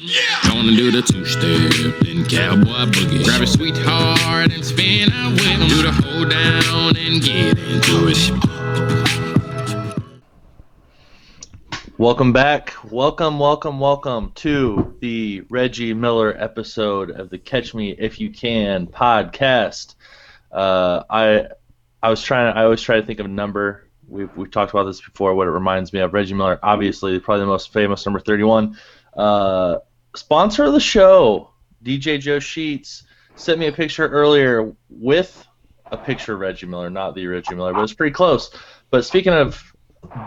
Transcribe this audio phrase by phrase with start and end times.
[0.00, 1.72] Gonna do the two step,
[2.30, 3.22] cowboy boogie.
[3.22, 5.10] Grab a sweetheart and spin.
[5.10, 8.32] Do the hold down and get into it.
[11.98, 12.72] Welcome back.
[12.90, 18.86] Welcome, welcome, welcome to the Reggie Miller episode of the Catch Me If You Can
[18.86, 19.96] podcast.
[20.50, 21.48] Uh, I
[22.02, 22.56] I was trying.
[22.56, 23.86] I always try to think of a number.
[24.08, 25.34] We've we've talked about this before.
[25.34, 28.78] What it reminds me of Reggie Miller, obviously, probably the most famous number thirty-one.
[29.14, 29.76] Uh,
[30.14, 31.50] sponsor of the show,
[31.84, 33.04] DJ Joe Sheets,
[33.36, 35.46] sent me a picture earlier with
[35.86, 38.50] a picture of Reggie Miller, not the Reggie Miller, but it's pretty close.
[38.90, 39.62] But speaking of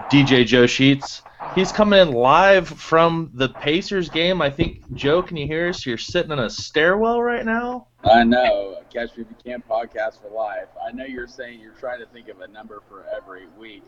[0.09, 1.21] DJ Joe Sheets,
[1.55, 4.41] he's coming in live from the Pacers game.
[4.41, 5.85] I think Joe, can you hear us?
[5.85, 7.87] You're sitting in a stairwell right now.
[8.03, 8.79] I know.
[8.91, 10.67] Catch Me If You Can podcast for life.
[10.85, 13.83] I know you're saying you're trying to think of a number for every week.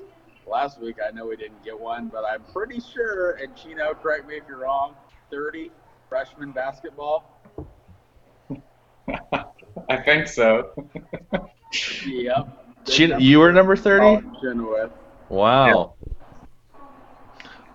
[0.47, 4.27] Last week, I know we didn't get one, but I'm pretty sure, and Chino, correct
[4.27, 4.95] me if you're wrong,
[5.31, 5.71] 30
[6.15, 7.29] freshman basketball.
[9.89, 10.71] I think so.
[12.05, 12.85] Yep.
[12.85, 14.25] Chino, you were number thirty.
[14.39, 14.91] Chenoweth.
[15.27, 15.95] Wow.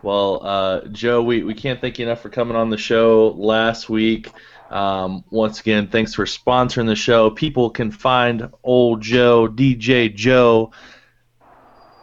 [0.03, 3.91] Well, uh, Joe, we, we can't thank you enough for coming on the show last
[3.91, 4.31] week.
[4.71, 7.29] Um, once again, thanks for sponsoring the show.
[7.29, 10.73] People can find old Joe, DJ Joe,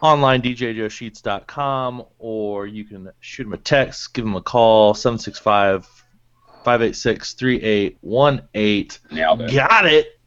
[0.00, 5.97] online djjoesheets.com, or you can shoot him a text, give him a call, 765
[6.68, 8.98] 586 3818.
[9.54, 10.20] Got it.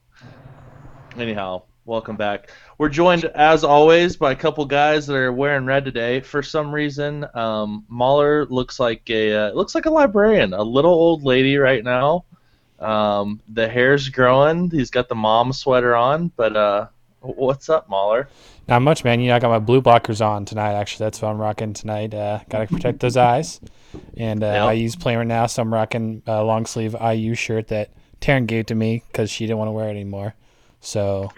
[1.15, 2.49] Anyhow, welcome back.
[2.79, 6.19] We're joined, as always, by a couple guys that are wearing red today.
[6.19, 10.89] For some reason, um, Mahler looks like a uh, looks like a librarian, a little
[10.89, 12.25] old lady right now.
[12.79, 14.71] Um, the hair's growing.
[14.71, 16.87] He's got the mom sweater on, but uh,
[17.21, 18.27] what's up, Mahler?
[18.67, 19.19] Not much, man.
[19.19, 20.73] You know, I got my blue blockers on tonight.
[20.73, 22.13] Actually, that's what I'm rocking tonight.
[22.13, 23.59] Uh, Got to protect those eyes.
[24.17, 24.75] And uh, Yep.
[24.77, 28.67] IU's playing right now, so I'm rocking a long sleeve IU shirt that Taryn gave
[28.67, 30.33] to me because she didn't want to wear it anymore.
[30.79, 31.29] So.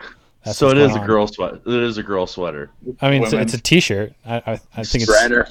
[0.45, 1.08] That's so it is a on.
[1.08, 1.61] girl sweater.
[1.66, 2.70] It is a girl sweater.
[3.02, 4.14] I mean, it's, a- it's a T-shirt.
[4.26, 5.14] I, I, I think it's.
[5.14, 5.48] Strider.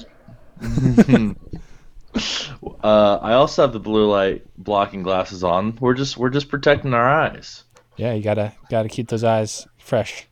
[2.83, 5.77] uh, I also have the blue light blocking glasses on.
[5.81, 7.63] We're just we're just protecting our eyes.
[7.97, 10.27] Yeah, you gotta gotta keep those eyes fresh.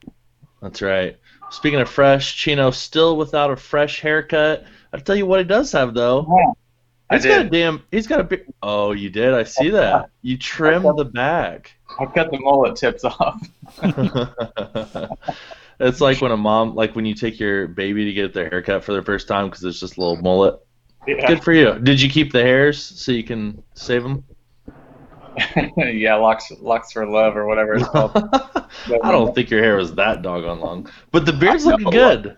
[0.62, 1.18] That's right.
[1.52, 4.66] Speaking of fresh, Chino still without a fresh haircut.
[4.94, 6.28] I'll tell you what he does have though.
[7.10, 7.84] I He's got a damn.
[7.92, 8.46] He's got a big.
[8.64, 9.34] Oh, you did.
[9.34, 10.10] I see that.
[10.22, 11.74] You trimmed the back.
[12.00, 13.46] I cut the mullet tips off.
[15.80, 18.86] it's like when a mom, like when you take your baby to get their haircut
[18.86, 20.58] for the first time because it's just a little mullet.
[21.06, 21.80] Yeah, Good for you.
[21.80, 24.24] Did you keep the hairs so you can save them?
[25.78, 28.12] yeah, locks, locks for love or whatever it's called.
[29.04, 32.38] I don't think your hair was that doggone long, but the beard's looking good.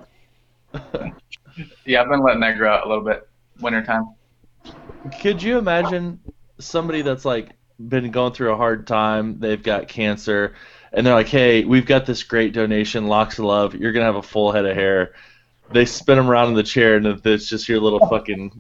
[1.86, 3.28] Yeah, I've been letting that grow out a little bit.
[3.60, 4.16] Wintertime.
[5.22, 6.20] Could you imagine
[6.60, 7.52] somebody that's like
[7.90, 10.56] been going through a hard time, they've got cancer,
[10.92, 13.76] and they're like, "Hey, we've got this great donation, locks of love.
[13.76, 15.14] You're gonna have a full head of hair."
[15.72, 18.52] They spin them around in the chair, and it's just your little fucking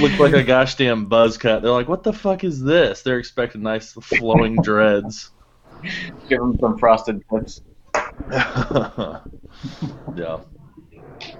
[0.00, 1.62] look like a gosh damn buzz cut.
[1.62, 5.30] They're like, "What the fuck is this?" They're expecting nice flowing dreads.
[6.28, 7.62] Give them some frosted tips.
[8.30, 9.20] yeah.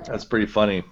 [0.05, 0.85] That's pretty funny.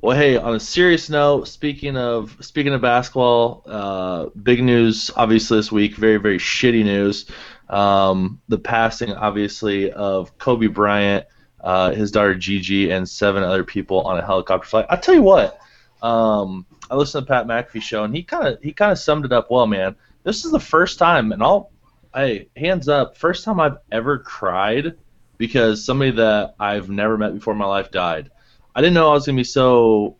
[0.00, 5.58] Well, hey, on a serious note, speaking of speaking of basketball, uh, big news obviously
[5.58, 5.96] this week.
[5.96, 7.26] Very very shitty news.
[7.68, 11.26] Um, the passing obviously of Kobe Bryant,
[11.60, 14.86] uh, his daughter Gigi, and seven other people on a helicopter flight.
[14.88, 15.58] I tell you what,
[16.02, 19.24] um, I listened to Pat McAfee show and he kind of he kind of summed
[19.24, 19.96] it up well, man.
[20.22, 21.70] This is the first time, and I'll,
[22.14, 24.96] hey, hands up, first time I've ever cried
[25.38, 28.30] because somebody that I've never met before in my life died.
[28.74, 30.16] I didn't know I was gonna be so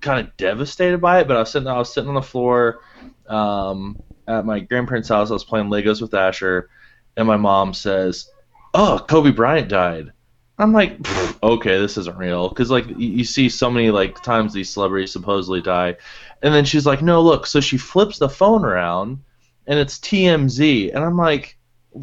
[0.00, 2.80] kind of devastated by it, but I was sitting I was sitting on the floor
[3.28, 5.30] um, at my grandparents' house.
[5.30, 6.68] I was playing Legos with Asher,
[7.16, 8.30] and my mom says,
[8.74, 10.12] "Oh, Kobe Bryant died."
[10.58, 10.96] I'm like,
[11.42, 15.12] okay, this isn't real, because like you, you see so many like times these celebrities
[15.12, 15.96] supposedly die,
[16.42, 19.18] and then she's like, "No, look." So she flips the phone around,
[19.66, 21.56] and it's TMZ, and I'm like,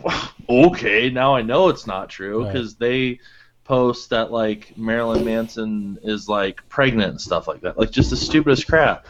[0.49, 2.53] okay, now I know it's not true Right.
[2.53, 3.19] because they
[3.63, 8.17] post that like Marilyn Manson is like pregnant and stuff like that, like just the
[8.17, 9.05] stupidest crap.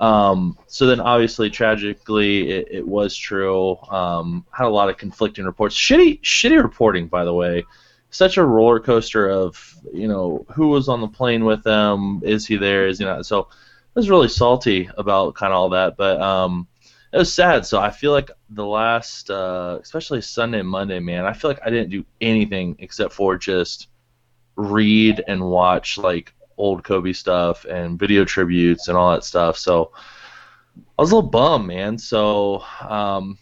[0.00, 3.76] Um, so then, obviously, tragically, it, it was true.
[3.90, 5.76] Um, had a lot of conflicting reports.
[5.76, 7.64] Shitty, shitty reporting, by the way.
[8.10, 12.20] Such a roller coaster of you know who was on the plane with them.
[12.24, 12.86] Is he there?
[12.88, 13.26] Is he not?
[13.26, 16.68] So I was really salty about kind of all that, but um,
[17.12, 17.66] it was sad.
[17.66, 21.60] So I feel like the last, uh, especially Sunday and Monday, man, I feel like
[21.64, 23.88] I didn't do anything except for just
[24.56, 29.56] read and watch like old Kobe stuff and video tributes and all that stuff.
[29.58, 29.92] So
[30.98, 31.98] I was a little bummed, man.
[31.98, 33.38] So um,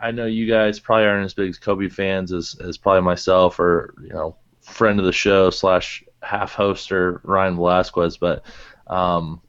[0.00, 3.58] I know you guys probably aren't as big as Kobe fans as, as probably myself
[3.58, 8.44] or you know friend of the show slash half hoster Ryan Velasquez, but
[8.86, 9.40] um,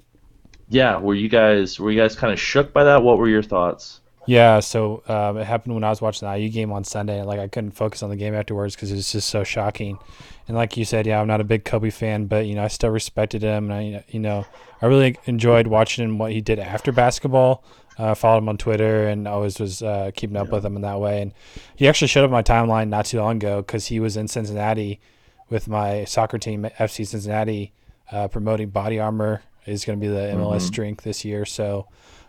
[0.70, 3.04] yeah, were you guys were you guys kind of shook by that?
[3.04, 4.02] What were your thoughts?
[4.30, 7.18] Yeah, so um, it happened when I was watching the IU game on Sunday.
[7.18, 9.98] And, like I couldn't focus on the game afterwards because it was just so shocking.
[10.48, 12.68] And like you said, yeah, I'm not a big Kobe fan, but you know I
[12.68, 14.46] still respected him, and I you know
[14.82, 17.64] I really enjoyed watching him what he did after basketball.
[18.00, 20.54] Uh, followed him on Twitter and always was uh, keeping up yeah.
[20.54, 21.22] with him in that way.
[21.22, 21.34] And
[21.76, 25.02] he actually showed up my timeline not too long ago because he was in Cincinnati
[25.50, 27.74] with my soccer team, FC Cincinnati,
[28.10, 30.70] uh, promoting Body Armor is going to be the MLS mm-hmm.
[30.70, 31.46] drink this year.
[31.46, 31.88] So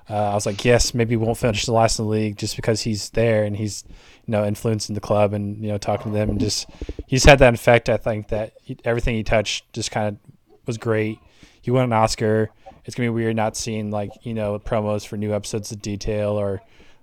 [0.08, 2.56] uh, I was like, yes, maybe we won't finish the last in the league just
[2.56, 3.84] because he's there and he's
[4.26, 6.68] you know influencing the club and you know talking to them and just
[7.06, 7.88] he's had that effect.
[7.88, 11.20] I think that he, everything he touched just kind of was great.
[11.62, 12.50] He won an Oscar
[12.84, 16.30] it's gonna be weird not seeing like you know promos for new episodes of Detail
[16.30, 16.60] or,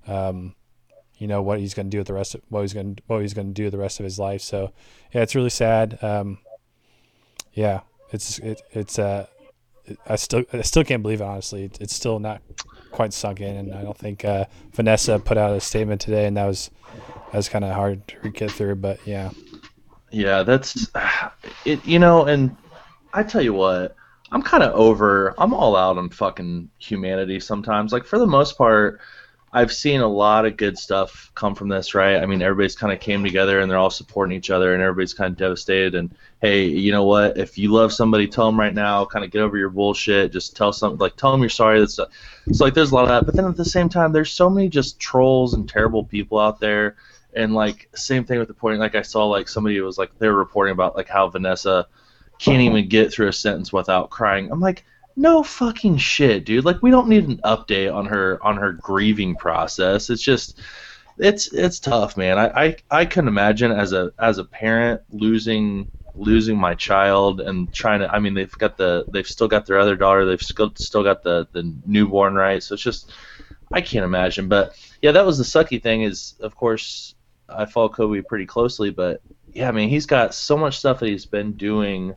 [0.07, 0.56] um,
[1.18, 3.33] you know what he's gonna do with the rest of what he's gonna what he's
[3.33, 4.41] gonna do the rest of his life.
[4.41, 4.71] So
[5.13, 5.97] yeah, it's really sad.
[6.03, 6.39] Um,
[7.53, 7.81] yeah,
[8.12, 9.25] it's it, it's uh,
[10.07, 11.25] I still I still can't believe it.
[11.25, 12.41] Honestly, it's still not
[12.91, 16.38] quite sunk in, and I don't think uh, Vanessa put out a statement today, and
[16.38, 16.69] that was
[17.31, 18.75] that was kind of hard to get through.
[18.75, 19.31] But yeah,
[20.12, 20.89] yeah, that's
[21.65, 21.85] it.
[21.85, 22.56] You know, and
[23.13, 23.95] I tell you what,
[24.31, 25.33] I'm kind of over.
[25.38, 27.94] I'm all out on fucking humanity sometimes.
[27.94, 29.00] Like for the most part,
[29.53, 32.18] I've seen a lot of good stuff come from this, right?
[32.18, 35.13] I mean, everybody's kind of came together and they're all supporting each other, and everybody's
[35.13, 35.95] kind of devastated.
[35.95, 37.38] And hey, you know what?
[37.38, 39.06] If you love somebody, tell them right now.
[39.06, 40.33] Kind of get over your bullshit.
[40.33, 41.80] Just tell some, like, tell them you're sorry.
[41.80, 42.07] That's so
[42.59, 43.25] like there's a lot of that.
[43.25, 46.59] But then at the same time, there's so many just trolls and terrible people out
[46.59, 46.97] there.
[47.33, 48.80] And like same thing with the point.
[48.80, 51.88] Like I saw like somebody was like they were reporting about like how Vanessa
[52.39, 54.51] can't even get through a sentence without crying.
[54.51, 54.85] I'm like,
[55.17, 56.63] no fucking shit, dude.
[56.63, 60.09] Like we don't need an update on her on her grieving process.
[60.09, 60.59] It's just
[61.17, 62.37] it's it's tough, man.
[62.37, 67.71] I, I, I can imagine as a as a parent losing losing my child and
[67.73, 70.71] trying to I mean they've got the they've still got their other daughter, they've still
[70.75, 72.61] still got the, the newborn right.
[72.61, 73.11] So it's just
[73.71, 74.47] I can't imagine.
[74.47, 77.15] But yeah, that was the sucky thing is of course
[77.49, 81.07] I follow Kobe pretty closely, but yeah, I mean he's got so much stuff that
[81.07, 82.13] he's been doing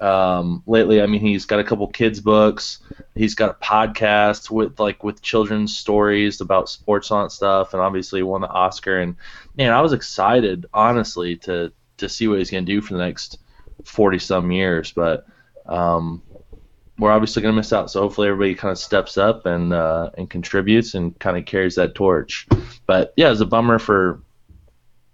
[0.00, 1.00] um, lately.
[1.00, 2.80] I mean, he's got a couple kids books.
[3.14, 8.22] He's got a podcast with like with children's stories about sports on stuff, and obviously
[8.22, 9.00] won the Oscar.
[9.00, 9.16] And
[9.56, 13.38] man, I was excited, honestly, to to see what he's gonna do for the next
[13.84, 14.92] forty some years.
[14.92, 15.26] But
[15.66, 16.22] um,
[16.98, 17.90] we're obviously gonna miss out.
[17.90, 21.76] So hopefully everybody kind of steps up and uh, and contributes and kind of carries
[21.76, 22.46] that torch.
[22.86, 24.20] But yeah, it's a bummer for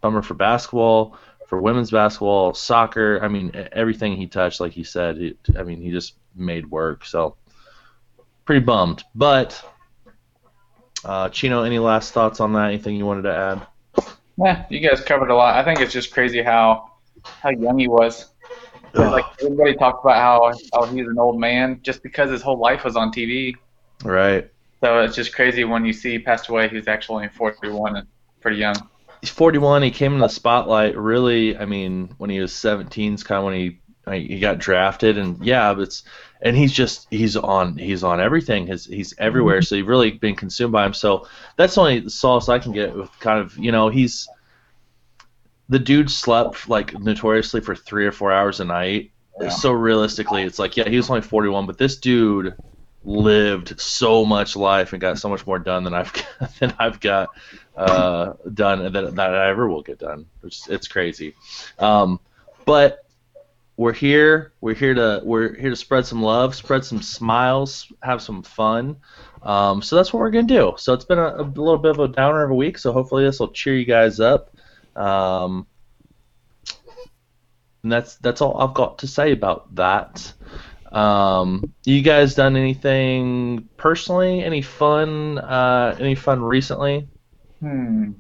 [0.01, 1.17] bummer for basketball
[1.53, 3.21] for women's basketball, soccer.
[3.23, 7.05] I mean, everything he touched, like he said, it, I mean, he just made work.
[7.05, 7.37] So
[8.47, 9.05] pretty bummed.
[9.15, 9.63] But
[11.05, 12.69] uh, Chino, any last thoughts on that?
[12.69, 13.67] Anything you wanted to add?
[14.39, 15.55] Yeah, you guys covered a lot.
[15.55, 18.31] I think it's just crazy how how young he was.
[18.95, 22.83] Like everybody talked about how how he's an old man just because his whole life
[22.83, 23.55] was on TV.
[24.05, 24.51] Right.
[24.81, 26.71] So it's just crazy when you see he passed away.
[26.71, 28.09] He's actually 41 and
[28.41, 28.89] pretty young
[29.23, 29.83] he's 41.
[29.83, 31.57] He came in the spotlight really.
[31.57, 33.79] I mean, when he was 17 is kind of when he
[34.11, 36.03] he got drafted, and yeah, it's
[36.43, 38.67] and he's just he's on he's on everything.
[38.67, 39.59] His he's everywhere.
[39.59, 39.65] Mm-hmm.
[39.65, 40.93] So he's really been consumed by him.
[40.93, 44.29] So that's the only solace I can get with kind of you know he's
[45.69, 49.13] the dude slept like notoriously for three or four hours a night.
[49.41, 49.49] Yeah.
[49.51, 52.55] So realistically, it's like yeah, he was only 41, but this dude
[53.05, 56.13] lived so much life and got so much more done than I've
[56.59, 57.31] than I've got
[57.77, 60.27] uh, done that, that ever will get done.
[60.43, 61.35] It's, it's crazy,
[61.79, 62.21] um,
[62.65, 63.05] but
[63.77, 64.53] we're here.
[64.61, 68.97] We're here to we're here to spread some love, spread some smiles, have some fun.
[69.43, 70.75] Um, so that's what we're gonna do.
[70.77, 72.79] So it's been a, a, little bit of a downer of a week.
[72.79, 74.57] So hopefully this will cheer you guys up.
[74.95, 75.67] Um,
[77.83, 80.33] and that's that's all I've got to say about that.
[80.93, 84.45] Um, you guys done anything personally?
[84.45, 85.39] Any fun?
[85.39, 87.09] Uh, any fun recently?
[87.63, 88.11] Hmm.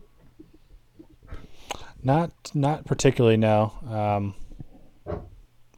[2.04, 3.36] Not not particularly.
[3.36, 3.72] No.
[3.88, 4.34] Um,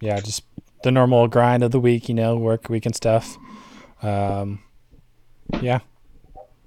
[0.01, 0.45] yeah, just
[0.83, 2.09] the normal grind of the week.
[2.11, 3.39] You know, work week and stuff.
[4.03, 4.63] Um,
[5.63, 5.81] yeah.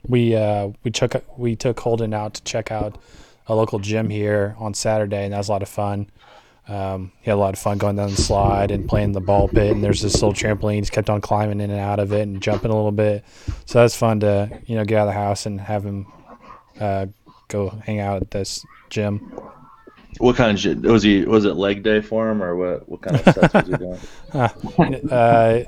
[0.07, 2.97] We uh, we took we took Holden out to check out
[3.45, 6.09] a local gym here on Saturday, and that was a lot of fun.
[6.67, 9.47] Um, he had a lot of fun going down the slide and playing the ball
[9.47, 9.71] pit.
[9.71, 10.79] And there's this little trampoline.
[10.79, 13.23] He's kept on climbing in and out of it and jumping a little bit.
[13.65, 16.07] So that's fun to you know get out of the house and have him
[16.79, 17.07] uh,
[17.47, 19.19] go hang out at this gym.
[20.19, 20.81] What kind of gym?
[20.81, 21.25] Was he?
[21.25, 22.89] Was it leg day for him, or what?
[22.89, 25.11] What kind of stuff was he doing?
[25.11, 25.63] uh,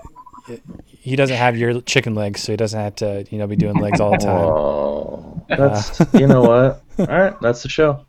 [0.87, 3.75] he doesn't have your chicken legs, so he doesn't have to you know be doing
[3.75, 4.35] legs all the time.
[4.35, 6.81] Oh, that's you know what?
[6.99, 8.05] All right, that's the show.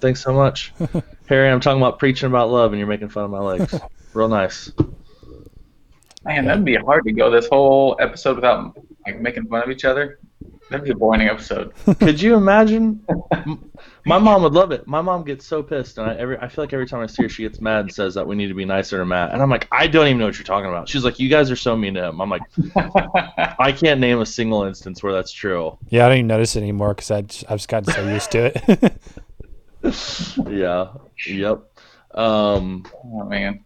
[0.00, 0.72] Thanks so much,
[1.26, 1.50] Harry.
[1.50, 3.74] I'm talking about preaching about love, and you're making fun of my legs.
[4.14, 4.70] Real nice.
[6.24, 9.84] Man, that'd be hard to go this whole episode without like making fun of each
[9.84, 10.18] other.
[10.72, 11.74] That'd be a boring episode.
[12.00, 13.06] Could you imagine?
[14.06, 14.86] My mom would love it.
[14.86, 17.22] My mom gets so pissed, and I every I feel like every time I see
[17.22, 19.32] her, she gets mad and says that we need to be nicer to Matt.
[19.32, 20.88] And I'm like, I don't even know what you're talking about.
[20.88, 22.20] She's like, you guys are so mean to him.
[22.20, 22.42] I'm like,
[23.60, 25.78] I can't name a single instance where that's true.
[25.90, 28.30] Yeah, I don't even notice it anymore because I just, I've just gotten so used
[28.32, 28.92] to it.
[30.50, 30.92] Yeah.
[31.26, 31.62] Yep.
[32.14, 33.64] Um, oh man.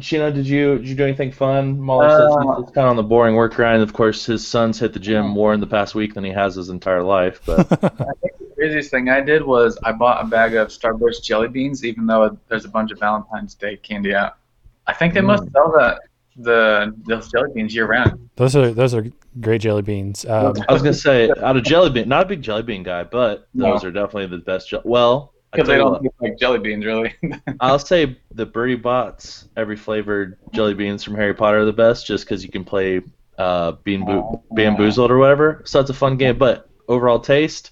[0.00, 1.80] Sheena, did you did you do anything fun?
[1.80, 3.82] Mahler says Uh, he's kind of on the boring work grind.
[3.82, 6.54] Of course, his son's hit the gym more in the past week than he has
[6.54, 7.40] his entire life.
[7.46, 7.88] But I
[8.20, 11.84] think The craziest thing I did was I bought a bag of Starburst jelly beans,
[11.84, 14.36] even though there's a bunch of Valentine's Day candy out.
[14.86, 15.98] I think they must sell the
[16.38, 18.28] the those jelly beans year round.
[18.36, 19.06] those are those are
[19.40, 20.26] great jelly beans.
[20.26, 23.04] Um, I was gonna say, out of jelly bean, not a big jelly bean guy,
[23.04, 23.72] but No.
[23.72, 24.68] those are definitely the best.
[24.68, 27.14] Je- well, I Because they don't what, look like jelly beans, really.
[27.60, 32.06] I'll say the Bertie Bott's every flavored jelly beans from Harry Potter are the best,
[32.06, 33.00] just because you can play
[33.38, 34.54] uh, bean bo- Oh.
[34.54, 35.62] bamboozled or whatever.
[35.64, 37.70] So it's a fun game, but overall taste,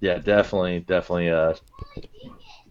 [0.00, 1.54] yeah, definitely, definitely uh,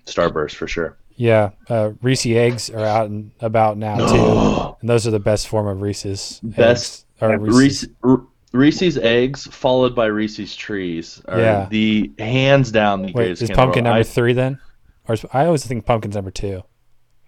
[0.06, 0.98] Starburst for sure.
[1.16, 5.48] yeah, uh, Reese eggs are out and about now too, and those are the best
[5.48, 6.40] form of Reese's.
[6.44, 7.60] Best eggs, or Reese's.
[7.60, 11.68] Reese, R- Reese's eggs followed by Reese's trees are Yeah.
[11.70, 13.42] the hands down the Wait, greatest.
[13.44, 14.60] is candy in the pumpkin number I- three then?
[15.08, 16.64] Or is, I always think pumpkin's number two.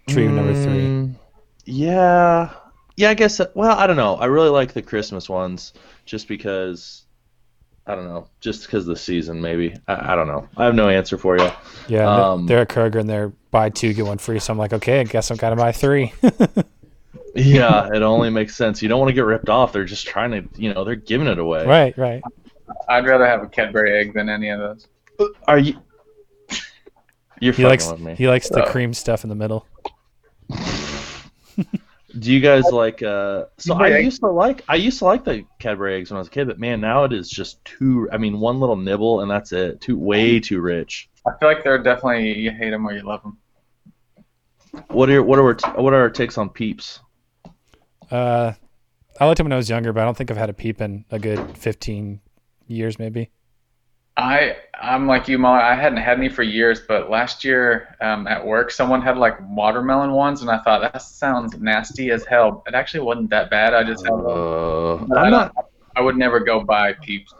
[0.08, 0.80] Tree number three.
[0.82, 1.14] Mm,
[1.64, 2.50] Yeah,
[2.96, 3.10] yeah.
[3.10, 3.40] I guess.
[3.54, 4.16] Well, I don't know.
[4.16, 5.72] I really like the Christmas ones,
[6.04, 7.04] just because.
[7.86, 8.28] I don't know.
[8.40, 9.74] Just because the season, maybe.
[9.88, 10.46] I, I don't know.
[10.56, 11.50] I have no answer for you.
[11.88, 14.38] Yeah, Um, they're at Kroger and they're buy two get one free.
[14.38, 16.12] So I'm like, okay, I guess I'm gotta buy three.
[17.34, 18.82] Yeah, it only makes sense.
[18.82, 19.72] You don't want to get ripped off.
[19.72, 21.64] They're just trying to, you know, they're giving it away.
[21.66, 22.22] right, right.
[22.88, 24.86] I'd rather have a Cadbury egg than any of those.
[25.48, 25.78] Are you?
[27.40, 28.14] You're He likes with me.
[28.14, 28.70] he likes the Oh.
[28.70, 29.66] cream stuff in the middle.
[32.18, 33.02] Do you guys like?
[33.02, 34.04] uh So I Cadbury eggs?
[34.04, 34.64] used to like.
[34.68, 37.04] I used to like the Cadbury eggs when I was a kid, but man, now
[37.04, 38.08] it is just too.
[38.12, 39.80] I mean, one little nibble and that's it.
[39.80, 41.08] Too way too rich.
[41.26, 43.38] I feel like they're definitely you hate them or you love them.
[44.88, 47.00] What are what are our, what are our takes on Peeps?
[48.12, 48.52] Uh,
[49.18, 50.80] I liked it when I was younger, but I don't think I've had a peep
[50.80, 52.20] in a good 15
[52.66, 53.30] years, maybe.
[54.16, 55.62] I I'm like you, Molly.
[55.62, 59.38] I hadn't had any for years, but last year um, at work, someone had like
[59.48, 62.62] watermelon ones, and I thought that sounds nasty as hell.
[62.66, 63.72] It actually wasn't that bad.
[63.72, 64.12] I just had.
[64.12, 65.66] Uh, I I'm not don't-
[65.96, 67.32] I would never go buy Peeps.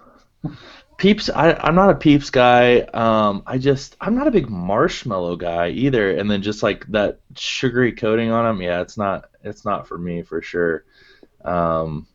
[0.97, 1.29] Peeps.
[1.29, 2.81] I, I'm not a Peeps guy.
[2.95, 6.17] Um, I just I'm not a big marshmallow guy either.
[6.17, 9.99] And then just like that sugary coating on them, yeah, it's not it's not for
[9.99, 10.84] me for sure.
[11.44, 12.06] Um,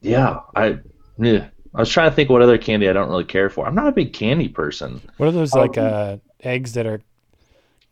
[0.00, 0.78] yeah, I
[1.18, 1.48] yeah.
[1.74, 3.66] I was trying to think what other candy I don't really care for.
[3.66, 5.00] I'm not a big candy person.
[5.18, 5.60] What are those Oh.
[5.60, 7.02] like uh eggs that are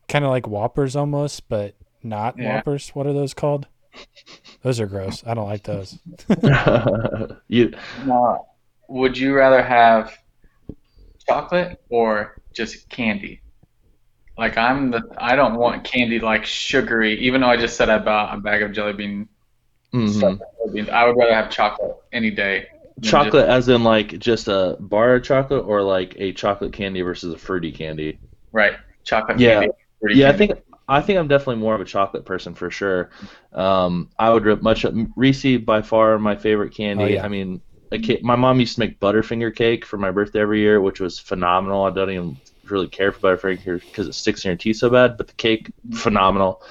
[0.07, 2.55] kind of like Whoppers almost, but not Yeah.
[2.55, 2.89] Whoppers?
[2.89, 3.67] What are those called?
[4.61, 5.23] Those are gross.
[5.25, 5.97] I don't like those.
[7.47, 7.73] you
[8.05, 8.45] Now,
[8.89, 10.17] would you rather have
[11.27, 13.41] chocolate or just candy?
[14.37, 17.19] Like I'm the I don't want candy like sugary.
[17.21, 19.29] Even though I just said I bought a bag of jelly bean
[19.93, 20.09] mhm.
[20.09, 22.67] stuff, jelly beans, I would rather have chocolate any day.
[22.95, 26.73] than just- chocolate as in like just a bar of chocolate or like a chocolate
[26.73, 28.19] candy versus a fruity candy.
[28.51, 28.73] right,
[29.03, 29.61] chocolate Yeah.
[29.61, 29.75] candy.
[30.01, 30.51] fruity Yeah, I think
[30.87, 33.09] I think I'm definitely more of a chocolate person for sure.
[33.53, 37.03] Um, I would much Reese by far my favorite candy.
[37.03, 37.25] Oh, yeah.
[37.25, 37.61] I mean,
[37.91, 41.19] a my mom used to make Butterfinger cake for my birthday every year, which was
[41.19, 41.85] phenomenal.
[41.85, 42.37] I don't even
[42.71, 45.33] really care for Butterfinger here because it sticks in your teeth so bad, but the
[45.33, 46.61] cake phenomenal.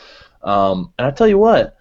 [0.43, 1.77] Um, and I tell you what,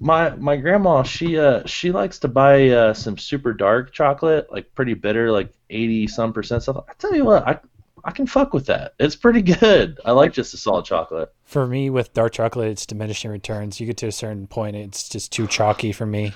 [0.00, 4.74] my my grandma she uh she likes to buy uh, some super dark chocolate, like
[4.74, 6.84] pretty bitter, like eighty some percent stuff.
[6.88, 7.58] I tell you what, I
[8.04, 8.94] I can fuck with that.
[8.98, 10.00] It's pretty good.
[10.04, 11.32] I like just a solid chocolate.
[11.44, 13.78] For me, with dark chocolate, it's diminishing returns.
[13.78, 16.32] You get to a certain point, it's just too chalky for me.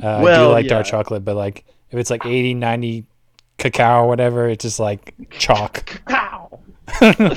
[0.00, 3.04] Uh, I do Well, like dark chocolate, but like if it's like 80, 90
[3.58, 5.84] cacao or whatever, it's just like chalk.
[6.06, 6.60] Cacao.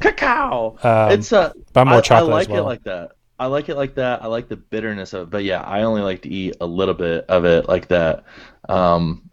[0.00, 0.76] Cacao.
[0.82, 2.62] Um, it's uh, but I'm more I, chocolate I like as well.
[2.62, 3.12] it like that.
[3.38, 4.22] I like it like that.
[4.22, 5.30] I like the bitterness of it.
[5.30, 8.24] But yeah, I only like to eat a little bit of it like that.
[8.68, 9.30] Um,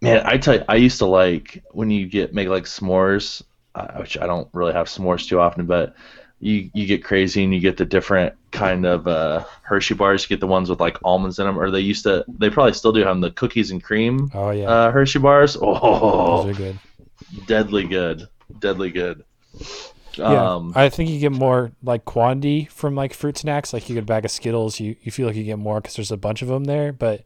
[0.00, 3.42] man, I tell you, I used to like when you get make like s'mores,
[3.74, 5.94] uh, which I don't really have s'mores too often, but
[6.40, 10.22] you you get crazy and you get the different kind of uh, Hershey bars.
[10.24, 12.24] You get the ones with like almonds in them, or they used to.
[12.28, 15.56] They probably still do have them, the cookies and cream oh yeah, uh, Hershey bars.
[15.60, 16.80] Oh, those are good.
[17.46, 18.28] deadly good,
[18.58, 19.24] deadly good.
[20.26, 23.72] Yeah, Um, I think you get more like quantity from like fruit snacks.
[23.72, 25.96] Like you get a bag of Skittles, you, you feel like you get more because
[25.96, 26.92] there's a bunch of them there.
[26.92, 27.24] But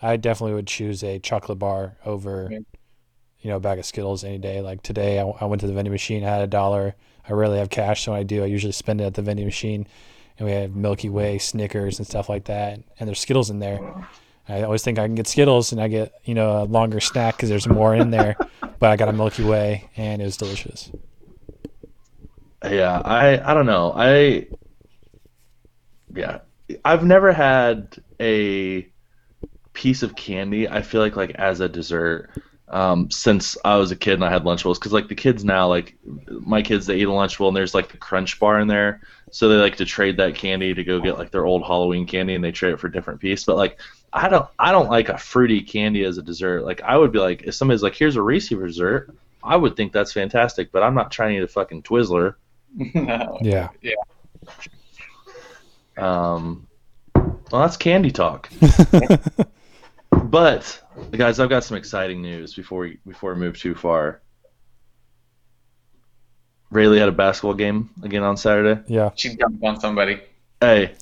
[0.00, 2.48] I definitely would choose a chocolate bar over,
[3.40, 4.60] you know, a bag of Skittles any day.
[4.60, 6.94] Like today, I, I went to the vending machine, I had a dollar.
[7.28, 9.46] I rarely have cash, so when I do, I usually spend it at the vending
[9.46, 9.86] machine.
[10.38, 12.80] And we have Milky Way, Snickers, and stuff like that.
[12.98, 13.80] And there's Skittles in there.
[14.48, 17.36] I always think I can get Skittles and I get you know a longer snack
[17.36, 18.36] because there's more in there.
[18.78, 20.90] but I got a Milky Way and it was delicious.
[22.64, 23.92] Yeah, I I don't know.
[23.94, 24.46] I
[26.14, 26.40] yeah,
[26.84, 28.88] I've never had a
[29.72, 30.68] piece of candy.
[30.68, 32.30] I feel like like as a dessert
[32.72, 35.68] um, since I was a kid and I had Lunchables because like the kids now
[35.68, 35.94] like
[36.26, 39.48] my kids they eat a Lunchable and there's like the Crunch bar in there, so
[39.48, 42.42] they like to trade that candy to go get like their old Halloween candy and
[42.42, 43.44] they trade it for a different piece.
[43.44, 43.78] But like
[44.12, 46.64] I don't I don't like a fruity candy as a dessert.
[46.64, 49.14] Like I would be like if somebody's like here's a Reese dessert,
[49.44, 50.72] I would think that's fantastic.
[50.72, 52.36] But I'm not trying to eat a fucking Twizzler.
[52.94, 53.38] no.
[53.42, 53.68] Yeah.
[55.98, 56.66] Um,
[57.14, 58.50] well, that's candy talk.
[60.32, 64.22] but guys, I've got some exciting news before we before we move too far.
[66.70, 68.80] Rayleigh had a basketball game again on Saturday.
[68.86, 69.10] Yeah.
[69.14, 70.22] She dumped on somebody.
[70.58, 70.94] Hey,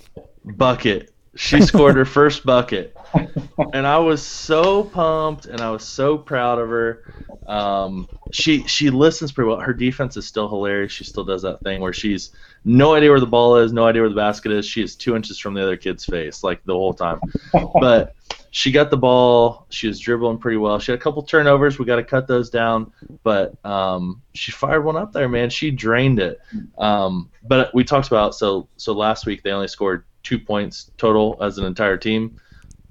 [0.45, 1.15] bucket.
[1.37, 2.97] She scored her first bucket,
[3.73, 7.05] and I was so pumped, and I was so proud of her.
[7.47, 9.61] Um, she she listens pretty well.
[9.61, 10.91] Her defense is still hilarious.
[10.91, 12.33] She still does that thing where she's
[12.65, 14.67] no idea where the ball is, no idea where the basket is.
[14.67, 17.21] She is two inches from the other kid's face, like the whole time.
[17.81, 18.17] But
[18.51, 19.67] she got the ball.
[19.71, 20.79] She was dribbling pretty well.
[20.79, 21.79] She had a couple turnovers.
[21.79, 22.93] We got to cut those down.
[23.23, 25.51] But um, she fired one up there, man.
[25.51, 26.41] She drained it.
[26.79, 31.39] Um, but we talked about so so last week they only scored two points total
[31.41, 32.41] as an entire team.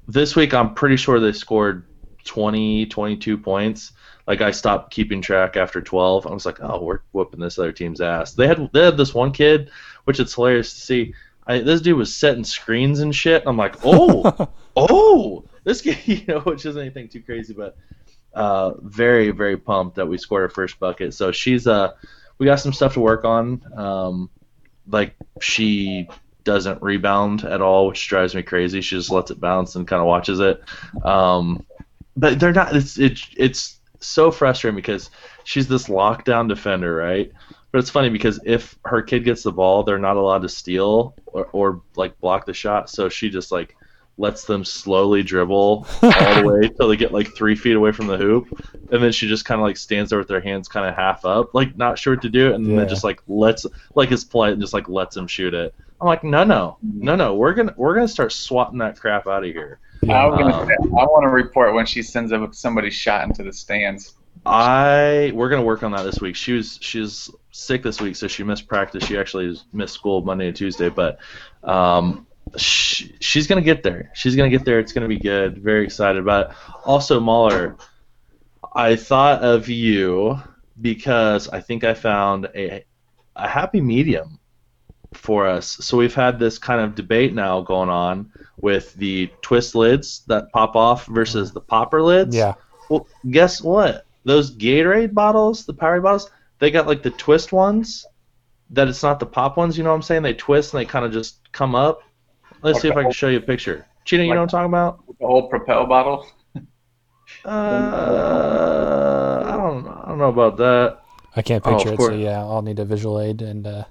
[0.07, 1.85] This week I'm pretty sure they scored
[2.23, 3.91] 20, 22 points.
[4.27, 6.25] Like I stopped keeping track after 12.
[6.25, 8.33] I was like, oh, we're whooping this other team's ass.
[8.33, 9.71] They had they had this one kid,
[10.05, 11.13] which it's hilarious to see.
[11.47, 13.41] I, this dude was setting screens and shit.
[13.47, 17.77] I'm like, oh, oh, this kid, you know, which isn't anything too crazy, but
[18.33, 21.13] uh, very, very pumped that we scored our first bucket.
[21.13, 21.91] So she's uh,
[22.37, 23.61] we got some stuff to work on.
[23.75, 24.29] Um,
[24.87, 26.09] like she
[26.43, 28.81] doesn't rebound at all, which drives me crazy.
[28.81, 30.63] She just lets it bounce and kind of watches it.
[31.03, 31.65] Um,
[32.17, 32.75] but they're not.
[32.75, 35.11] It's it, it's so frustrating because
[35.43, 37.31] she's this lockdown defender, right?
[37.71, 41.13] But it's funny because if her kid gets the ball, they're not allowed to steal
[41.27, 42.89] or, or like block the shot.
[42.89, 43.75] So she just like
[44.19, 48.07] lets them slowly dribble all the way till they get like three feet away from
[48.07, 48.47] the hoop,
[48.91, 51.25] and then she just kind of like stands there with her hands kind of half
[51.25, 52.75] up, like not sure what to do, and Yeah.
[52.77, 55.73] then just like lets like is polite and just like lets him shoot it.
[56.01, 57.35] I'm like, no, no, no, no.
[57.35, 59.79] We're gonna we're gonna start swatting that crap out of here.
[60.09, 63.25] I was gonna Um, say, I want to report when she sends up somebody's shot
[63.25, 64.13] into the stands.
[64.45, 66.35] I we're gonna work on that this week.
[66.35, 69.03] She was she's sick this week, so she missed practice.
[69.03, 71.19] She actually missed school Monday and Tuesday, but
[71.63, 72.25] um,
[72.57, 74.11] she, she's gonna get there.
[74.13, 74.79] She's gonna get there.
[74.79, 75.57] It's gonna be good.
[75.59, 76.55] Very excited about it.
[76.85, 77.77] Also, Mahler,
[78.75, 80.39] I thought of you
[80.81, 82.85] because I think I found a
[83.35, 84.39] a happy medium
[85.13, 85.67] for us.
[85.67, 90.51] So we've had this kind of debate now going on with the twist lids that
[90.51, 92.35] pop off versus the popper lids.
[92.35, 92.55] Yeah.
[92.89, 94.05] Well, guess what?
[94.25, 98.05] Those Gatorade bottles, the Powerade bottles, they got like the twist ones.
[98.71, 99.77] That it's not the pop ones.
[99.77, 100.21] You know what I'm saying?
[100.21, 102.01] They twist and they kind of just come up.
[102.61, 103.85] Let's see if I can show you a picture.
[104.05, 105.03] Cheetah, you know what I'm talking about?
[105.19, 106.25] The whole Propel bottle.
[107.45, 110.99] Uh, I don't, I don't know about that.
[111.35, 113.83] I can't Oh, picture it, so yeah, I'll need a visual aid, and uh,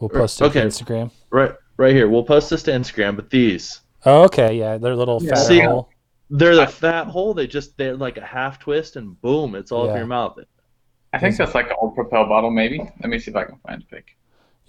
[0.00, 0.60] we'll post it okay.
[0.62, 1.10] to Instagram.
[1.30, 2.08] Right, right here.
[2.08, 3.16] We'll post this to Instagram.
[3.16, 5.34] But these, Oh, okay, yeah, they're little Yeah.
[5.34, 5.90] fatter See- hole.
[6.30, 7.34] they're the fat hole.
[7.34, 10.38] They just they're like a half twist and boom, it's all up your mouth.
[11.12, 12.78] I think that's like an old Propel bottle, maybe.
[13.00, 14.16] Let me see if I can find a pic.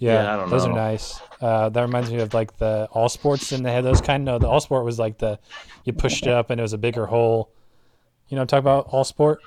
[0.04, 0.72] Yeah, Yeah, I don't those know.
[0.72, 1.20] are nice.
[1.40, 4.24] Uh, that reminds me of like the All Sports, and they had those kind.
[4.24, 5.38] No, the All Sport was like the
[5.84, 7.50] you pushed it up and it was a bigger hole.
[8.28, 9.40] You know, talk about All Sport.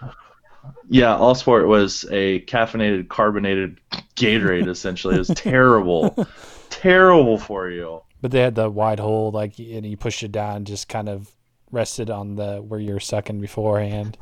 [0.89, 3.79] Yeah, All Sport was a caffeinated, carbonated
[4.15, 4.67] Gatorade.
[4.67, 6.27] Essentially, it was terrible,
[6.69, 8.01] terrible for you.
[8.21, 11.29] But they had the wide hole, like, and you pushed it down, just kind of
[11.71, 14.17] rested on the where you were sucking beforehand.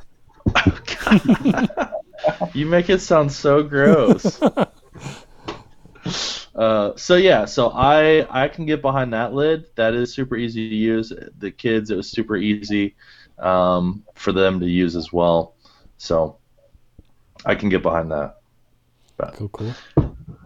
[2.53, 4.39] you make it sound so gross.
[6.55, 9.65] Uh, so yeah, so I I can get behind that lid.
[9.75, 11.11] That is super easy to use.
[11.37, 12.95] The kids, it was super easy
[13.37, 15.55] um, for them to use as well.
[15.97, 16.37] So
[17.45, 18.37] I can get behind that.
[19.33, 19.75] Cool, cool.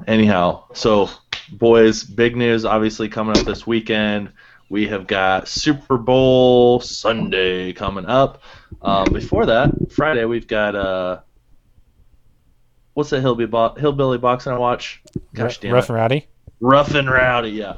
[0.07, 1.11] Anyhow, so
[1.51, 4.31] boys, big news obviously coming up this weekend.
[4.69, 8.41] We have got Super Bowl Sunday coming up.
[8.81, 11.19] Um, before that, Friday we've got uh,
[12.99, 15.01] what's that hillbilly bo- hillbilly boxing I watch?
[15.33, 15.89] Gosh damn Rough it.
[15.91, 16.27] and Rowdy.
[16.59, 17.75] Rough and Rowdy, yeah.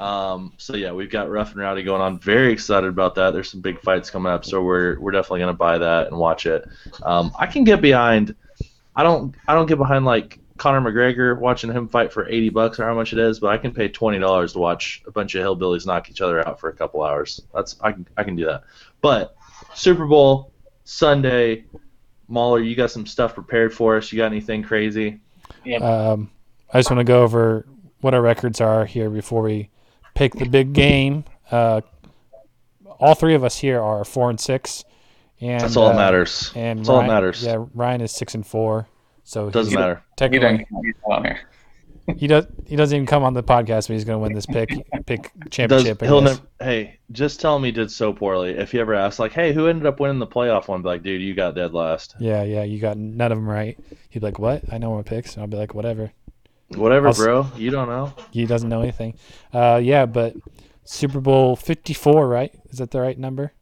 [0.00, 2.18] Um, so yeah, we've got Rough and Rowdy going on.
[2.18, 3.30] Very excited about that.
[3.32, 6.46] There's some big fights coming up, so we're we're definitely gonna buy that and watch
[6.46, 6.68] it.
[7.04, 8.34] Um, I can get behind.
[8.96, 12.80] I don't I don't get behind like Conor McGregor watching him fight for 80 bucks
[12.80, 15.36] or how much it is, but I can pay twenty dollars to watch a bunch
[15.36, 17.40] of hillbillies knock each other out for a couple hours.
[17.54, 18.64] That's I can I can do that.
[19.00, 19.36] But
[19.74, 20.50] Super Bowl
[20.82, 21.64] Sunday,
[22.28, 24.12] Mahler, you got some stuff prepared for us?
[24.12, 25.20] You got anything crazy?
[25.80, 26.30] Um,
[26.72, 27.66] I just want to go over
[28.00, 29.70] what our records are here before we
[30.14, 31.24] pick the big game.
[31.50, 31.80] Uh,
[32.98, 34.84] all three of us here are four and six,
[35.40, 36.52] and That's all that uh, matters.
[36.54, 37.42] And That's all that matters.
[37.42, 38.88] Yeah, Ryan is six and four,
[39.24, 40.02] so Doesn't he's matter.
[40.10, 40.66] He technically
[42.06, 42.44] didn't he's not on here.
[42.44, 44.46] he does he doesn't even come on the podcast, but he's going to win this
[44.46, 44.70] pick
[45.06, 46.02] pick championship.
[46.02, 46.38] I he'll guess.
[46.38, 48.50] nev- hey, just tell him he did so poorly.
[48.50, 50.82] If he ever asks, like, hey, who ended up winning the playoff one?
[50.82, 52.14] Be like, dude, you got dead last.
[52.18, 53.78] Yeah, yeah, you got none of them right.
[54.10, 54.62] He'd be like, "What?
[54.72, 56.12] I know my picks." And I'll be like, "Whatever."
[56.68, 57.46] Whatever, I'll bro.
[57.56, 58.14] You don't know.
[58.30, 59.16] He doesn't know anything.
[59.52, 60.34] Uh, yeah, but
[60.84, 62.52] Super Bowl Fifty Four, right?
[62.70, 63.52] Is that the right number?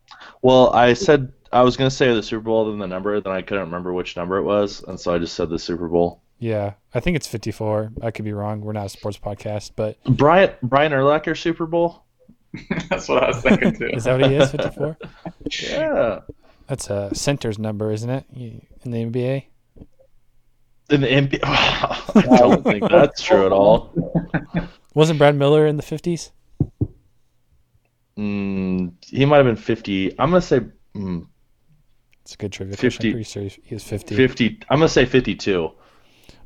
[0.40, 3.42] Well, I said I was gonna say the Super Bowl, then the number, then I
[3.42, 6.21] couldn't remember which number it was, and so I just said the Super Bowl.
[6.42, 7.92] Yeah, I think it's 54.
[8.02, 8.62] I could be wrong.
[8.62, 12.02] We're not a sports podcast, but Brian Brian Urlacher Super Bowl.
[12.90, 13.90] That's what I was thinking too.
[13.92, 14.50] is that what he is?
[14.50, 14.98] 54?
[15.70, 16.20] Yeah.
[16.66, 18.24] That's a center's number, isn't it?
[18.34, 19.44] In the NBA?
[20.90, 23.92] In the NBA, I don't think that's true at all.
[24.94, 26.30] Wasn't Brad Miller in the 50s?
[28.18, 30.10] Mm, he might have been fifty.
[30.18, 30.60] I'm gonna say
[30.96, 31.26] mm,
[32.22, 32.90] It's a good trivia question.
[32.90, 33.08] 50.
[33.08, 34.16] I'm pretty sure he was 50.
[34.16, 34.58] fifty.
[34.68, 35.70] I'm gonna say fifty-two.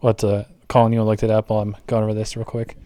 [0.06, 2.76] What, uh, Colin, you and looked it up while I'm going over this real quick.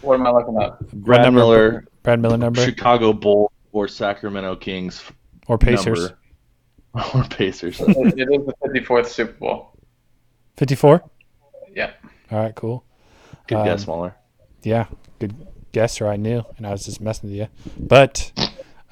[0.00, 0.80] What am I looking up?
[0.94, 5.02] Brad number- Miller, Brad Miller number Chicago Bull or Sacramento Kings
[5.46, 6.08] or Pacers?
[6.94, 7.08] number.
[7.18, 7.78] or Pacers.
[7.82, 9.72] it it is the 54th Super Bowl.
[10.56, 11.04] 54?
[11.74, 11.90] Yeah.
[12.30, 12.82] All right, cool.
[13.46, 14.16] Good Um, guess, Muller.
[14.62, 14.86] Yeah,
[15.18, 15.34] good
[15.72, 17.48] guess, or I knew, and I was just messing with you.
[17.78, 18.32] But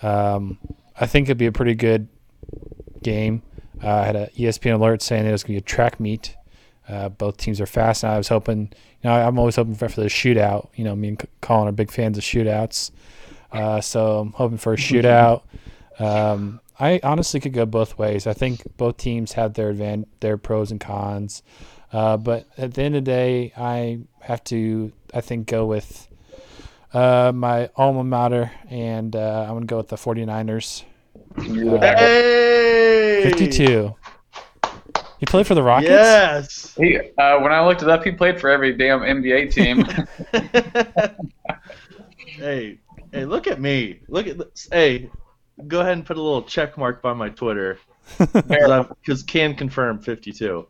[0.03, 0.59] um,
[1.01, 2.09] I think it'd be a pretty good
[3.03, 3.40] game.
[3.83, 6.35] Uh, I had a ESPN alert saying it was going to be a track meet.
[6.88, 8.72] Uh, both teams are fast, and I was hoping.
[9.03, 10.68] You know, I'm always hoping for, for the shootout.
[10.74, 12.90] You know, me and Colin are big fans of shootouts,
[13.53, 15.42] uh, so I'm hoping for a shootout.
[15.98, 18.27] Um, I honestly could go both ways.
[18.27, 21.42] I think both teams have their advan- their pros and cons.
[21.92, 26.07] Uh, but at the end of the day, I have to, I think, go with
[26.92, 30.85] uh, my alma mater, and uh, I'm going to go with the 49ers.
[31.37, 33.22] Uh, Hey!
[33.24, 33.94] 52.
[35.18, 35.90] He played for the Rockets?
[35.90, 36.74] Yes.
[36.76, 39.85] He, uh, when I looked it up, he played for every damn NBA team.
[42.18, 42.78] hey,
[43.12, 44.00] hey, look at me.
[44.09, 44.68] Look at this.
[44.70, 45.11] Hey,
[45.66, 47.78] go ahead and put a little check mark by my Twitter
[48.18, 50.66] because can confirm 52.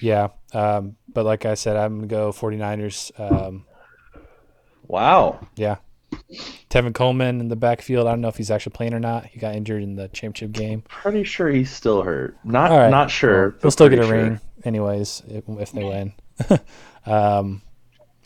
[0.00, 0.28] Yeah.
[0.54, 3.20] Um, but like I said, I'm going to go 49ers.
[3.20, 3.66] Um,
[4.86, 5.46] Wow.
[5.56, 5.76] yeah.
[6.70, 8.06] Tevin Coleman in the backfield.
[8.06, 9.26] I don't know if he's actually playing or not.
[9.26, 10.82] He got injured in the championship game.
[10.88, 12.36] Pretty sure he's still hurt.
[12.44, 12.90] Not right.
[12.90, 13.50] not sure.
[13.50, 14.12] Well, he'll still get a sure.
[14.12, 16.12] ring, anyways, if, if they win.
[17.06, 17.62] um,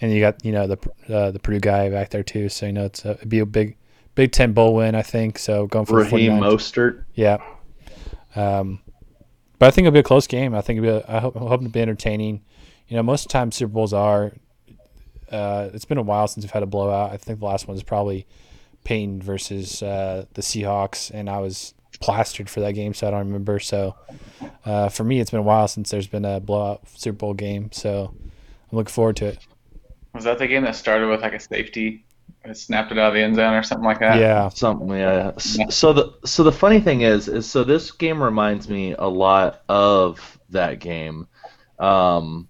[0.00, 0.78] and you got you know the
[1.14, 3.46] uh, the Purdue guy back there too, so you know it's a, it'd be a
[3.46, 3.76] big
[4.14, 5.38] Big Ten bowl win, I think.
[5.38, 7.04] So going for the Raheem Mostert.
[7.14, 7.38] Yeah.
[8.36, 8.80] Um,
[9.58, 10.54] but I think it'll be a close game.
[10.54, 11.04] I think it'll be.
[11.06, 11.36] A, I hope.
[11.36, 12.42] I'm hoping to be entertaining.
[12.88, 14.32] You know, most of the time Super Bowls are.
[15.34, 17.12] Uh, it's been a while since we've had a blowout.
[17.12, 18.26] I think the last one was probably
[18.84, 23.26] Peyton versus uh, the Seahawks, and I was plastered for that game, so I don't
[23.26, 23.58] remember.
[23.58, 23.96] So
[24.64, 27.70] uh, for me, it's been a while since there's been a blowout Super Bowl game.
[27.72, 28.14] So
[28.70, 29.38] I'm looking forward to it.
[30.14, 32.04] Was that the game that started with like a safety?
[32.44, 34.18] It snapped it out of the end zone or something like that?
[34.18, 34.48] Yeah.
[34.50, 35.32] Something, yeah.
[35.36, 39.06] S- So the so the funny thing is, is so this game reminds me a
[39.08, 41.26] lot of that game.
[41.78, 42.48] Um,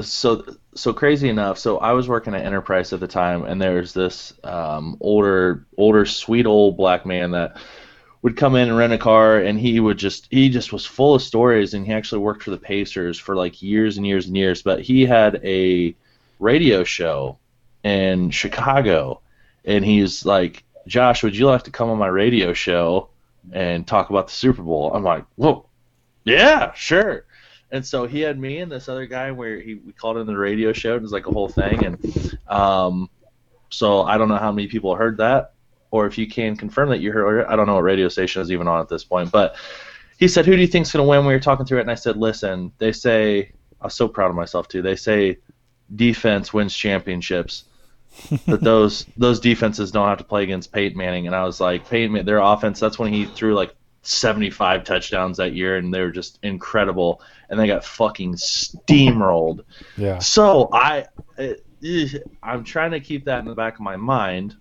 [0.00, 3.74] so so crazy enough, so I was working at Enterprise at the time, and there
[3.74, 7.56] was this um, older older sweet old black man that
[8.22, 11.14] would come in and rent a car, and he would just he just was full
[11.14, 14.36] of stories, and he actually worked for the Pacers for like years and years and
[14.36, 14.62] years.
[14.62, 15.94] But he had a
[16.38, 17.38] radio show
[17.84, 19.20] in Chicago,
[19.64, 23.08] and he's like, Josh, would you like to come on my radio show
[23.52, 24.92] and talk about the Super Bowl?
[24.94, 25.66] I'm like, whoa,
[26.24, 27.24] yeah, sure.
[27.72, 30.36] And so he had me and this other guy where he we called in the
[30.36, 30.90] radio show.
[30.90, 33.08] And it was like a whole thing, and um,
[33.70, 35.54] so I don't know how many people heard that,
[35.90, 37.46] or if you can confirm that you heard.
[37.46, 39.56] I don't know what radio station is even on at this point, but
[40.18, 41.90] he said, "Who do you think's going to win?" We were talking through it, and
[41.90, 44.82] I said, "Listen, they say I was so proud of myself too.
[44.82, 45.38] They say
[45.96, 47.64] defense wins championships."
[48.46, 51.26] that those those defenses don't have to play against Peyton Manning.
[51.26, 52.78] And I was like, Peyton, Man- their offense.
[52.78, 57.22] That's when he threw like 75 touchdowns that year, and they were just incredible.
[57.48, 59.64] And they got fucking steamrolled.
[59.96, 60.18] Yeah.
[60.18, 61.06] So I,
[61.38, 64.56] it, eh, I'm trying to keep that in the back of my mind,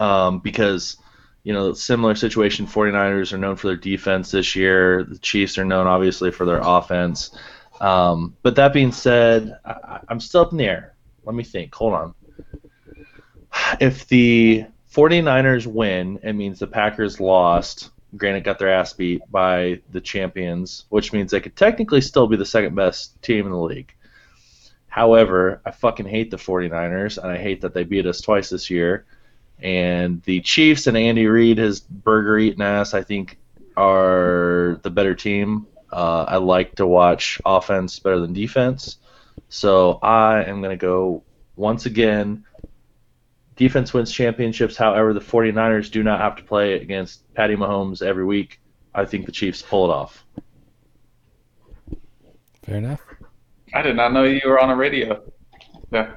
[0.00, 0.96] um, because
[1.42, 2.66] you know similar situation.
[2.66, 5.04] 49ers are known for their defense this year.
[5.04, 7.36] The Chiefs are known obviously for their offense.
[7.80, 10.94] Um, but that being said, I, I'm still up in the air.
[11.24, 11.74] Let me think.
[11.74, 12.14] Hold on.
[13.80, 17.90] If the 49ers win, it means the Packers lost.
[18.16, 22.36] Granted, got their ass beat by the champions, which means they could technically still be
[22.36, 23.92] the second best team in the league.
[24.86, 28.70] However, I fucking hate the 49ers, and I hate that they beat us twice this
[28.70, 29.04] year.
[29.60, 33.38] And the Chiefs and Andy Reid, his burger eating ass, I think,
[33.76, 35.66] are the better team.
[35.92, 38.96] Uh, I like to watch offense better than defense.
[39.48, 41.22] So I am going to go
[41.56, 42.44] once again.
[43.58, 44.76] Defense wins championships.
[44.76, 48.60] However, the 49ers do not have to play against Patty Mahomes every week.
[48.94, 50.24] I think the Chiefs pull it off.
[52.62, 53.00] Fair enough.
[53.74, 55.22] I did not know you were on a radio.
[55.90, 56.14] Yeah.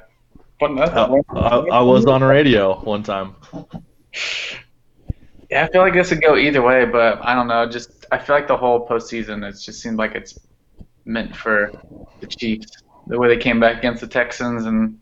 [0.60, 3.36] But that's Uh, I, I was on a radio one time.
[5.50, 7.68] Yeah, I feel like this would go either way, but I don't know.
[7.68, 10.38] Just I feel like the whole postseason, it just seemed like it's
[11.06, 11.72] meant for
[12.20, 12.84] the Chiefs.
[13.08, 15.01] The way they came back against the Texans, and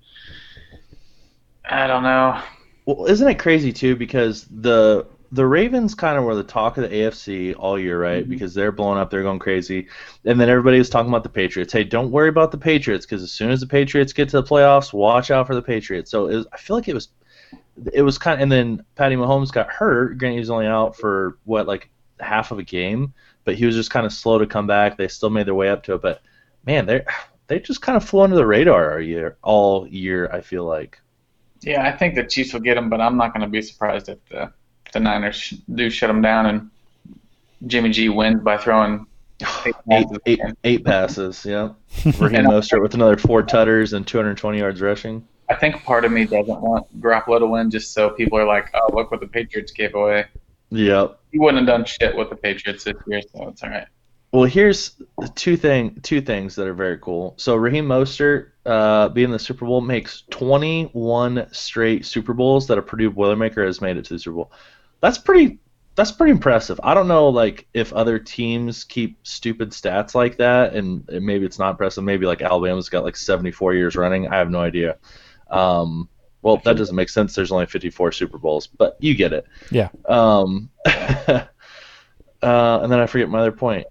[1.69, 2.41] I don't know.
[2.85, 3.95] Well, isn't it crazy too?
[3.95, 8.23] Because the the Ravens kind of were the talk of the AFC all year, right?
[8.23, 8.31] Mm-hmm.
[8.31, 9.87] Because they're blowing up, they're going crazy,
[10.25, 11.71] and then everybody was talking about the Patriots.
[11.71, 14.47] Hey, don't worry about the Patriots because as soon as the Patriots get to the
[14.47, 16.09] playoffs, watch out for the Patriots.
[16.09, 17.09] So it was, I feel like it was,
[17.93, 20.17] it was kind of, and then Patty Mahomes got hurt.
[20.17, 23.13] Granted, he was only out for what like half of a game,
[23.45, 24.97] but he was just kind of slow to come back.
[24.97, 26.21] They still made their way up to it, but
[26.65, 27.05] man, they
[27.45, 29.37] they just kind of flew under the radar all year.
[29.43, 30.99] All year, I feel like.
[31.61, 34.09] Yeah, I think the Chiefs will get them, but I'm not going to be surprised
[34.09, 34.51] if the
[34.91, 36.69] the Niners sh- do shut them down and
[37.67, 39.05] Jimmy G wins by throwing
[39.65, 41.69] eight Eight, passes eight, eight passes, yeah.
[42.17, 45.25] Raheem Mostert with another four tutters and 220 yards rushing.
[45.49, 48.69] I think part of me doesn't want Garoppolo to win just so people are like,
[48.73, 50.25] oh, look what the Patriots gave away.
[50.69, 51.19] Yep.
[51.31, 53.87] He wouldn't have done shit with the Patriots this year, so it's all right.
[54.31, 54.95] Well, here's
[55.35, 57.33] two thing two things that are very cool.
[57.37, 62.81] So Raheem Mostert, uh, being the Super Bowl, makes 21 straight Super Bowls that a
[62.81, 64.51] Purdue Boilermaker has made it to the Super Bowl.
[65.01, 65.59] That's pretty.
[65.95, 66.79] That's pretty impressive.
[66.81, 71.59] I don't know, like if other teams keep stupid stats like that, and maybe it's
[71.59, 72.05] not impressive.
[72.05, 74.27] Maybe like Alabama's got like 74 years running.
[74.27, 74.97] I have no idea.
[75.49, 76.07] Um,
[76.41, 77.35] well, that doesn't make sense.
[77.35, 79.45] There's only 54 Super Bowls, but you get it.
[79.71, 79.89] Yeah.
[80.07, 81.41] Um, uh,
[82.41, 83.85] and then I forget my other point.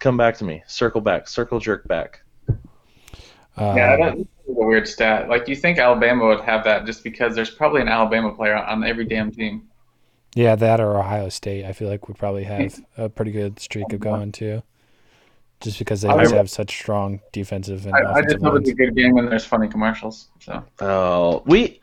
[0.00, 0.62] Come back to me.
[0.66, 1.28] Circle back.
[1.28, 2.20] Circle jerk back.
[3.56, 5.28] Uh, Yeah, that's a weird stat.
[5.28, 8.84] Like, you think Alabama would have that just because there's probably an Alabama player on
[8.84, 9.64] every damn team.
[10.34, 13.92] yeah, that or Ohio State, I feel like would probably have a pretty good streak
[13.92, 14.62] of going too.
[15.60, 18.52] Just because they I- always have such strong defensive and I, I just offensive hope
[18.54, 18.68] lines.
[18.68, 20.28] it's a good game and there's funny commercials.
[20.38, 21.80] So Oh, we.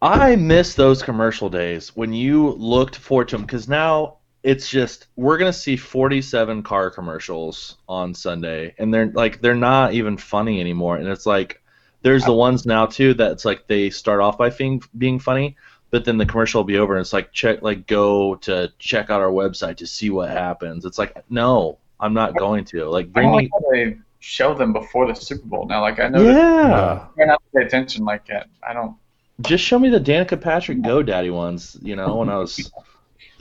[0.00, 5.06] I miss those commercial days when you looked forward to them because now it's just
[5.16, 10.60] we're gonna see 47 car commercials on Sunday, and they're like they're not even funny
[10.60, 10.96] anymore.
[10.96, 11.62] And it's like
[12.02, 15.56] there's the ones now too that's like they start off by being being funny,
[15.90, 19.10] but then the commercial will be over and it's like check like go to check
[19.10, 20.84] out our website to see what happens.
[20.84, 22.86] It's like no, I'm not going to.
[22.86, 23.38] Like bring don't
[23.72, 23.84] me.
[23.86, 25.82] like show them before the Super Bowl now.
[25.82, 27.06] Like I know that Yeah.
[27.18, 28.48] I not pay attention like that.
[28.66, 28.96] I don't.
[29.42, 32.70] Just show me the Danica Patrick GoDaddy ones, you know, when I was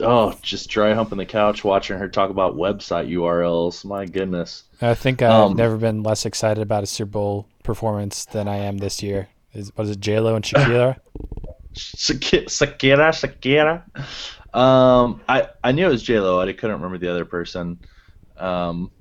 [0.01, 3.83] oh, just dry humping the couch watching her talk about website URLs.
[3.85, 4.63] My goodness.
[4.81, 8.57] I think I've Um, never been less excited about a Super Bowl performance than I
[8.57, 9.29] am this year.
[9.53, 10.97] Is what is it, J Lo and Shakira?
[11.73, 13.83] Shaki- Shakira, Shakira.
[14.57, 16.39] Um, I I knew it was J Lo.
[16.39, 17.79] I couldn't remember the other person.
[18.38, 18.91] Um,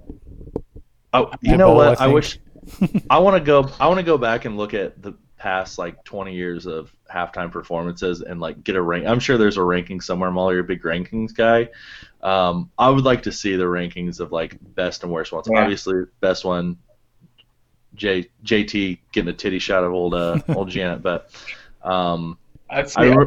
[1.12, 2.00] oh, you know what?
[2.00, 2.38] I I, wish
[3.08, 3.70] I want to go.
[3.80, 7.50] I want to go back and look at the past like 20 years of halftime
[7.50, 9.06] performances and like get a rank.
[9.06, 10.28] I'm sure there's a ranking somewhere.
[10.28, 11.68] I'm all your big rankings guy.
[12.22, 15.48] Um, I would like to see the rankings of like best and worst ones.
[15.50, 15.60] Yeah.
[15.60, 16.78] Obviously, best one.
[17.94, 21.30] J JT getting a titty shot of old uh, old Janet, but
[21.82, 23.26] um, I'd I re-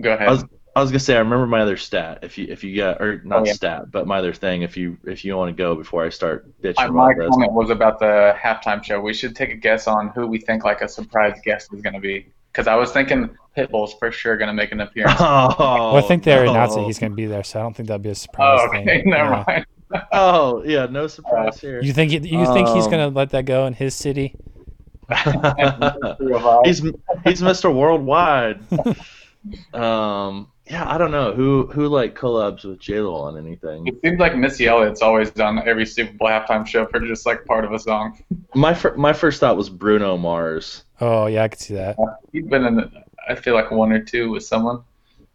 [0.00, 0.28] Go ahead.
[0.28, 0.44] I was
[0.76, 2.20] I was gonna say I remember my other stat.
[2.22, 3.52] If you if you got or not Oh, yeah.
[3.54, 4.62] stat, but my other thing.
[4.62, 7.30] If you if you want to go before I start bitching My, my about this.
[7.30, 9.00] comment was about the halftime show.
[9.00, 11.94] We should take a guess on who we think like a surprise guest is going
[11.94, 12.26] to be.
[12.52, 15.16] Because I was thinking Pitbull's for sure going to make an appearance.
[15.20, 17.62] Oh, well, I think they already announced that he's going to be there, so I
[17.62, 19.02] don't think that'll be a surprise oh, okay, thing.
[19.10, 19.44] never Yeah.
[19.46, 19.66] mind.
[20.12, 21.80] Oh yeah, no surprise here.
[21.80, 24.34] You think he- you think he's Um, going to let that go in his city?
[26.64, 26.80] he's
[27.24, 27.74] he's Mr.
[27.74, 28.60] Worldwide.
[29.72, 33.86] um, yeah, I don't know who who like collabs with J Lo on anything.
[33.86, 37.44] It seems like Missy Elliott's always done every Super Bowl halftime show for just like
[37.46, 38.22] part of a song.
[38.54, 40.84] My fir- my first thought was Bruno Mars.
[41.00, 41.96] Oh yeah, I could see that.
[42.32, 44.82] He's been in, the, I feel like one or two with someone.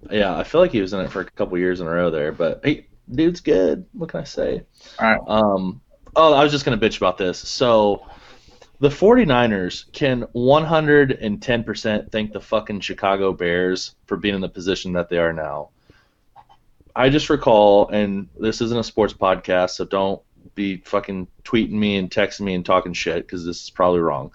[0.09, 2.09] Yeah, I feel like he was in it for a couple years in a row
[2.09, 3.85] there, but hey, dude's good.
[3.93, 4.63] What can I say?
[4.99, 5.21] All right.
[5.27, 5.79] Um,
[6.15, 7.37] oh, I was just gonna bitch about this.
[7.39, 8.05] So,
[8.83, 15.07] the 49ers can 110% thank the fucking Chicago Bears for being in the position that
[15.07, 15.69] they are now.
[16.93, 20.21] I just recall, and this isn't a sports podcast, so don't
[20.53, 24.31] be fucking tweeting me and texting me and talking shit because this is probably wrong.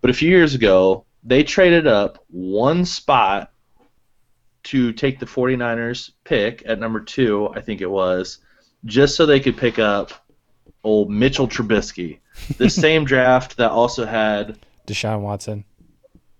[0.00, 3.52] But a few years ago, they traded up one spot
[4.64, 8.38] to take the 49ers pick at number two, I think it was,
[8.84, 10.10] just so they could pick up
[10.82, 12.18] old Mitchell Trubisky.
[12.58, 15.64] The same draft that also had Deshaun Watson,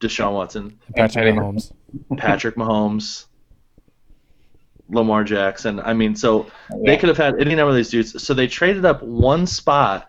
[0.00, 1.72] Deshaun Watson, and Patrick Patty Mahomes.
[2.16, 3.26] Patrick Mahomes,
[4.88, 5.80] Lamar Jackson.
[5.80, 6.46] I mean, so
[6.84, 8.22] they could have had any number of these dudes.
[8.22, 10.08] So they traded up one spot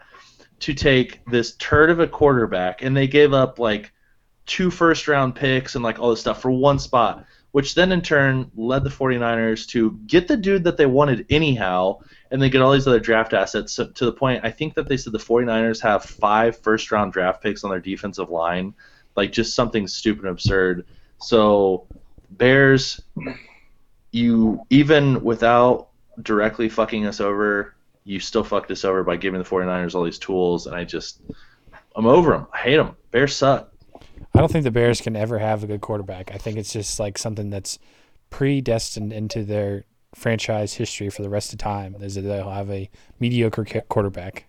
[0.59, 3.91] to take this turd of a quarterback, and they gave up like
[4.45, 8.01] two first round picks and like all this stuff for one spot, which then in
[8.01, 11.99] turn led the 49ers to get the dude that they wanted anyhow,
[12.31, 14.87] and they get all these other draft assets so, to the point I think that
[14.87, 18.73] they said the 49ers have five first round draft picks on their defensive line,
[19.15, 20.85] like just something stupid and absurd.
[21.19, 21.87] So
[22.31, 23.01] Bears,
[24.11, 25.89] you even without
[26.21, 30.19] directly fucking us over, you still fucked us over by giving the 49ers all these
[30.19, 31.21] tools, and I just
[31.95, 32.47] I'm over them.
[32.53, 32.95] I hate them.
[33.11, 33.71] Bears suck.
[34.33, 36.31] I don't think the Bears can ever have a good quarterback.
[36.31, 37.79] I think it's just like something that's
[38.29, 39.85] predestined into their
[40.17, 41.95] franchise history for the rest of time.
[42.01, 44.45] Is that they'll have a mediocre quarterback.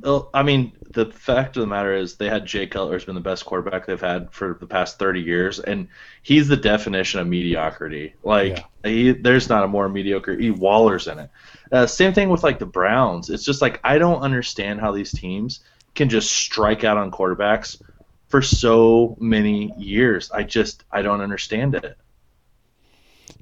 [0.00, 3.20] Well, I mean, the fact of the matter is they had Jay Cutler's been the
[3.20, 5.86] best quarterback they've had for the past 30 years, and
[6.22, 8.14] he's the definition of mediocrity.
[8.24, 10.36] Like, he, there's not a more mediocre.
[10.36, 11.30] He Waller's in it.
[11.70, 13.30] Uh, same thing with like the Browns.
[13.30, 15.60] It's just like I don't understand how these teams
[15.94, 17.80] can just strike out on quarterbacks
[18.26, 20.32] for so many years.
[20.32, 21.96] I just I don't understand it.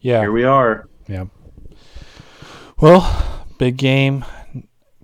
[0.00, 0.20] Yeah.
[0.20, 0.88] Here we are.
[2.80, 4.24] Well, big game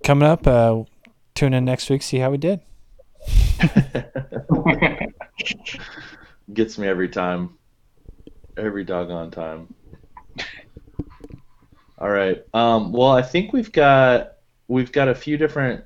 [0.02, 0.46] coming up.
[0.46, 0.84] Uh,
[1.34, 2.02] tune in next week.
[2.02, 2.60] See how we did.
[6.52, 7.58] Gets me every time.
[8.56, 9.72] Every doggone time.
[11.98, 12.42] All right.
[12.54, 14.32] Um, well, I think we've got
[14.68, 15.84] we've got a few different.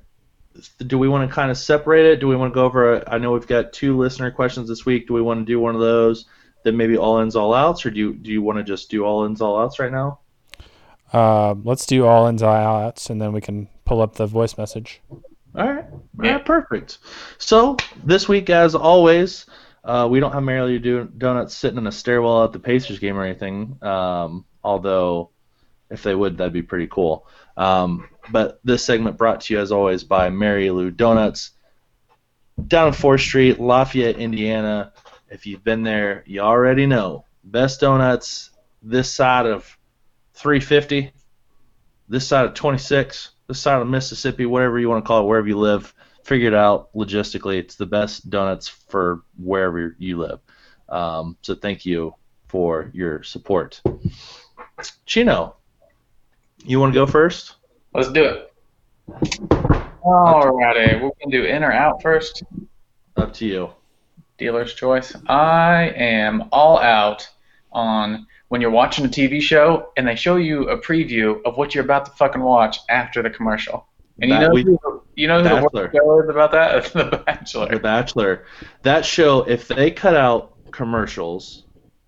[0.87, 2.21] Do we want to kind of separate it?
[2.21, 2.95] Do we want to go over?
[2.95, 5.07] A, I know we've got two listener questions this week.
[5.07, 6.25] Do we want to do one of those?
[6.65, 9.05] Then maybe all ins, all outs, or do you do you want to just do
[9.05, 10.19] all ins, all outs right now?
[11.13, 14.57] Uh, let's do all ins, all outs, and then we can pull up the voice
[14.57, 14.99] message.
[15.55, 15.85] All right.
[16.23, 16.97] Yeah, perfect.
[17.37, 19.45] So this week, as always,
[19.83, 23.15] uh, we don't have Mary Lou Donuts sitting in a stairwell at the Pacers game
[23.15, 23.77] or anything.
[23.83, 25.29] Um, although,
[25.91, 27.27] if they would, that'd be pretty cool.
[27.57, 31.51] Um, but this segment brought to you, as always, by Mary Lou Donuts,
[32.67, 34.93] down on Fourth Street, Lafayette, Indiana.
[35.29, 39.77] If you've been there, you already know best donuts this side of
[40.33, 41.11] 350,
[42.07, 45.47] this side of 26 this side of Mississippi, whatever you want to call it, wherever
[45.47, 47.59] you live, figure it out logistically.
[47.59, 50.39] It's the best donuts for wherever you live.
[50.89, 52.15] Um, so thank you
[52.47, 53.81] for your support.
[55.05, 55.55] Chino,
[56.63, 57.55] you want to go first?
[57.93, 58.53] Let's do it.
[60.03, 62.43] Alrighty, we can do in or out first.
[63.15, 63.69] Up to you.
[64.37, 65.15] Dealer's choice.
[65.27, 67.27] I am all out
[67.71, 71.73] on when you're watching a TV show and they show you a preview of what
[71.75, 73.87] you're about to fucking watch after the commercial.
[74.21, 75.91] And you know, we- who, you know who the Bachelor.
[75.93, 76.85] show is about that?
[76.93, 77.79] The The Bachelor.
[77.79, 78.45] Bachelor.
[78.83, 81.63] That show, if they cut out commercials,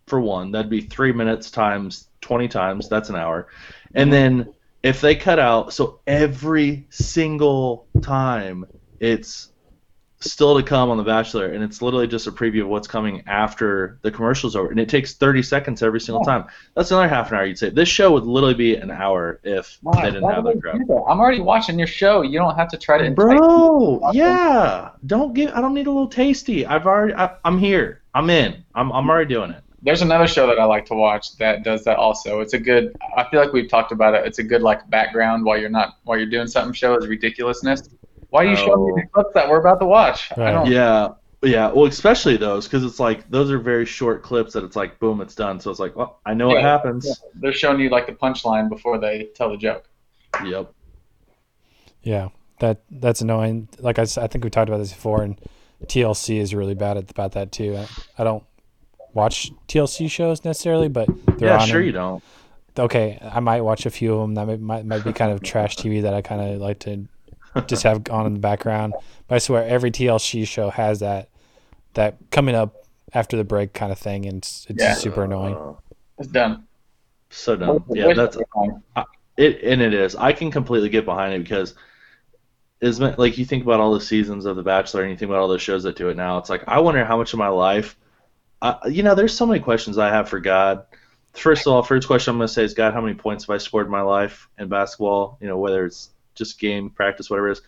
[0.07, 2.87] for one, that'd be three minutes times 20 times.
[2.87, 3.47] That's an hour.
[3.93, 8.65] And then if they cut out, so every single time
[9.01, 9.51] it's
[10.19, 13.23] still to come on The Bachelor, and it's literally just a preview of what's coming
[13.27, 16.45] after the commercial's over, and it takes 30 seconds every single time.
[16.75, 17.69] That's another half an hour, you'd say.
[17.69, 20.77] This show would literally be an hour if Why- they didn't have that crap.
[20.77, 21.05] that?
[21.07, 22.21] I'm already watching your show.
[22.21, 24.89] You don't have to try to entice Bro, yeah.
[25.05, 25.51] Don't give.
[25.53, 26.65] I don't need a little tasty.
[26.65, 27.13] I've already.
[27.13, 28.01] I, I'm here.
[28.13, 28.63] I'm in.
[28.73, 28.91] I'm.
[28.91, 29.63] I'm already doing it.
[29.83, 32.39] There's another show that I like to watch that does that also.
[32.41, 32.95] It's a good.
[33.15, 34.25] I feel like we've talked about it.
[34.25, 36.73] It's a good like background while you're not while you're doing something.
[36.73, 37.89] Show is ridiculousness.
[38.37, 40.31] Why do you showing me the clips that we're about to watch?
[40.37, 40.51] I Right.
[40.51, 40.67] don't.
[40.71, 41.09] Yeah.
[41.41, 41.71] Yeah.
[41.71, 45.21] Well, especially those because it's like those are very short clips that it's like boom,
[45.21, 45.59] it's done.
[45.59, 46.61] So it's like, well, I know what Yeah.
[46.69, 47.21] happens.
[47.35, 49.89] They're showing you like the punchline before they tell the joke.
[50.45, 50.71] Yep.
[52.03, 52.29] Yeah,
[52.59, 53.69] that that's annoying.
[53.79, 55.39] Like I, I think we talked about this before, and
[55.87, 57.75] TLC is really bad at about that too.
[57.75, 57.87] I,
[58.19, 58.43] I don't
[59.13, 61.07] watch TLC shows necessarily, but
[61.39, 62.23] they're Yeah, on sure and- you don't.
[62.79, 64.35] Okay, I might watch a few of them.
[64.35, 67.07] That might might, might be kind of trash TV that I kind of like to
[67.61, 68.93] just have on in the background.
[69.27, 71.29] But I swear, every TLC show has that
[71.93, 72.75] that coming up
[73.13, 74.93] after the break kind of thing, and it's, it's Yeah.
[74.93, 75.57] super annoying.
[76.19, 76.63] It's done.
[77.29, 77.83] so dumb.
[77.89, 78.45] Yeah, that's it.
[79.37, 80.15] It and it is.
[80.15, 81.75] I can completely get behind it because
[82.81, 85.41] is like you think about all the seasons of The Bachelor and you think about
[85.41, 86.37] all the shows that do it now.
[86.37, 87.97] It's like I wonder how much of my life,
[88.61, 90.85] uh, you know, there's so many questions I have for God.
[91.33, 93.53] First of all, first question I'm going to say is God, how many points have
[93.53, 95.37] I scored in my life in basketball?
[95.41, 97.61] You know, whether it's just game practice, whatever it is.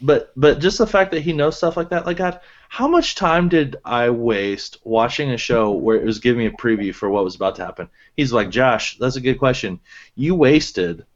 [0.00, 3.14] But but just the fact that he knows stuff like that, like God, how much
[3.14, 7.08] time did I waste watching a show where it was giving me a preview for
[7.08, 7.88] what was about to happen?
[8.16, 9.80] He's like, Josh, that's a good question.
[10.14, 11.06] You wasted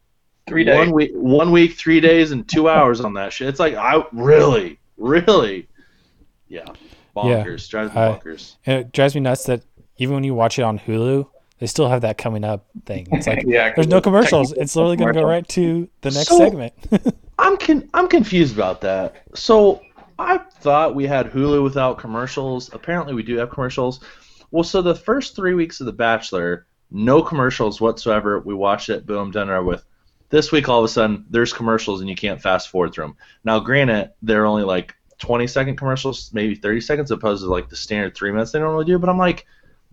[0.48, 0.78] Three days.
[0.78, 3.48] one week, one week, three days, and two hours on that shit.
[3.48, 5.68] It's like I really, really,
[6.48, 6.64] yeah,
[7.14, 8.56] bonkers, drives me bonkers.
[8.64, 9.62] And it drives me nuts that
[9.98, 11.28] even when you watch it on Hulu,
[11.58, 13.06] they still have that coming up thing.
[13.12, 14.52] It's like yeah, there's no commercials.
[14.52, 16.72] It's literally going to go right to the next So- segment.
[17.40, 19.14] I'm con- I'm confused about that.
[19.34, 19.80] So
[20.18, 22.72] I thought we had Hulu without commercials.
[22.74, 24.00] Apparently, we do have commercials.
[24.50, 28.40] Well, so the first three weeks of The Bachelor, no commercials whatsoever.
[28.40, 29.84] We watched it, boom, done over with.
[30.30, 33.16] This week, all of a sudden, there's commercials and you can't fast forward through them.
[33.44, 37.76] Now, granted, they're only like 20 second commercials, maybe 30 seconds, opposed to like the
[37.76, 38.98] standard three minutes they normally do.
[38.98, 39.46] But I'm like,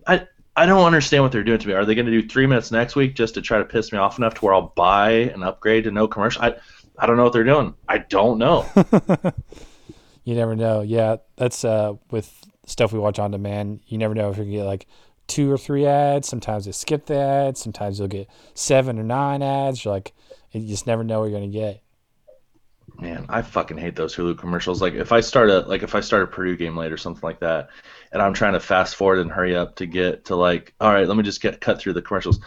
[0.06, 0.26] I
[0.56, 1.74] I don't understand what they're doing to me.
[1.74, 3.98] Are they going to do three minutes next week just to try to piss me
[3.98, 6.42] off enough to where I'll buy an upgrade to no commercial?
[6.42, 6.54] I
[6.98, 7.74] I don't know what they're doing.
[7.88, 8.66] I don't know.
[10.24, 10.80] you never know.
[10.80, 12.32] Yeah, that's uh, with
[12.66, 13.80] stuff we watch on demand.
[13.86, 14.86] You never know if you get like
[15.26, 16.28] two or three ads.
[16.28, 17.60] Sometimes they skip the ads.
[17.60, 19.84] Sometimes you'll get seven or nine ads.
[19.84, 20.14] You're like,
[20.52, 21.82] you just never know what you're gonna get.
[22.98, 24.80] Man, I fucking hate those Hulu commercials.
[24.80, 27.22] Like if I start a like if I start a Purdue game late or something
[27.22, 27.68] like that,
[28.12, 31.06] and I'm trying to fast forward and hurry up to get to like, all right,
[31.06, 32.40] let me just get cut through the commercials.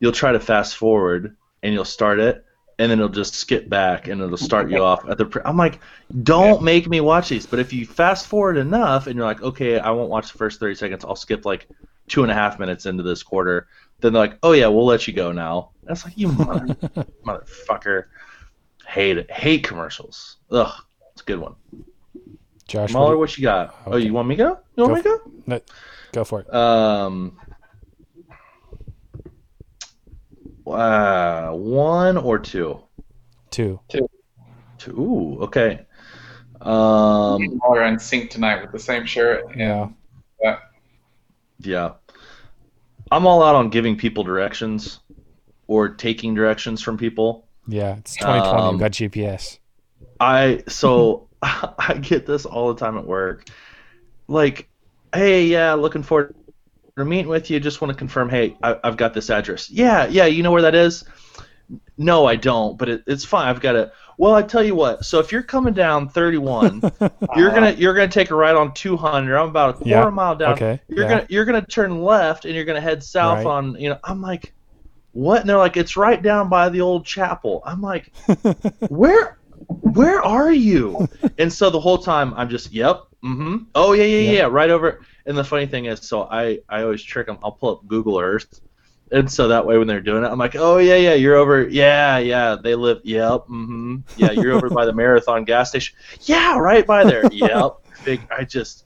[0.00, 2.44] You'll try to fast forward and you'll start it,
[2.78, 5.24] and then it'll just skip back and it'll start you off at the.
[5.24, 5.80] Pre- I'm like,
[6.22, 7.46] don't make me watch these.
[7.46, 10.60] But if you fast forward enough and you're like, okay, I won't watch the first
[10.60, 11.04] 30 seconds.
[11.04, 11.68] I'll skip like
[12.08, 13.68] two and a half minutes into this quarter.
[14.00, 15.70] Then they're like, oh yeah, we'll let you go now.
[15.84, 16.66] That's like you mother,
[17.26, 18.04] motherfucker.
[18.86, 19.30] Hate it.
[19.30, 20.36] Hate commercials.
[20.50, 20.72] Ugh,
[21.12, 21.54] it's a good one.
[22.68, 23.74] Josh, what what you got?
[23.86, 24.58] Oh, you want me to go?
[24.76, 25.60] You want me to you- no,
[26.12, 26.54] go for it.
[26.54, 27.36] Um,
[30.66, 32.80] uh, one or two?
[33.50, 33.80] Two.
[33.88, 34.08] Two.
[34.78, 35.00] Two.
[35.00, 35.86] Ooh, okay.
[36.60, 39.44] Um, We're in sync tonight with the same shirt.
[39.56, 39.88] Yeah.
[40.42, 40.58] Yeah.
[41.60, 41.92] yeah.
[43.12, 45.00] I'm all out on giving people directions
[45.66, 47.43] or taking directions from people.
[47.66, 47.96] Yeah.
[47.96, 48.62] It's 2020.
[48.62, 49.58] Um, got GPS.
[50.20, 53.46] I so I get this all the time at work.
[54.28, 54.68] Like,
[55.14, 56.34] hey, yeah, looking forward
[56.96, 57.60] to meeting with you.
[57.60, 59.70] Just want to confirm, hey, I, I've got this address.
[59.70, 61.04] Yeah, yeah, you know where that is?
[61.98, 63.48] No, I don't, but it, it's fine.
[63.48, 63.92] I've got it.
[64.16, 65.04] Well, I tell you what.
[65.04, 66.80] So if you're coming down 31,
[67.36, 69.36] you're gonna you're gonna take a right on 200.
[69.36, 70.52] I'm about a quarter Yeah, mile down.
[70.54, 71.08] okay, You're yeah.
[71.10, 73.46] gonna you're gonna turn left and you're gonna head south Right.
[73.46, 73.74] on.
[73.80, 74.53] You know, I'm like,
[75.14, 75.40] what?
[75.40, 77.62] And they're like, it's right down by the old chapel.
[77.64, 78.12] I'm like,
[78.88, 79.38] where
[79.68, 81.08] where are you?
[81.38, 83.58] and so the whole time I'm just, yep, mm-hmm.
[83.74, 84.32] Oh yeah, yeah, Yeah.
[84.38, 85.00] yeah, right over.
[85.24, 87.38] And the funny thing is, so I I always trick them.
[87.42, 88.60] I'll pull up Google Earth,
[89.10, 91.66] and so that way when they're doing it, I'm like, oh yeah, yeah, you're over.
[91.66, 93.00] Yeah, yeah, they live.
[93.04, 93.96] Yep, mm-hmm.
[94.16, 95.96] Yeah, you're over by the Marathon gas station.
[96.22, 97.24] Yeah, right by there.
[97.32, 97.76] Yep.
[98.04, 98.20] Big.
[98.36, 98.84] I just,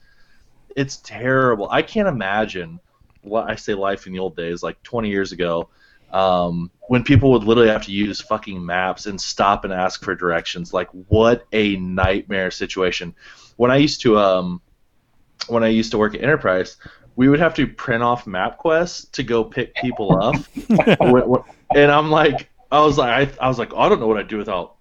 [0.76, 1.68] it's terrible.
[1.70, 2.78] I can't imagine.
[3.22, 5.68] What I say, life in the old days, like 20 years ago
[6.12, 10.14] um, when people would literally have to use fucking maps and stop and ask for
[10.14, 10.72] directions.
[10.72, 13.14] Like, what a nightmare situation.
[13.56, 14.60] When I used to, um,
[15.48, 16.76] when I used to work at Enterprise,
[17.16, 20.36] we would have to print off MapQuest to go pick people up,
[21.74, 24.28] and I'm like, I was like, I, I was like, I don't know what I'd
[24.28, 24.76] do without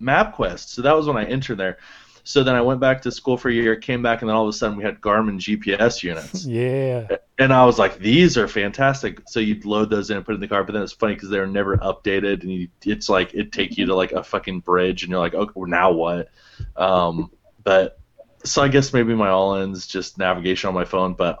[0.00, 0.68] MapQuest.
[0.68, 1.78] So that was when I entered there.
[2.26, 4.42] So then I went back to school for a year, came back, and then all
[4.42, 6.44] of a sudden we had Garmin GPS units.
[6.44, 7.18] yeah.
[7.38, 9.20] And I was like, these are fantastic.
[9.28, 11.14] So you'd load those in and put it in the car, but then it's funny
[11.14, 14.60] because they're never updated, and you, it's like it take you to like a fucking
[14.60, 16.28] bridge, and you're like, okay, well, now what?
[16.74, 17.30] Um,
[17.62, 18.00] but
[18.42, 21.40] so I guess maybe my all-ins just navigation on my phone, but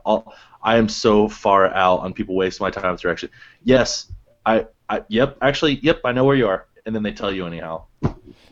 [0.62, 3.30] I am so far out on people wasting my time with direction.
[3.64, 4.06] Yes,
[4.44, 7.44] I, I, yep, actually, yep, I know where you are, and then they tell you
[7.44, 7.86] anyhow.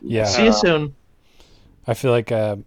[0.01, 0.25] Yeah.
[0.25, 0.95] See you soon.
[1.87, 2.57] I feel like uh,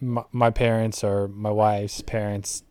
[0.00, 2.62] my, my parents or my wife's parents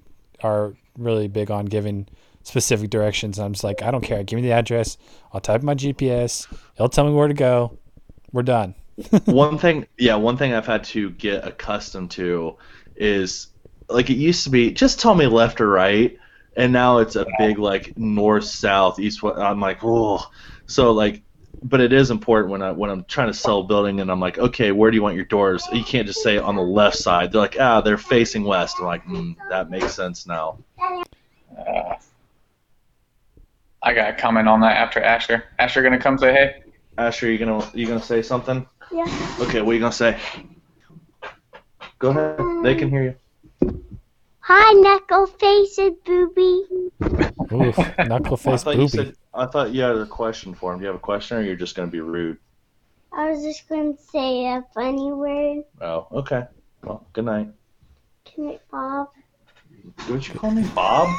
[0.42, 2.08] are really big on giving
[2.44, 3.40] specific directions.
[3.40, 4.24] I'm just like, I don't care.
[4.24, 4.98] Give me the address.
[5.34, 6.48] I'll type my GPS.
[6.76, 7.78] It'll tell me where to go.
[8.32, 8.76] We're done.
[9.26, 12.56] one thing yeah one thing i've had to get accustomed to
[12.96, 13.48] is
[13.90, 16.18] like it used to be just tell me left or right
[16.56, 19.22] and now it's a big like north, south, east.
[19.22, 19.38] West.
[19.38, 20.26] I'm like, oh,
[20.68, 21.22] so like,
[21.66, 24.20] but it is important when I when I'm trying to sell a building and I'm
[24.20, 25.68] like, okay, where do you want your doors?
[25.74, 27.32] You can't just say on the left side.
[27.32, 28.78] They're like, ah, they're facing west.
[28.80, 30.60] I'm like, mm, that makes sense now.
[30.80, 31.96] Uh,
[33.82, 35.46] I got a comment on that after Asher.
[35.58, 36.64] Asher gonna come say hey.
[37.00, 38.68] Asher, you gonna you gonna say something?
[38.92, 39.36] Yeah.
[39.40, 40.20] Okay, what are you gonna say?
[41.98, 42.64] Go ahead.
[42.64, 43.18] They can hear
[43.62, 43.86] you.
[44.48, 46.66] Hi, knuckle faced booby.
[47.52, 48.88] Oof, knuckle I face thought you booby.
[48.90, 50.78] said I thought you had a question for him.
[50.78, 52.38] Do you have a question, or you're just gonna be rude?
[53.12, 55.64] I was just going to say a funny word.
[55.82, 56.44] Oh, okay.
[56.84, 57.48] Well, good night.
[58.26, 59.08] Can it, Bob?
[60.10, 61.10] Would you call me Bob?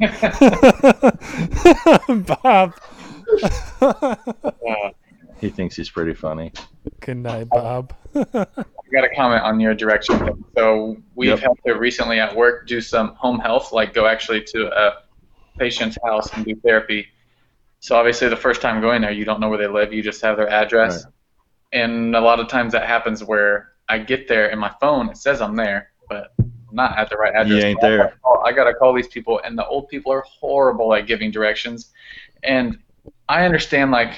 [2.42, 2.74] Bob.
[5.40, 6.50] He thinks he's pretty funny.
[6.98, 7.94] Good night, Bob.
[8.14, 8.24] I
[8.92, 10.18] got a comment on your direction.
[10.18, 10.44] thing.
[10.56, 11.38] So we've Yep.
[11.40, 14.94] had to recently at work do some home health, like go actually to a
[15.58, 17.06] patient's house and do therapy.
[17.80, 19.92] So obviously the first time going there, you don't know where they live.
[19.92, 21.06] You just have their address.
[21.72, 25.16] And a lot of times that happens where I get there and my phone it
[25.16, 27.62] says I'm there, but I'm not at the right address.
[27.62, 27.96] You ain't I there.
[27.98, 31.30] gotta call- I gotta call these people, and the old people are horrible at giving
[31.30, 31.92] directions.
[32.42, 32.78] And
[33.28, 34.14] I understand like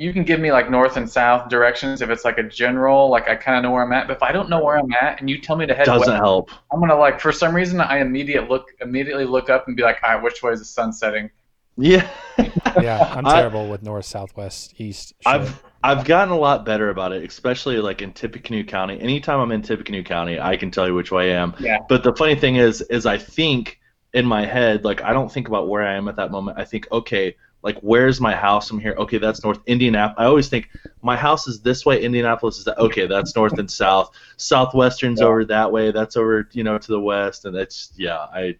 [0.00, 3.28] you can give me like north and south directions if it's like a general, like
[3.28, 4.06] I kind of know where I'm at.
[4.08, 6.08] But if I don't know where I'm at, and you tell me to head Doesn't
[6.08, 6.50] west, help.
[6.72, 9.98] I'm gonna like for some reason I immediate look immediately look up and be like,
[10.02, 11.28] all right, which way is the sun setting?
[11.76, 12.08] Yeah.
[12.80, 15.08] Yeah, I'm I- terrible with north, south, west, east.
[15.08, 15.26] shit.
[15.26, 18.98] I've I've gotten a lot better about it, especially like in Tippecanoe County.
[19.00, 21.54] Anytime I'm in Tippecanoe County, I can tell you which way I am.
[21.58, 21.78] Yeah.
[21.88, 23.80] But the funny thing is, is I think
[24.14, 26.58] in my head, like I don't think about where I am at that moment.
[26.58, 28.94] I think, okay, like where's my house from here?
[28.98, 30.16] Okay, that's North Indianapolis.
[30.18, 30.68] I always think
[31.02, 32.02] my house is this way.
[32.02, 32.78] Indianapolis is that.
[32.78, 34.10] Okay, that's north and south.
[34.38, 35.26] Southwestern's Yeah.
[35.26, 35.90] over that way.
[35.90, 38.56] That's over, you know, to the west, and it's yeah, I.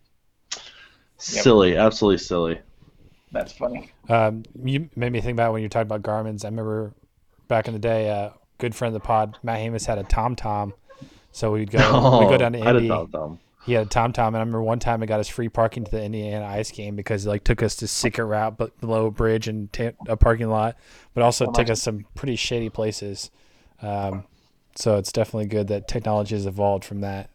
[1.19, 2.61] Silly, absolutely silly.
[3.33, 3.91] That's funny.
[4.09, 6.45] Um, you made me think about when you talked about Garmin's.
[6.45, 6.95] I remember
[7.47, 10.35] back in the day, a good friend of the pod, Matt Hamus, had a Tom
[10.35, 10.73] Tom.
[11.33, 11.79] So we'd go,
[12.21, 13.39] we'd go down to Oh, I'd have Indy.
[13.63, 15.85] He had a Tom Tom, and I remember one time I got us free parking
[15.85, 19.07] to the Indiana Ice game because it like took us to secret route, but below
[19.07, 20.77] a bridge and ta a parking lot,
[21.15, 23.31] but also Oh, took us some pretty shady places.
[23.83, 24.25] Um,
[24.77, 27.31] so it's definitely good that technology has evolved from that.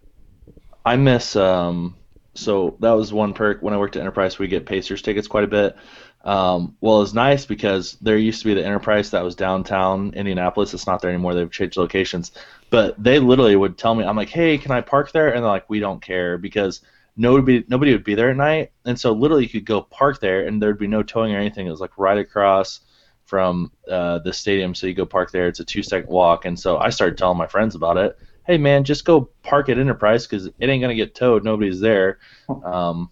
[0.85, 1.95] I miss um
[2.33, 5.43] so that was one perk when I worked at Enterprise we get Pacers tickets quite
[5.45, 5.75] a bit.
[6.23, 10.73] Um, well, it's nice because there used to be the Enterprise that was downtown Indianapolis.
[10.73, 11.35] It's not there anymore.
[11.35, 12.31] They've changed locations.
[12.69, 15.33] But they literally would tell me, I'm like, hey, can I park there?
[15.33, 16.81] And they're like, we don't care because
[17.15, 18.71] nobody nobody would be there at night.
[18.85, 21.67] And so literally you could go park there and there'd be no towing or anything.
[21.67, 22.81] It was like right across
[23.25, 24.75] from uh, the stadium.
[24.75, 25.47] So you go park there.
[25.47, 26.45] It's a two second walk.
[26.45, 29.77] And so I started telling my friends about it hey man, just go park at
[29.77, 31.43] Enterprise because it ain't gonna get towed.
[31.43, 32.19] Nobody's there.
[32.63, 33.09] Um,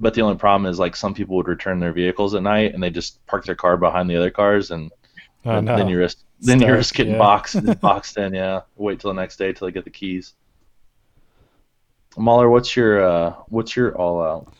[0.00, 2.82] but the only problem is like some people would return their vehicles at night and
[2.82, 4.90] they just park their car behind the other cars and
[5.44, 5.76] Oh, then, no.
[5.76, 7.18] then you risk then you're just getting yeah.
[7.18, 8.34] boxed boxed in.
[8.34, 10.34] Yeah, wait till the next day till they get the keys.
[12.16, 14.52] Mahler, what's your uh, what's your all out?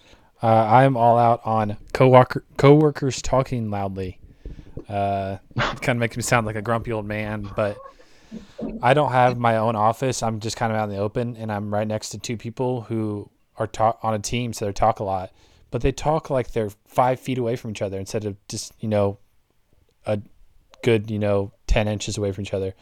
[0.43, 4.19] Uh, I'm all out on coworker coworkers talking loudly.
[4.89, 7.77] Uh, it kind of makes me sound like a grumpy old man, but
[8.83, 10.23] I don't have my own office.
[10.23, 12.83] I'm just kind of out in the open, and I'm right next to two people
[12.83, 15.31] who are talk on a team, so they talk a lot.
[15.71, 18.89] But they talk like they're five feet away from each other instead of just you
[18.89, 19.19] know
[20.07, 20.21] a
[20.83, 22.75] good you know ten inches away from each other.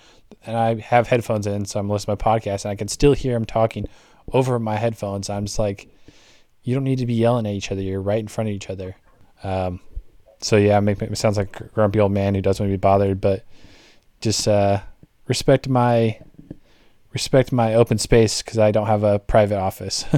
[0.44, 3.12] And I have headphones in, so I'm listening to my podcast, and I can still
[3.12, 3.86] hear them talking
[4.32, 5.30] over my headphones.
[5.30, 5.88] I'm just like
[6.62, 7.80] you don't need to be yelling at each other.
[7.80, 8.96] You're right in front of each other.
[9.42, 9.80] Um,
[10.40, 12.76] so yeah, make, make, it sounds like a grumpy old man who doesn't want to
[12.76, 13.44] be bothered, but
[14.20, 14.80] just uh,
[15.26, 16.18] respect my
[17.12, 20.04] respect my open space because I don't have a private office.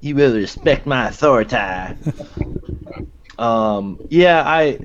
[0.00, 1.56] You will respect my authority.
[3.38, 4.80] um, yeah, I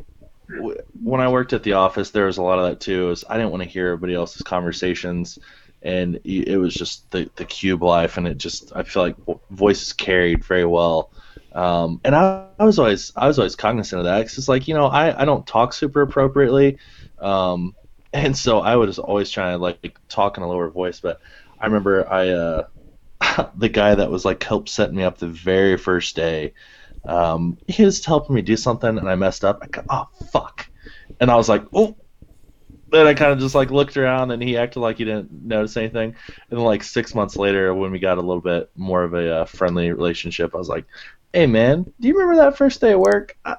[1.02, 3.12] when I worked at the office, there was a lot of that too.
[3.12, 5.40] Is I didn't want to hear everybody else's conversations,
[5.82, 9.16] and it was just the the cube life, and it just I feel like
[9.50, 11.12] voices carried very well.
[11.52, 14.68] Um, and I, I was always I was always cognizant of that because it's like
[14.68, 16.78] you know I, I don't talk super appropriately,
[17.20, 17.76] um,
[18.14, 21.00] and so I was always trying to like talk in a lower voice.
[21.00, 21.20] But
[21.60, 25.78] I remember I uh, the guy that was like helped set me up the very
[25.78, 26.54] first day.
[27.06, 29.60] Um, he was helping me do something, and I messed up.
[29.62, 30.68] I go, oh fuck,
[31.20, 31.96] and I was like, oh.
[32.92, 35.78] Then I kind of just like looked around, and he acted like he didn't notice
[35.78, 36.16] anything.
[36.50, 39.42] And then like six months later, when we got a little bit more of a
[39.42, 40.86] uh, friendly relationship, I was like,
[41.32, 43.58] "Hey man, do you remember that first day at work?" I,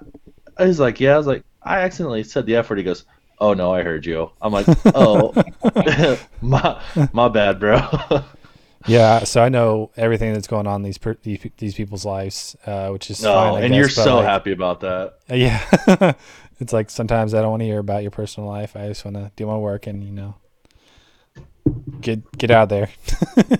[0.58, 3.04] I was like, "Yeah." I was like, "I accidentally said the F word." He goes,
[3.38, 4.66] "Oh no, I heard you." I'm like,
[4.96, 5.32] "Oh,
[6.40, 6.82] my
[7.12, 7.80] my bad, bro."
[8.86, 12.56] Yeah, so I know everything that's going on in these per, these, these people's lives,
[12.66, 13.54] uh, which is No, fine.
[13.54, 15.18] I and you're so like, happy about that.
[15.28, 16.14] Yeah,
[16.60, 18.76] it's like sometimes I don't want to hear about your personal life.
[18.76, 20.34] I just want to do my work and you know
[22.00, 22.90] get get out there.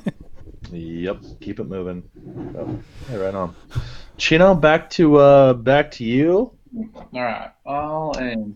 [0.73, 2.09] Yep, keep it moving.
[2.57, 3.55] Oh, hey, right on.
[4.19, 6.53] Chino, back to uh, back to you.
[6.95, 8.55] All right, all in.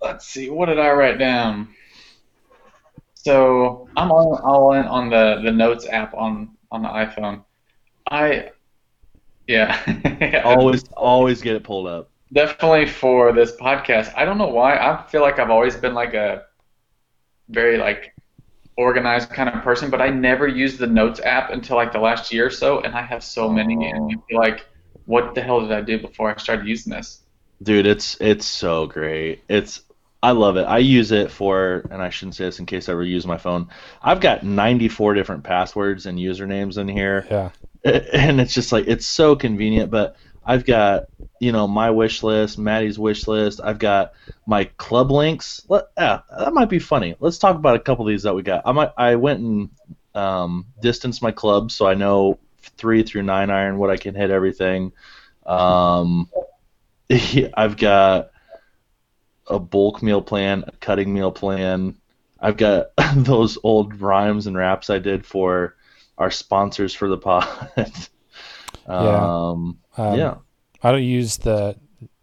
[0.00, 1.74] Let's see, what did I write down?
[3.24, 7.44] So I'm all, all in on the, the Notes app on, on the iPhone.
[8.10, 8.50] I,
[9.46, 12.10] yeah, Always, always get it pulled up.
[12.32, 14.12] definitely for this podcast.
[14.16, 14.76] I don't know why.
[14.76, 16.44] I feel like I've always been like a
[17.48, 18.14] very like
[18.76, 22.32] organized kind of person, but I never used the Notes app until like the last
[22.32, 24.66] year or so, and I have so many, and I feel like,
[25.06, 27.22] what the hell did I do before I started using this?
[27.62, 29.44] Dude, it's it's so great.
[29.48, 29.82] It's
[30.22, 30.64] I love it.
[30.64, 33.38] I use it for, and I shouldn't say this in case I ever use my
[33.38, 33.68] phone.
[34.02, 37.50] I've got 94 different passwords and usernames in here, yeah,
[38.12, 39.90] and it's just like it's so convenient.
[39.90, 41.04] But I've got
[41.40, 43.60] you know my wish list, Maddie's wish list.
[43.62, 44.12] I've got
[44.46, 45.62] my club links.
[45.68, 47.16] Let, yeah, that might be funny.
[47.18, 48.62] Let's talk about a couple of these that we got.
[48.66, 49.70] I might I went and
[50.14, 52.38] um, distanced my clubs so I know
[52.76, 54.92] three through nine iron what I can hit everything.
[55.46, 56.28] Um,
[57.54, 58.30] I've got
[59.50, 61.96] a bulk meal plan, a cutting meal plan.
[62.40, 65.76] I've got those old rhymes and raps I did for
[66.18, 67.46] our sponsors for the pod.
[68.86, 70.36] um, Um, yeah.
[70.82, 71.76] I don't use the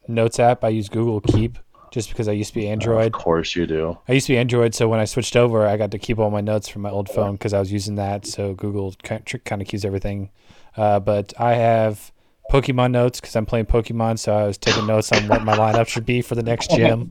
[0.07, 0.63] Notes app.
[0.63, 1.59] I use Google Keep
[1.91, 3.07] just because I used to be Android.
[3.07, 3.97] Of course you do.
[4.07, 6.29] I used to be Android, so when I switched over, I got to keep all
[6.29, 8.25] my notes from my old phone because I was using that.
[8.25, 10.29] So Google kind of keeps everything.
[10.75, 12.11] Uh, but I have
[12.51, 15.87] Pokemon notes because I'm playing Pokemon, so I was taking notes on what my lineup
[15.87, 17.09] should be for the next gym.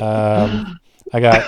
[0.00, 0.78] Um,
[1.12, 1.44] I got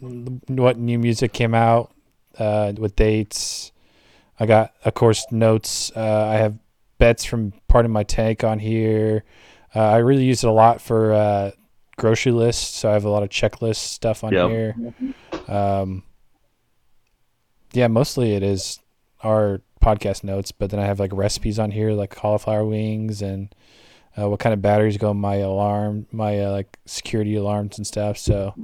[0.00, 1.92] what new music came out
[2.38, 3.72] uh, with dates.
[4.38, 5.90] I got, of course, notes.
[5.96, 6.58] Uh, I have
[6.98, 9.24] bets from part of my tank on here.
[9.74, 11.50] Uh, I really use it a lot for uh,
[11.96, 14.48] grocery lists, so I have a lot of checklist stuff on Yep.
[14.48, 14.76] here.
[15.48, 16.04] Um,
[17.72, 18.80] yeah, mostly it is
[19.22, 23.54] our podcast notes, but then I have like recipes on here, like cauliflower wings and
[24.18, 27.86] uh, what kind of batteries go in my alarm, my uh, like security alarms and
[27.86, 28.18] stuff.
[28.18, 28.54] So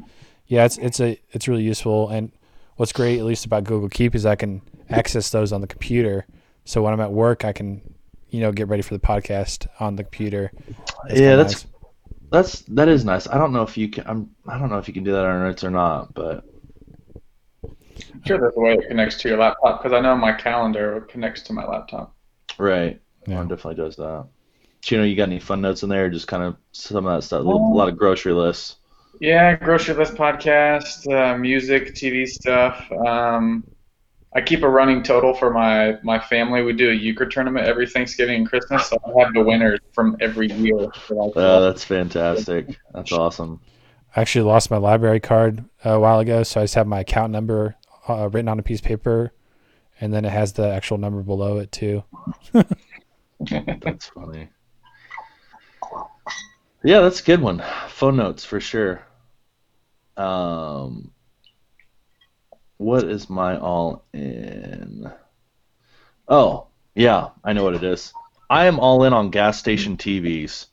[0.46, 2.08] yeah, it's it's a it's really useful.
[2.08, 2.32] And
[2.76, 6.26] what's great, at least about Google Keep, is I can access those on the computer.
[6.64, 7.94] So when I'm at work, I can
[8.30, 10.50] you know get ready for the podcast on the computer.
[11.08, 11.66] It's yeah, that's nice.
[12.30, 13.28] that's that is nice.
[13.28, 14.04] I don't know if you can.
[14.06, 14.30] I'm.
[14.46, 16.44] I don't know if you can do that on notes or not, but
[18.12, 21.02] I'm sure there's a way it connects to your laptop because I know my calendar
[21.10, 22.14] connects to my laptop.
[22.58, 23.00] right.
[23.26, 23.36] Yeah.
[23.36, 24.26] One definitely does that.
[24.82, 26.10] Chino, you know, you got any fun notes in there?
[26.10, 27.40] Just kind of some of that stuff.
[27.40, 28.76] A a lot of grocery lists.
[29.20, 32.90] Yeah, grocery list podcast, uh, music, TV stuff.
[32.92, 33.64] Um,
[34.34, 36.62] I keep a running total for my my family.
[36.62, 40.16] We do a euchre tournament every Thanksgiving and Christmas, so I have the winners from
[40.20, 40.76] every year.
[40.76, 42.76] that I Oh, that's fantastic.
[42.92, 43.60] That's awesome.
[44.14, 47.32] I actually lost my library card a while ago, so I just have my account
[47.32, 47.76] number
[48.08, 49.32] uh, written on a piece of paper,
[50.00, 52.04] and then it has the actual number below it too.
[53.40, 54.48] That's funny.
[56.82, 57.62] Yeah, that's a good one.
[57.88, 59.02] Phone notes for sure.
[60.18, 61.12] Um,
[62.76, 65.10] what is my all in?
[66.28, 68.12] Oh, yeah, I know what it is.
[68.50, 70.66] I am all in on gas station TVs.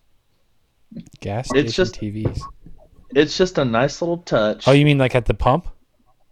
[1.22, 2.42] Gas It's station just- TVs.
[3.14, 5.68] It's just a nice little touch Oh, you mean like at the pump?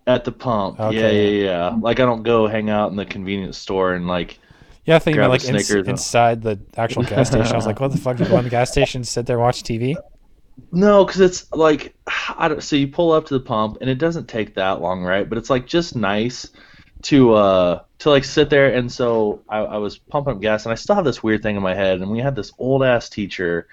[0.09, 0.79] At the pump.
[0.79, 0.95] Okay.
[0.95, 1.77] Yeah, yeah, yeah.
[1.79, 4.39] Like I don't go hang out in the convenience store and like
[4.85, 7.53] Yeah, I think you Grab meant a like ins- inside the actual gas station.
[7.53, 8.19] I was like, what the fuck?
[8.19, 9.95] You go in the gas station, sit there, watch TV?
[10.71, 11.95] No, because it's like
[12.37, 12.61] I don't.
[12.61, 15.27] So you pull up to the pump, and it doesn't take that long, right?
[15.29, 16.49] But it's like just nice
[17.03, 18.73] to uh to like sit there.
[18.73, 21.55] And so I, I was pumping up gas, and I still have this weird thing
[21.55, 22.01] in my head.
[22.01, 23.67] And we had this old ass teacher,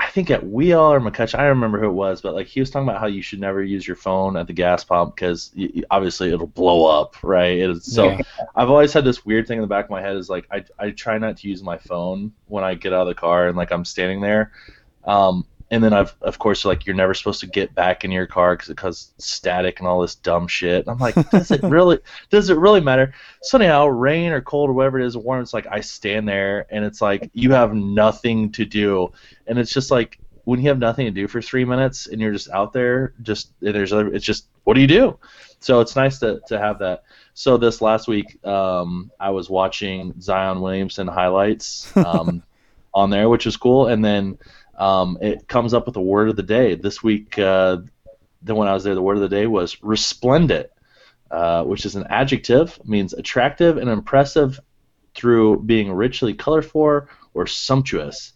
[0.00, 2.60] I think at Wheel or McCutcheon, I don't remember who it was, but like he
[2.60, 5.50] was talking about how you should never use your phone at the gas pump because
[5.90, 7.58] obviously it'll blow up, right?
[7.58, 8.22] It is, so Yeah.
[8.54, 10.64] I've always had this weird thing in the back of my head is like I
[10.78, 13.56] I try not to use my phone when I get out of the car and
[13.56, 14.52] like I'm standing there.
[15.04, 18.26] Um, and then I've of course like you're never supposed to get back in your
[18.26, 20.86] car because it causes static and all this dumb shit.
[20.86, 21.98] And I'm like, does it really
[22.30, 23.12] does it really matter?
[23.42, 25.42] So anyhow, rain or cold or whatever it is, warm.
[25.42, 29.12] It's like I stand there and it's like you have nothing to do,
[29.46, 32.32] and it's just like when you have nothing to do for three minutes and you're
[32.32, 35.18] just out there, just and there's other, it's just what do you do?
[35.60, 37.02] So it's nice to to have that.
[37.34, 42.42] So this last week, um, I was watching Zion Williamson highlights um,
[42.94, 44.38] on there, which was cool, and then
[44.78, 47.38] um, it comes up with a word of the day this week.
[47.38, 47.78] Uh,
[48.42, 50.68] the when I was there, the word of the day was resplendent.
[51.30, 54.60] uh, which is an adjective, means attractive and impressive
[55.14, 58.34] through being richly colorful or sumptuous.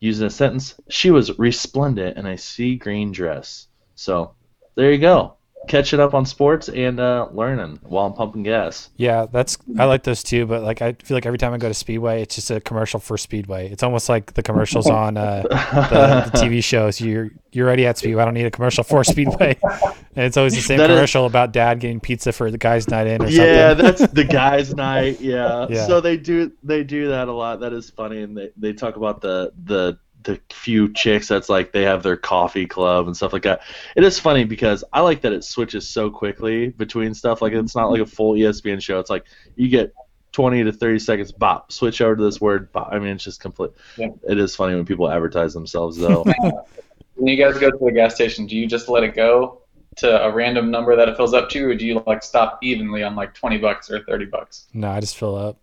[0.00, 3.68] Used in a sentence, she was resplendent in a sea green dress.
[3.96, 4.36] So,
[4.76, 5.37] there you go.
[5.68, 8.90] Catching up on sports and uh, learning while I'm pumping gas.
[8.96, 11.68] Yeah, that's I like those too, but like I feel like every time I go
[11.68, 13.70] to Speedway, it's just a commercial for Speedway.
[13.70, 17.00] It's almost like the commercials on uh, the, the TV shows.
[17.00, 18.22] You're you're already at Speedway.
[18.22, 19.58] I don't need a commercial for Speedway.
[19.62, 22.88] And it's always the same That is- commercial about dad getting pizza for the guy's
[22.88, 23.44] night in or yeah, something.
[23.46, 25.20] Yeah, that's the guys' night.
[25.20, 25.66] Yeah.
[25.68, 25.86] Yeah.
[25.86, 27.60] So they do they do that a lot.
[27.60, 31.72] That is funny, and they, they talk about the the the few chicks that's like
[31.72, 33.62] they have their coffee club and stuff like that.
[33.96, 37.40] It is funny because I like that it switches so quickly between stuff.
[37.40, 38.10] Like it's not like a mm-hmm.
[38.10, 38.98] full E ESPN show.
[38.98, 39.24] It's like
[39.56, 39.92] you get.
[40.32, 42.90] 20 to 30 seconds bop switch over to this word bop.
[42.92, 44.08] i mean it's just complete Yeah.
[44.28, 46.22] it is funny when people advertise themselves though
[47.18, 49.62] When you guys go to the gas station, do you just let it go
[49.96, 53.02] to a random number that it fills up to, or do you like stop evenly
[53.02, 54.68] on like twenty bucks or thirty bucks?
[54.72, 55.58] No, I just fill up.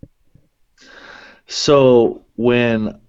[1.48, 3.00] So when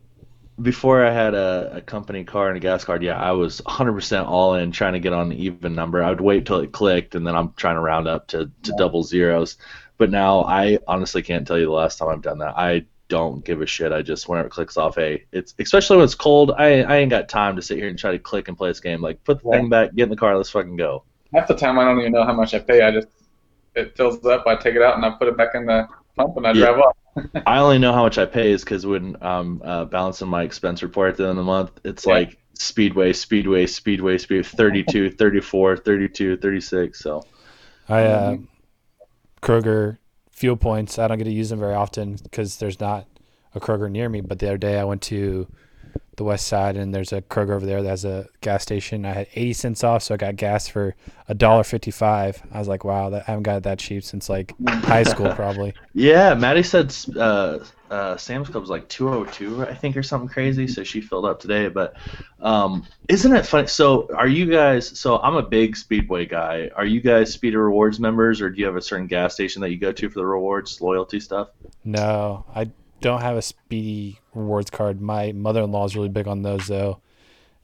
[0.60, 4.26] before I had a, a company car and a gas card, yeah, I was 100%
[4.26, 6.02] all in trying to get on an even number.
[6.02, 8.72] I would wait till it clicked, and then I'm trying to round up to, to
[8.72, 9.58] double zeros.
[9.98, 12.56] But now I honestly can't tell you the last time I've done that.
[12.56, 13.92] I don't give a shit.
[13.92, 16.52] I just whenever it clicks off, hey, it's especially when it's cold.
[16.52, 18.80] I I ain't got time to sit here and try to click and play this
[18.80, 19.00] game.
[19.00, 21.04] Like put the thing back, get in the car, let's fucking go.
[21.32, 22.82] Half the time, I don't even know how much I pay.
[22.82, 23.08] I just
[23.74, 24.46] it fills up.
[24.46, 26.66] I take it out and I put it back in the pump and I Yeah.
[26.66, 26.96] drive off.
[27.46, 30.82] I only know how much I pay is because when I'm uh, balancing my expense
[30.82, 32.20] report at the end of the month, it's Yeah.
[32.20, 36.98] like Speedway, Speedway, Speedway, Speed 32, 34, 32, 36.
[36.98, 37.26] So
[37.88, 38.36] I uh,
[39.42, 39.98] Kroger
[40.30, 40.98] fuel points.
[40.98, 43.06] I don't get to use them very often because there's not
[43.54, 44.20] a Kroger near me.
[44.20, 45.46] But the other day I went to
[46.16, 49.04] the west side and there's a Kroger over there that has a gas station.
[49.04, 50.94] I had 80 cents off, so I got gas for
[51.28, 52.42] a dollar 55.
[52.52, 55.32] I was like, wow, that, I haven't got it that cheap since like high school
[55.34, 55.74] probably.
[55.92, 57.58] yeah, Maddie said uh,
[57.90, 60.66] uh, Sam's Club was like 202, I think, or something crazy.
[60.66, 61.68] So she filled up today.
[61.68, 61.94] But
[62.40, 63.66] um, isn't it funny?
[63.68, 64.98] So are you guys?
[64.98, 66.70] So I'm a big Speedway guy.
[66.74, 69.70] Are you guys Speedy Rewards members, or do you have a certain gas station that
[69.70, 71.48] you go to for the rewards loyalty stuff?
[71.84, 72.70] No, I
[73.00, 75.00] don't have a Speedy rewards card.
[75.00, 77.00] My mother-in-law is really big on those though,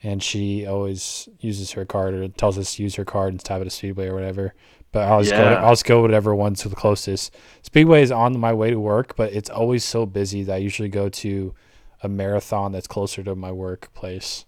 [0.02, 3.50] and she always uses her card or tells us to use her card and it
[3.50, 4.54] at Speedway or whatever.
[4.92, 5.42] But I'll just go.
[5.42, 5.64] Yeah.
[5.64, 7.34] I'll just go whatever one's the closest.
[7.62, 10.90] Speedway is on my way to work, but it's always so busy that I usually
[10.90, 11.54] go to
[12.02, 14.44] a marathon that's closer to my workplace.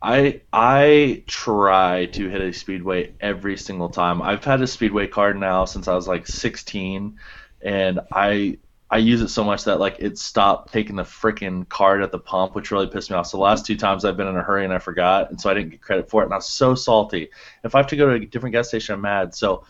[0.00, 4.22] I I try to hit a speedway every single time.
[4.22, 7.18] I've had a speedway card now since I was like 16,
[7.62, 8.58] and I
[8.88, 12.20] I use it so much that like it stopped taking the freaking card at the
[12.20, 13.26] pump, which really pissed me off.
[13.26, 15.50] So the last two times I've been in a hurry and I forgot, and so
[15.50, 17.30] I didn't get credit for it, and I was so salty.
[17.64, 19.34] If I have to go to a different gas station, I'm mad.
[19.34, 19.64] So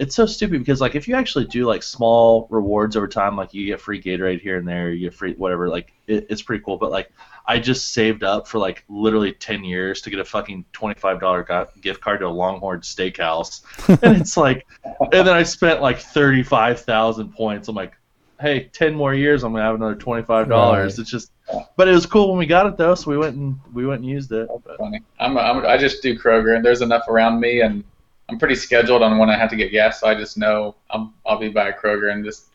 [0.00, 3.52] it's so stupid because like if you actually do like small rewards over time, like
[3.52, 6.64] you get free Gatorade here and there, you get free whatever, like it, it's pretty
[6.64, 6.76] cool.
[6.78, 7.12] But like
[7.46, 11.20] I just saved up for like literally ten years to get a fucking twenty five
[11.20, 13.62] dollar gift card to a Longhorn Steakhouse,
[14.02, 17.68] and it's like, and then I spent like thirty five thousand points.
[17.68, 17.92] I'm like,
[18.40, 20.94] hey, ten more years, I'm gonna have another twenty five dollars.
[20.94, 21.02] Right.
[21.02, 21.32] It's just,
[21.76, 24.00] but it was cool when we got it though, so we went and we went
[24.02, 24.48] and used it.
[24.64, 25.00] But- Funny.
[25.18, 27.84] I'm, I'm I just do Kroger and there's enough around me and
[28.28, 31.12] I'm pretty scheduled on when I have to get gas, so I just know I'm
[31.26, 32.46] I'll be by Kroger and just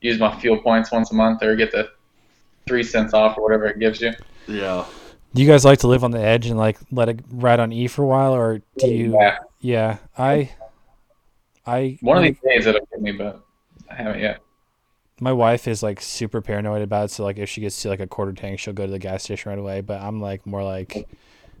[0.00, 1.90] use my fuel points once a month or get the
[2.66, 4.12] three cents off or whatever it gives you.
[4.48, 4.84] yeah.
[5.34, 7.70] Do you guys like to live on the edge and like let it ride on
[7.70, 9.12] E for a while, or do you?
[9.12, 9.38] Yeah.
[9.60, 10.50] Yeah, I.
[11.66, 13.42] I One of these days it'll get me, but
[13.90, 14.40] I haven't yet.
[15.20, 17.10] My wife is like super paranoid about it.
[17.10, 19.24] So like if she gets to like a quarter tank, she'll go to the gas
[19.24, 19.80] station right away.
[19.80, 21.08] But I'm like more like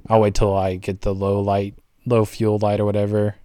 [0.08, 3.36] I'll wait till I get the low light, low fuel light or whatever.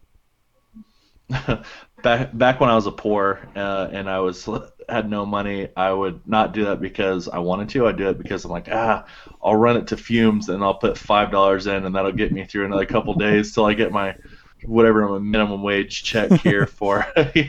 [2.03, 4.49] back back when I was a poor uh, and I was
[4.89, 7.87] had no money, I would not do that because I wanted to.
[7.87, 9.05] I'd do it because I'm like, ah,
[9.41, 12.43] I'll run it to fumes and I'll put five dollars in, and that'll get me
[12.43, 14.15] through another couple days till I get my
[14.65, 17.03] whatever my minimum wage check here for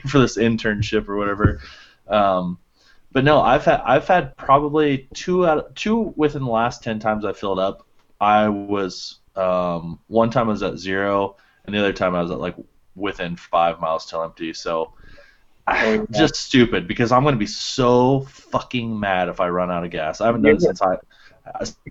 [0.06, 1.60] for this internship or whatever.
[2.08, 2.58] Um,
[3.12, 7.24] but no, I've had I've had probably two out two within the last ten times
[7.24, 7.86] I filled up.
[8.20, 12.30] I was um, one time I was at zero, and the other time I was
[12.30, 12.56] at like
[12.94, 14.52] within five miles till empty.
[14.54, 14.94] So
[15.80, 16.06] Oh, yeah.
[16.16, 20.20] just stupid because I'm gonna be so fucking mad if I run out of gas.
[20.20, 20.96] I haven't done it since high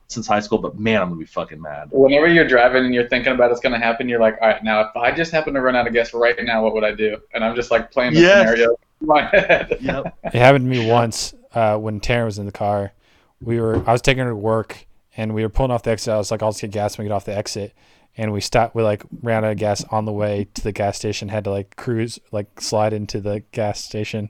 [0.09, 1.89] since high school, but man, I'm gonna be fucking mad.
[1.91, 4.81] Whenever you're driving and you're thinking about it's gonna happen, you're like, all right, now
[4.81, 7.17] if I just happen to run out of gas right now, what would I do?
[7.33, 8.23] And I'm just like playing the Yes.
[8.23, 9.77] scenario my head.
[9.81, 10.17] Yep.
[10.25, 12.93] It happened to me once uh, when Taryn was in the car.
[13.41, 14.85] We were I was taking her to work
[15.17, 16.13] and we were pulling off the exit.
[16.13, 17.73] I was like, I'll just get gas when we get off the exit.
[18.17, 18.75] And we stopped.
[18.75, 21.29] We like ran out of gas on the way to the gas station.
[21.29, 24.29] Had to like cruise, like slide into the gas station.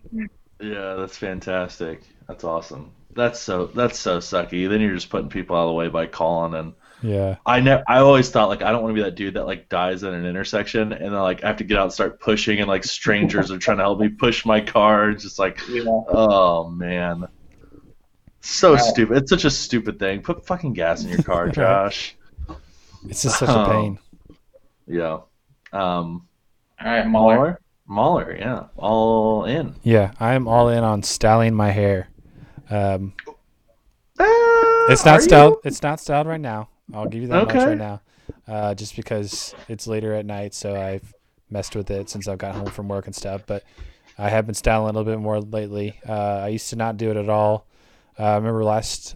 [0.60, 2.04] Yeah, that's fantastic.
[2.28, 2.92] That's awesome.
[3.14, 4.70] That's so that's so sucky.
[4.70, 6.74] Then you're just putting people out of the way by calling and
[7.04, 9.46] Yeah, I ne- I always thought like I don't want to be that dude that
[9.48, 12.20] like dies in an intersection and then like I have to get out and start
[12.20, 15.10] pushing and like strangers are trying to help me push my car.
[15.10, 17.26] It's just like You know, oh man.
[18.42, 18.78] So Wow.
[18.78, 19.18] stupid.
[19.18, 20.22] It's such a stupid thing.
[20.22, 22.16] Put fucking gas in your car, Josh.
[23.08, 23.70] it's just such a Oh.
[23.70, 24.00] pain.
[24.88, 25.20] Yeah.
[25.74, 26.28] Um
[26.80, 27.36] all right, Mueller.
[27.36, 27.62] Mahler?
[27.88, 28.64] Mahler, yeah.
[28.78, 29.76] All in.
[29.84, 32.10] Yeah, I am all in on styling my hair.
[32.70, 33.14] Um,
[34.20, 35.22] Ah, it's are not you?
[35.22, 35.58] styled.
[35.64, 36.70] It's not styled right now.
[36.94, 38.02] I'll give you that much right now.
[38.48, 41.14] Uh, just because it's later at night, so I've
[41.50, 43.44] messed with it since I've got home from work and stuff.
[43.46, 43.64] But
[44.18, 46.00] I have been styling a little bit more lately.
[46.08, 47.66] Uh, I used to not do it at all.
[48.20, 49.16] Uh, I remember last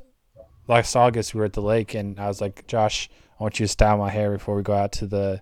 [0.68, 3.10] last August we were at the lake, and I was like, Josh,
[3.40, 5.42] I want you to style my hair before we go out to the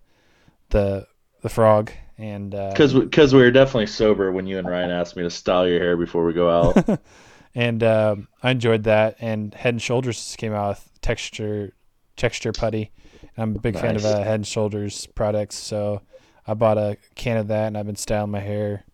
[0.70, 1.08] the
[1.42, 1.92] the frog.
[2.18, 5.30] And uh, Because because we were definitely sober when you and Ryan asked me to
[5.30, 7.00] style your hair before we go out.
[7.56, 9.18] and um, I enjoyed that.
[9.20, 11.74] And Head and Shoulders came out with texture
[12.16, 12.92] texture putty.
[13.38, 16.02] I'm a big fan of uh, Head and Shoulders products, so
[16.48, 18.86] I bought a can of that, and I've been styling my hair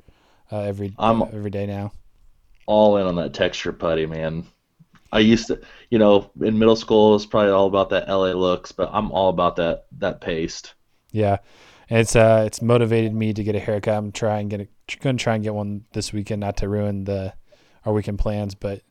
[0.51, 1.91] uh, every I'm- every day now.
[2.67, 4.45] all in on that texture putty, man.
[5.11, 8.33] I used to, you know, in middle school it was probably all about that LA
[8.33, 10.75] looks, but I'm all about that that paste.
[11.11, 11.37] Yeah,
[11.89, 13.97] and it's uh it's motivated me to get a haircut.
[13.97, 14.67] I'm trying get a,
[14.99, 17.33] gonna try and get one this weekend, not to ruin the
[17.85, 18.81] our weekend plans, but.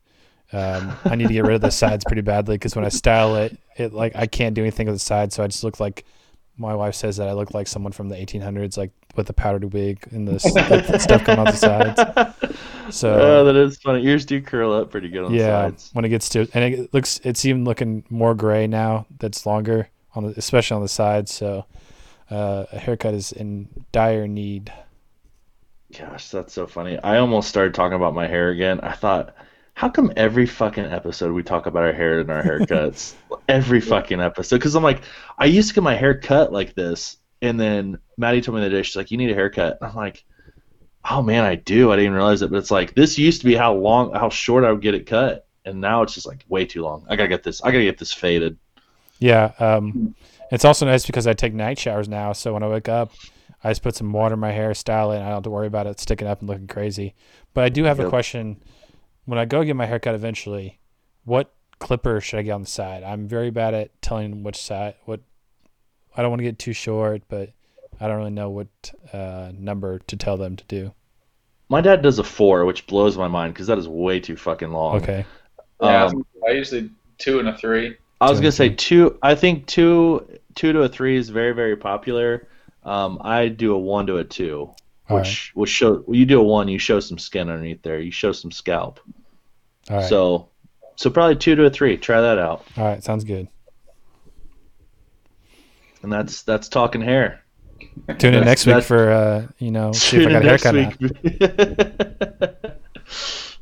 [0.52, 3.36] Um, I need to get rid of the sides pretty badly because when I style
[3.36, 6.04] it, it like I can't do anything with the sides, so I just look like
[6.58, 9.72] my wife says that I look like someone from the 1800s, like with the powdered
[9.72, 10.32] wig and the,
[10.90, 12.94] the stuff coming out the sides.
[12.94, 14.02] So oh, that is funny.
[14.02, 15.90] Yours do curl up pretty good on yeah, the sides.
[15.92, 19.06] when it gets to and it looks, it's even looking more gray now.
[19.18, 21.32] That's longer on the, especially on the sides.
[21.32, 21.64] So
[22.30, 24.72] uh, a haircut is in dire need.
[25.96, 26.98] Gosh, that's so funny.
[26.98, 28.80] I almost started talking about my hair again.
[28.80, 29.34] I thought,
[29.78, 33.14] how come every fucking episode we talk about our hair and our haircuts?
[33.48, 34.56] every fucking episode.
[34.56, 35.02] Because I'm like,
[35.38, 38.70] I used to get my hair cut like this, and then Maddie told me the
[38.70, 39.78] day, she's like, you need a haircut.
[39.80, 40.24] I'm like,
[41.08, 41.92] oh man, I do.
[41.92, 44.30] I didn't even realize it, but it's like this used to be how long, how
[44.30, 47.06] short I would get it cut, and now it's just like way too long.
[47.08, 47.62] I gotta get this.
[47.62, 48.58] I gotta get this faded.
[49.20, 49.52] Yeah.
[49.60, 50.16] Um,
[50.50, 52.32] it's also nice because I take night showers now.
[52.32, 53.12] So when I wake up,
[53.62, 55.50] I just put some water in my hair, style it, and I don't have to
[55.50, 57.14] worry about it sticking up and looking crazy.
[57.54, 58.60] But I do have a question.
[59.28, 60.78] When I go get my haircut eventually,
[61.26, 63.02] what clipper should I get on the side?
[63.02, 64.94] I'm very bad at telling which side.
[65.04, 65.20] What
[66.16, 67.50] I don't want to get too short, but
[68.00, 68.68] I don't really know what
[69.12, 70.92] uh, number to tell them to do.
[71.68, 74.70] My dad does a four, which blows my mind because that is way too fucking
[74.70, 74.96] long.
[75.02, 75.26] Okay.
[75.82, 77.98] Yeah, Um, I usually two and a three.
[78.22, 79.18] I was gonna say two.
[79.22, 82.48] I think two, two to a three is very, very popular.
[82.82, 84.70] Um, I do a one to a two,
[85.10, 88.10] All which which show you do a one, you show some skin underneath there, you
[88.10, 89.00] show some scalp.
[89.90, 90.08] All right.
[90.08, 90.48] So,
[90.96, 91.96] so probably two to a three.
[91.96, 93.02] Try that out, All right.
[93.02, 93.48] Sounds good.
[96.02, 97.44] and that's that's talking hair.
[98.18, 101.00] Tune in next week for uh, you know, see if I got a haircut next
[101.00, 101.12] week.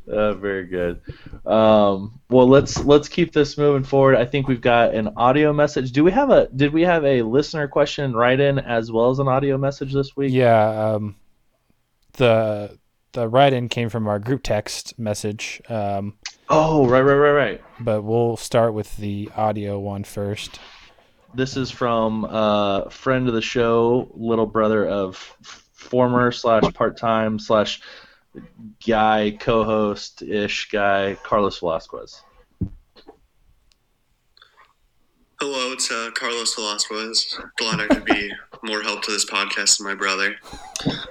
[0.13, 1.01] uh, very good.
[1.45, 4.17] Um, well, let's let's keep this moving forward.
[4.17, 5.93] I think we've got an audio message.
[5.93, 6.49] Do we have a?
[6.49, 10.17] Did we have a listener question write in as well as an audio message this
[10.17, 10.33] week?
[10.33, 11.17] Yeah, um,
[12.15, 12.79] the
[13.17, 16.15] the write-in came from our group text message, um,
[16.51, 17.65] Oh, right, right, right, right.
[17.81, 20.61] but we'll start with the audio one first.
[21.35, 25.17] This is from uh, friend of the show, little brother of
[25.73, 27.81] former slash part time slash
[28.87, 32.21] guy co-host ish guy Carlos Velasquez.
[35.41, 37.39] Hello, it's uh, Carlos Velasquez.
[37.57, 38.31] Glad I could be
[38.63, 40.37] more help to this podcast than my brother.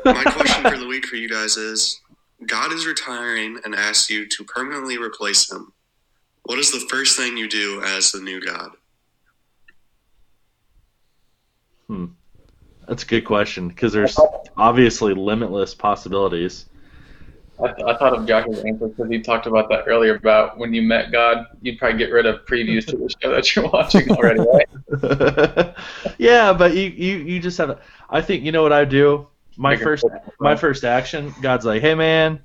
[0.05, 2.01] My question for the week for you guys is
[2.45, 5.73] God is retiring and asks you to permanently replace him.
[6.43, 8.71] What is the first thing you do as the new God?
[11.87, 12.05] Hmm.
[12.87, 14.17] That's a good question because there's
[14.57, 16.65] obviously limitless possibilities.
[17.59, 20.81] I, I thought of Josh's answer because he talked about that earlier about when you
[20.81, 24.41] met God, you'd probably get rid of previews to the show that you're watching already,
[24.41, 25.75] right?
[26.17, 27.79] yeah, but you, you you just have.
[28.09, 29.27] I think you know what I do.
[29.57, 30.05] My Make first
[30.39, 31.33] my first action.
[31.41, 32.41] God's like, hey man,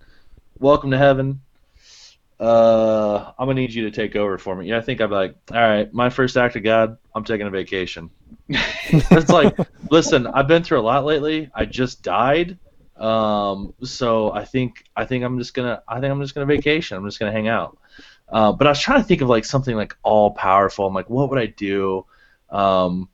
[0.58, 1.40] welcome to heaven.
[2.38, 4.68] Uh, I'm gonna need you to take over for me.
[4.68, 7.46] Yeah, I think I'd be like, all right, my first act of God, I'm taking
[7.46, 8.10] a vacation.
[8.48, 9.56] it's like,
[9.90, 11.50] listen, I've been through a lot lately.
[11.54, 12.58] I just died.
[13.00, 16.96] Um, so I think I think I'm just gonna I think I'm just gonna vacation.
[16.96, 17.78] I'm just gonna hang out.
[18.28, 20.86] Uh, but I was trying to think of like something like all powerful.
[20.86, 22.04] I'm like, what would I do?
[22.50, 23.08] Um,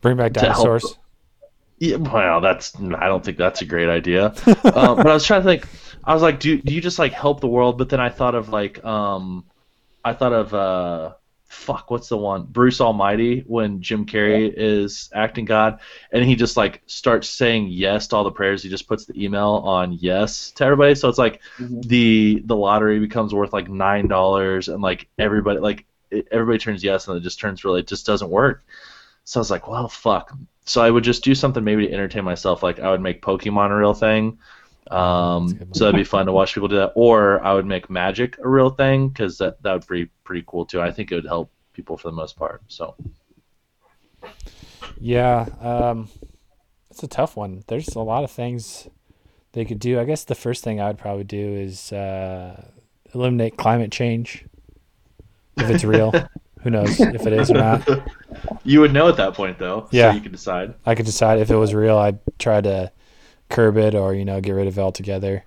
[0.00, 0.96] Bring back help- dinosaurs.
[1.78, 4.26] yeah, well, that's I don't think that's a great idea.
[4.46, 4.54] uh,
[4.96, 5.66] but I was trying to think.
[6.04, 7.78] I was like, do do you just like help the world?
[7.78, 9.44] But then I thought of like, um,
[10.04, 11.12] I thought of uh,
[11.52, 12.44] fuck, what's the one?
[12.44, 15.80] Bruce Almighty when Jim Carrey is acting God,
[16.10, 18.62] and he just like starts saying yes to all the prayers.
[18.62, 20.94] He just puts the email on yes to everybody.
[20.94, 21.86] So it's like Mhm.
[21.86, 25.84] the the lottery becomes worth like nine dollars, and like everybody like
[26.30, 28.64] everybody turns yes, and it just turns really it just doesn't work.
[29.24, 30.32] So I was like, well, fuck.
[30.64, 32.62] So I would just do something maybe to entertain myself.
[32.62, 34.38] Like I would make Pokemon a real thing.
[34.90, 36.92] Um, so that'd be fun to watch people do that.
[36.94, 40.66] Or I would make Magic a real thing because that that would be pretty cool
[40.66, 40.80] too.
[40.80, 42.62] I think it would help people for the most part.
[42.68, 42.94] So
[45.00, 46.08] Yeah, um,
[46.90, 47.64] it's a tough one.
[47.68, 48.88] There's a lot of things
[49.52, 50.00] they could do.
[50.00, 52.70] I guess the first thing I would probably do is uh,
[53.14, 54.44] eliminate climate change
[55.56, 56.12] if it's real.
[56.62, 57.88] Who knows if it is or not?
[58.64, 59.88] you would know at that point though.
[59.90, 60.10] Yeah.
[60.10, 60.74] So you could decide.
[60.86, 61.98] I could decide if it was real.
[61.98, 62.92] I'd try to
[63.52, 65.44] curb it or you know get rid of it altogether.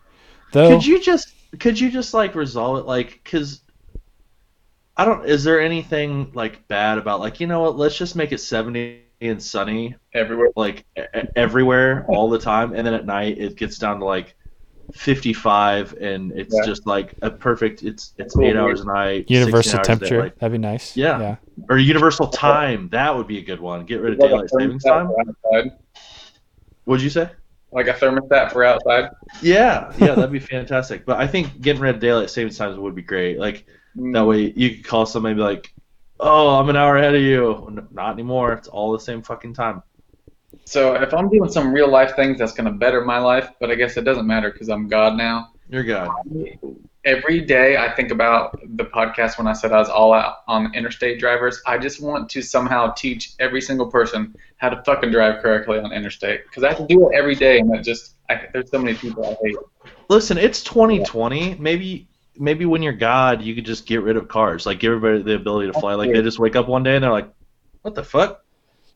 [0.53, 3.61] Though Could you just could you just like resolve it like because
[4.97, 8.31] I don't is there anything like bad about like you know what let's just make
[8.31, 10.49] it 70 and sunny Everywhere.
[10.55, 10.85] like
[11.35, 14.35] everywhere all the time and then at night it gets down to like
[14.93, 16.65] 55 and it's Yeah.
[16.65, 18.45] just like a perfect it's it's Cool.
[18.45, 20.95] 8 hours a night universal hours a day, temperature like- that'd be nice.
[20.95, 21.19] Yeah.
[21.19, 21.35] yeah.
[21.69, 25.07] or universal time that would be a good one get rid of daylight savings time
[25.07, 25.71] thermostat for outside.
[26.85, 27.29] what'd you say
[27.75, 29.11] Like a thermostat for outside.
[29.41, 32.95] yeah yeah that'd be fantastic but i think getting rid of daylight savings times would
[32.95, 34.27] be great like That mm.
[34.27, 35.73] way you could call somebody and be like,
[36.19, 38.53] "Oh, I'm an hour ahead of you." Not anymore.
[38.53, 39.83] It's all the same fucking time.
[40.65, 43.75] So if I'm doing some real life things that's gonna better my life, but I
[43.75, 45.51] guess it doesn't matter because I'm God now.
[45.69, 46.09] You're God.
[47.05, 50.73] Every day I think about the podcast when I said I was all out on
[50.73, 51.61] interstate drivers.
[51.67, 55.93] I just want to somehow teach every single person how to fucking drive correctly on
[55.93, 58.79] interstate because I have to do it every day, and that just I, there's so
[58.79, 59.55] many people I hate.
[60.09, 61.55] Listen, it's 2020.
[61.55, 64.65] Maybe maybe when you're God, you could just get rid of cars.
[64.65, 65.93] Like give everybody the ability to fly.
[65.93, 67.29] Like they just wake up one day and they're like,
[67.83, 68.43] "What the fuck?"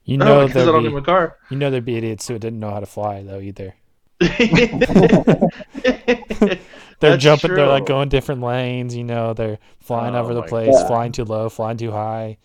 [0.06, 1.38] You No, know because I don't there'd have a car.
[1.52, 3.76] you know there'd be idiots who didn't know how to fly though either.
[7.00, 7.54] They're That's jumping.
[7.54, 8.96] They're like going different lanes.
[8.96, 10.84] You know, they're flying Oh over the place, God.
[10.84, 12.38] flying too low, flying too high.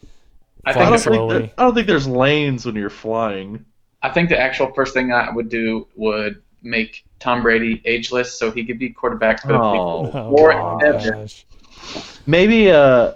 [0.67, 1.55] I I Flying don't, think think slowly.
[1.57, 3.65] I don't think there's lanes when you're flying.
[4.03, 8.51] I think the actual first thing I would do would make Tom Brady ageless so
[8.51, 10.85] he could be quarterback for the Oh, Oh, Or gosh.
[10.85, 11.27] ever.
[12.27, 13.15] Maybe uh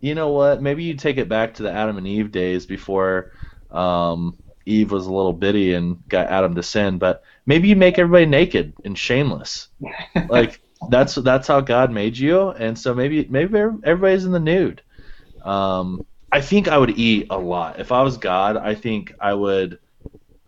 [0.00, 0.62] you know what?
[0.62, 3.32] Maybe you take it back to the Adam and Eve days before
[3.70, 7.98] um Eve was a little bitty and got Adam to sin, but maybe you make
[7.98, 9.68] everybody naked and shameless.
[10.28, 14.82] like that's that's how God made you, and so maybe maybe everybody's in the nude.
[15.44, 18.56] Um, I think I would eat a lot if I was God.
[18.56, 19.78] I think I would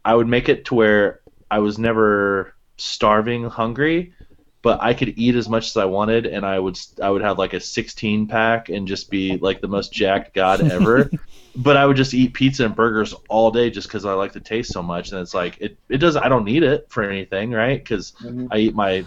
[0.04, 1.20] I would make it to where
[1.50, 4.14] I was never starving, hungry,
[4.62, 7.38] but I could eat as much as I wanted, and I would I would have
[7.38, 11.10] like a 16 pack and just be like the most jacked God ever.
[11.56, 14.40] but I would just eat pizza and burgers all day just because I like the
[14.40, 17.50] taste so much, and it's like it it doesn't I don't need it for anything,
[17.52, 17.78] right?
[17.78, 18.48] Because Mhm.
[18.50, 19.06] I eat my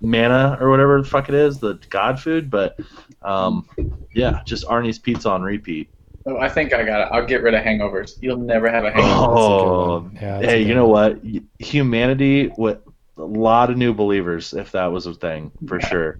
[0.00, 2.78] manna or whatever the fuck it is, the God food, but
[3.22, 3.68] um,
[4.12, 5.88] yeah, just Arnie's pizza on repeat.
[6.26, 7.08] Oh, I think I got it.
[7.12, 8.18] I'll get rid of hangovers.
[8.20, 9.10] You'll never have a hangover.
[9.10, 10.18] That's a good Oh, one.
[10.20, 11.20] Yeah, hey, you know what?
[11.60, 12.78] Humanity with
[13.16, 16.18] a lot of new believers, if that was a thing, for sure.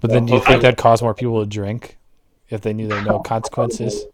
[0.00, 1.96] But then, do you think that'd cause more people to drink
[2.50, 4.04] if they knew there were no consequences?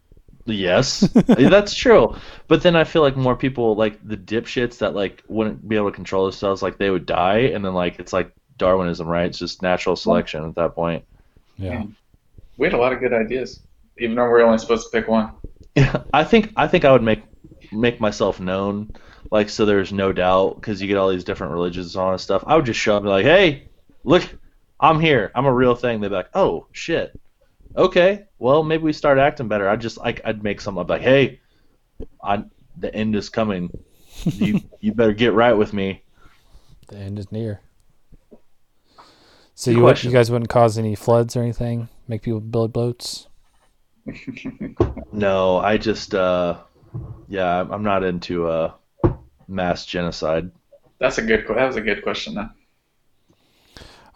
[0.45, 2.15] Yes, that's true.
[2.47, 5.89] But then I feel like more people, like the dipshits that like wouldn't be able
[5.89, 9.25] to control themselves, like they would die, and then like it's like Darwinism, right?
[9.27, 11.03] It's just natural selection at that point.
[11.57, 11.83] Yeah.
[12.57, 13.61] We had a lot of good ideas,
[13.97, 15.31] even though we're only supposed to pick one.
[15.75, 17.23] Yeah, I think I think I would make
[17.71, 18.91] make myself known,
[19.31, 22.19] like so there's no doubt, because you get all these different religions and all that
[22.19, 22.43] stuff.
[22.47, 23.67] I would just show up and be like, hey,
[24.03, 24.23] look,
[24.79, 25.31] I'm here.
[25.35, 25.99] I'm a real thing.
[25.99, 27.19] They'd be like, oh shit,
[27.75, 29.67] okay, well maybe we start acting better.
[29.67, 31.41] I'd just like I'd make something up like, hey,
[32.23, 32.45] I
[32.77, 33.69] the end is coming.
[34.23, 36.03] You you better get right with me.
[36.87, 37.59] The end is near.
[39.55, 41.87] So you would- you guys wouldn't cause any floods or anything?
[42.07, 43.27] Make people build boats?
[45.11, 46.57] No, I just uh,
[47.29, 48.73] yeah, I'm I'm not into uh,
[49.47, 50.51] mass genocide.
[50.99, 51.45] That's a good.
[51.47, 52.35] That was a good question.
[52.35, 52.49] Though.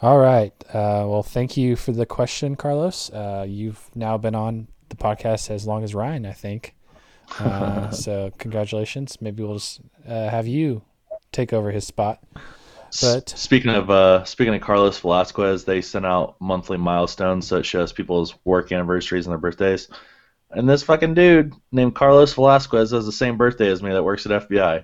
[0.01, 0.51] All right.
[0.69, 3.09] Uh, well, thank you for the question, Carlos.
[3.11, 6.75] Uh, you've now been on the podcast as long as Ryan, I think.
[7.39, 9.17] Uh, so congratulations.
[9.21, 10.81] Maybe we'll just uh, have you
[11.31, 12.21] take over his spot.
[13.01, 17.65] But speaking of uh, speaking of Carlos Velasquez, they sent out monthly milestones so it
[17.65, 19.87] shows people's work anniversaries and their birthdays.
[20.51, 24.25] And this fucking dude named Carlos Velasquez has the same birthday as me that works
[24.25, 24.83] at FBI,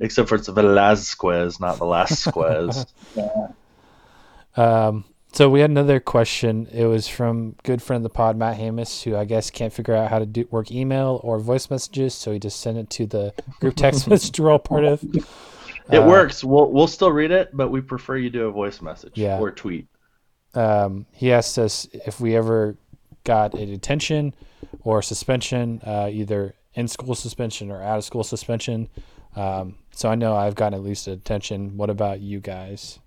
[0.00, 2.86] except for it's Velasquez, not Velasquez.
[4.56, 6.68] Um, so we had another question.
[6.70, 9.94] It was from good friend of the pod, Matt Hamus, who I guess can't figure
[9.94, 13.06] out how to do work email or voice messages, so he just sent it to
[13.06, 15.04] the group text message we're all part of.
[15.90, 16.42] It Uh, works.
[16.44, 19.38] We'll we'll still read it, but we prefer you do a voice message Yeah.
[19.38, 19.86] or tweet.
[20.54, 22.76] Um, he asked us if we ever
[23.24, 24.34] got a detention
[24.82, 28.88] or suspension, uh, either in school suspension or out of school suspension.
[29.36, 31.76] Um, so I know I've gotten at least a detention.
[31.76, 32.98] What about you guys?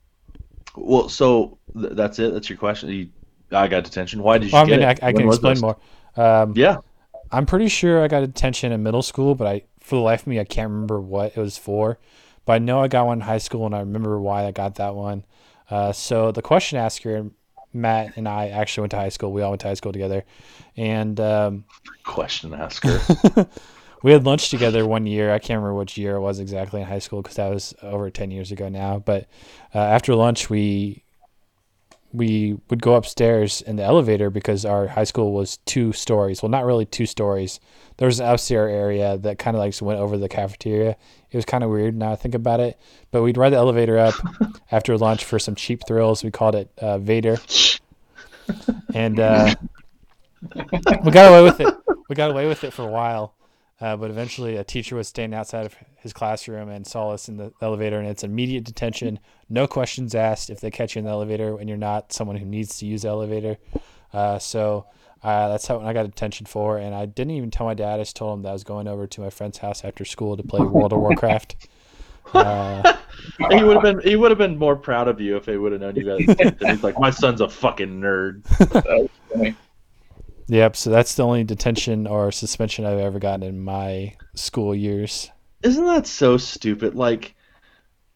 [0.75, 2.33] Well, so th- that's it.
[2.33, 2.89] That's your question.
[2.89, 3.07] You,
[3.51, 4.21] I got detention.
[4.21, 5.07] Why did you Well, I get mean, I?
[5.07, 5.77] I can explain more.
[6.17, 6.77] Um, Yeah.
[7.31, 10.27] I'm pretty sure I got detention in middle school, but I, for the life of
[10.27, 11.97] me, I can't remember what it was for.
[12.47, 14.75] But I know I got one in high school, and I remember why I got
[14.75, 15.25] that one.
[15.69, 17.29] Uh, so the question asker,
[17.73, 19.33] Matt and I actually went to high school.
[19.33, 20.23] We all went to high school together,
[20.77, 21.65] and um,
[22.05, 23.01] Question asker.
[24.03, 25.33] we had lunch together one year.
[25.33, 28.09] I can't remember which year it was exactly in high school because that was over
[28.09, 28.99] ten years ago now.
[28.99, 29.27] But
[29.75, 31.03] uh, after lunch, we
[32.17, 36.41] we would go upstairs in the elevator because our high school was two stories.
[36.41, 37.59] Well, not really two stories.
[37.97, 40.97] There was an upstairs area that kind of like went over the cafeteria.
[41.31, 42.79] It was kind of weird now I think about it.
[43.11, 44.15] But we'd ride the elevator up
[44.71, 46.23] after lunch for some cheap thrills.
[46.23, 47.37] We called it uh, Vader,
[48.93, 49.55] and uh,
[51.03, 51.73] we got away with it.
[52.09, 53.33] We got away with it for a while.
[53.79, 57.37] Uh, but eventually, a teacher was standing outside of his classroom and saw us in
[57.37, 59.19] the elevator, and it's immediate detention.
[59.49, 62.45] No questions asked if they catch you in the elevator and you're not someone who
[62.45, 63.57] needs to use the elevator.
[64.11, 64.85] Uh, so
[65.23, 66.77] uh, that's how I got detention for.
[66.77, 67.99] And I didn't even tell my dad.
[67.99, 70.37] I just told him that I was going over to my friend's house after school
[70.37, 71.67] to play World of Warcraft.
[72.33, 72.97] Uh,
[73.51, 75.71] he would have been he would have been more proud of you if he would
[75.71, 76.57] have known you guys.
[76.59, 78.43] He's like, my son's a fucking nerd.
[80.47, 80.75] yep.
[80.75, 85.31] So that's the only detention or suspension I've ever gotten in my school years.
[85.63, 86.95] Isn't that so stupid?
[86.95, 87.33] Like,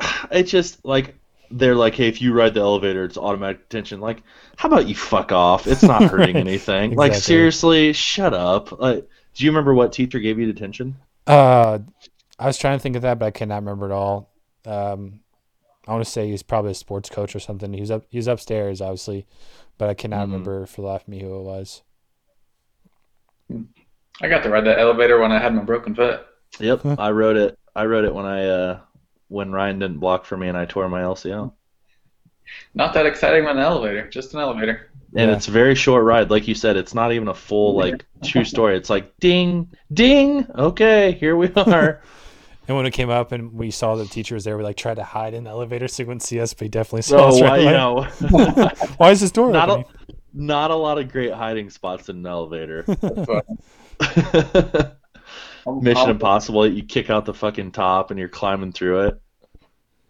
[0.29, 1.15] it just like
[1.51, 3.99] they're like, hey, if you ride the elevator, it's automatic detention.
[3.99, 4.23] Like,
[4.57, 5.67] how about you fuck off?
[5.67, 6.47] It's not hurting Right.
[6.47, 6.95] anything.
[6.95, 8.71] Like, seriously, shut up.
[8.79, 10.95] Like, do you remember what teacher gave you detention?
[11.27, 11.79] Uh,
[12.39, 14.31] I was trying to think of that, but I cannot remember at all.
[14.65, 15.21] Um,
[15.87, 17.73] I want to say he's probably a sports coach or something.
[17.73, 19.25] He's up, he's upstairs, obviously,
[19.77, 20.31] but I cannot Mhm.
[20.31, 21.81] remember for the life of me who it was.
[24.21, 26.25] I got to ride that elevator when I had my broken foot.
[26.59, 27.57] Yep, I rode it.
[27.75, 28.79] I rode it when I uh
[29.31, 31.53] when Ryan didn't block for me and I tore my LCL.
[32.73, 34.91] Not that exciting on an elevator, just an elevator.
[35.15, 35.35] And Yeah.
[35.35, 36.77] it's a very short ride, like you said.
[36.77, 38.77] It's not even a full like true story.
[38.77, 40.47] It's like ding, ding.
[40.55, 42.01] Okay, here we are.
[42.67, 44.95] And when it came up and we saw the teacher was there, we like tried
[44.95, 47.27] to hide in the elevator so he wouldn't see us, but he definitely saw So
[47.27, 48.03] us why, right you know,
[48.97, 49.85] Why is this door not opening?
[49.85, 49.85] a,
[50.33, 52.91] not a lot of great hiding spots in an elevator.
[55.65, 56.67] That's what- I'll- Mission I'll- Impossible.
[56.67, 59.21] You kick out the fucking top and you're climbing through it.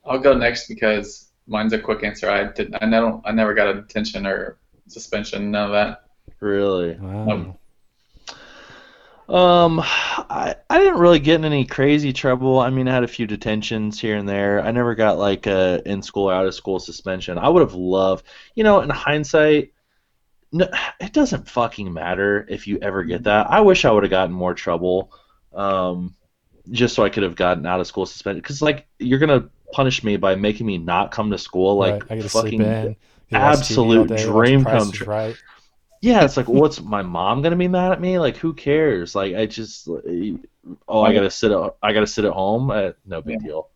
[0.06, 2.30] I'll go next because mine's a quick answer.
[2.30, 2.74] I did.
[2.76, 3.22] I don't.
[3.26, 5.52] I never got a detention or suspension.
[5.52, 6.04] None of that.
[6.39, 6.97] Really.
[6.99, 7.56] Wow.
[9.30, 12.60] Um, I I didn't really get in any crazy trouble.
[12.60, 14.62] I mean, I had a few detentions here and there.
[14.62, 17.38] I never got like a in school or out of school suspension.
[17.38, 18.26] I would have loved,
[18.56, 19.72] you know, in hindsight,
[20.52, 20.68] no,
[20.99, 23.49] it doesn't fucking matter if you ever get that.
[23.49, 25.14] I wish I would have gotten more trouble,
[25.54, 26.16] um,
[26.70, 28.43] just so I could have gotten out of school suspended.
[28.43, 32.12] Because like you're gonna punish me by making me not come to school, like right.
[32.12, 32.66] I get to fucking sleep in.
[32.66, 32.95] get
[33.30, 35.08] to watch TV all absolute day, dream come true.
[35.08, 35.36] Right.
[36.02, 38.18] Yeah, it's like, what's my mom gonna be mad at me?
[38.18, 39.14] Like, who cares?
[39.14, 42.71] Like, I just, oh, I gotta sit, at, I gotta sit at home.
[42.71, 43.70] Uh, no big deal.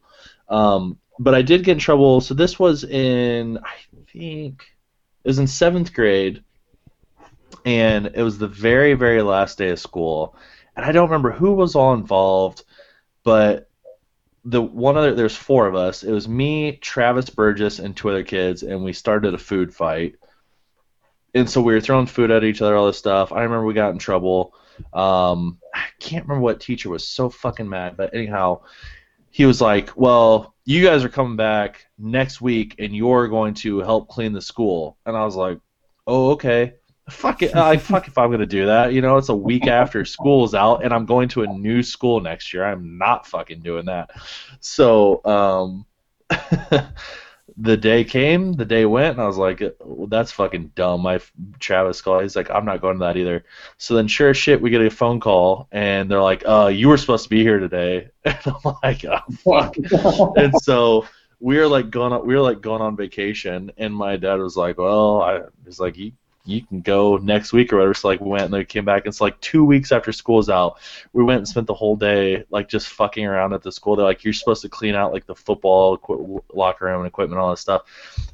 [0.50, 2.22] Um, but I did get in trouble.
[2.22, 3.76] So this was in, I
[4.12, 4.66] think,
[5.24, 6.44] it was in seventh grade,
[7.64, 10.36] and it was the very, very last day of school,
[10.76, 12.64] and I don't remember who was all involved,
[13.24, 13.70] but
[14.44, 16.04] the one other, there's four of us.
[16.04, 20.16] It was me, Travis Burgess, and two other kids, and we started a food fight
[21.36, 23.34] and so we were throwing food at each other, all this stuff.
[23.34, 24.56] I remember we got in trouble.
[24.94, 28.62] Um, I can't remember what teacher was so fucking mad, but anyhow,
[29.32, 33.80] he was like, "Well, you guys are coming back next week, and you're going to
[33.80, 35.60] help clean the school." And I was like,
[36.08, 36.76] "Oh, okay."
[37.10, 38.92] Fuck it, I fuck if I'm gonna do that.
[38.94, 42.20] You know, it's a week after school's out, and I'm going to a new school
[42.20, 42.66] next year.
[42.66, 44.10] I'm not fucking doing that.
[44.60, 45.86] So, um,
[47.58, 51.20] the day came, the day went, and I was like, well, "That's fucking dumb." My
[51.60, 52.24] Travis called.
[52.24, 53.46] He's like, "I'm not going to that either."
[53.78, 56.88] So then, sure as shit, we get a phone call, and they're like, "Uh, you
[56.90, 59.76] were supposed to be here today." And I'm like, "Oh fuck."
[60.38, 61.06] and so
[61.40, 64.56] we were like going on we were like going on vacation and my dad was
[64.56, 66.12] like well i was like you
[66.46, 67.94] you can go next week or whatever.
[67.94, 69.06] So like we went and they came back.
[69.06, 70.80] It's like two weeks after school's out.
[71.12, 73.96] We went and spent the whole day like just fucking around at the school.
[73.96, 77.50] They're like you're supposed to clean out like the football locker room and equipment all
[77.50, 77.84] that stuff.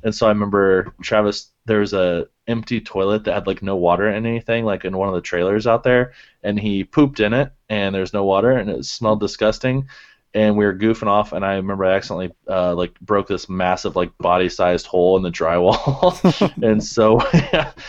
[0.03, 4.09] And so i remember travis there was a empty toilet that had like no water
[4.09, 6.13] in anything like in one of the trailers out there.
[6.43, 9.87] And he pooped in it and there's no water and it smelled disgusting
[10.33, 13.95] and we were goofing off and i remember i accidentally uh, like broke this massive
[13.95, 16.11] like body sized hole in the drywall.
[16.63, 17.19] And so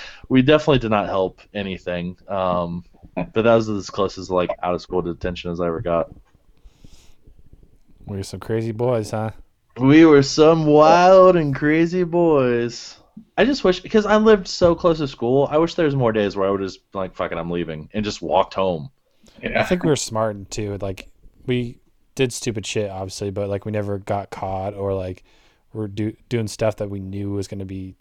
[0.29, 4.75] we definitely did not help anything um, but that was as close as like out
[4.75, 6.11] of school detention as i ever got.
[8.07, 9.31] We're some crazy boys, huh?
[9.79, 12.99] we were some wild and crazy boys.
[13.37, 16.13] I just wish because i lived so close to school i wish there was more
[16.13, 18.91] days where i would just like fucking i'm leaving and just walked home.
[19.43, 20.79] I think we were smart too.
[20.81, 21.11] Like
[21.47, 21.79] we
[22.15, 25.25] did stupid shit, obviously, but like we never got caught or like
[25.73, 27.95] we're do- doing stuff that we knew was going to be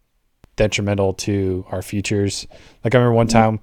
[0.55, 2.45] detrimental to our futures.
[2.83, 3.59] Like I remember one time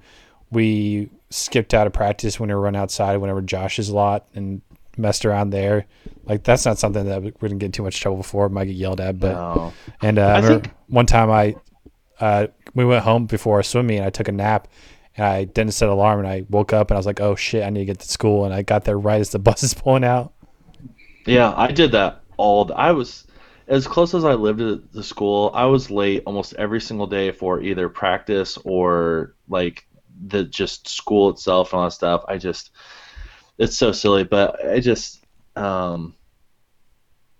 [0.49, 4.61] we skipped out of practice when we were running outside whenever Josh's lot and
[4.97, 5.85] messed around there.
[6.25, 8.49] Like that's not something that we didn't get in too much trouble for.
[8.49, 9.73] Might get yelled at, but No.
[10.01, 11.55] and uh, I, I remember think- one time I
[12.19, 14.67] uh, we went home before a swim meet and I took a nap
[15.15, 17.35] and I didn't set an alarm and I woke up and I was like, oh
[17.35, 19.63] shit, I need to get to school and I got there right as the bus
[19.63, 20.33] is pulling out.
[21.25, 22.65] Yeah, I did that all.
[22.65, 23.25] The, I was
[23.67, 25.51] as close as I lived to the school.
[25.53, 29.85] I was late almost every single day for either practice or like
[30.27, 32.23] the just school itself and all that stuff.
[32.27, 32.71] I just
[33.57, 35.23] it's so silly, but I just
[35.55, 36.15] um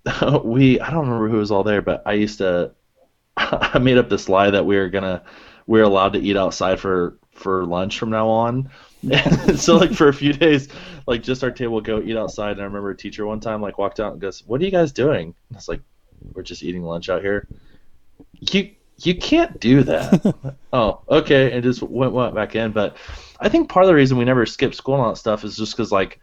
[0.43, 2.71] we I don't remember who was all there, but I used to
[3.37, 5.23] I made up this lie that we were gonna
[5.67, 8.69] we are allowed to eat outside for for lunch from now on.
[9.55, 10.67] so like for a few days,
[11.07, 12.53] like just our table would go eat outside.
[12.53, 14.71] And I remember a teacher one time like walked out and goes, "What are you
[14.71, 15.81] guys doing?" And I was like,
[16.33, 17.47] "We're just eating lunch out here."
[18.39, 20.35] You you can't do that.
[20.73, 22.71] oh, okay, and just went went back in.
[22.71, 22.97] But
[23.39, 25.55] I think part of the reason we never skipped school and all that stuff is
[25.55, 26.19] just because like,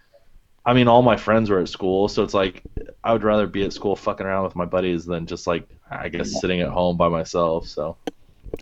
[0.66, 2.62] I mean, all my friends were at school, so it's like
[3.02, 6.10] I would rather be at school fucking around with my buddies than just like I
[6.10, 7.66] guess sitting at home by myself.
[7.68, 7.96] So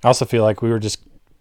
[0.05, 1.01] I also feel like we were just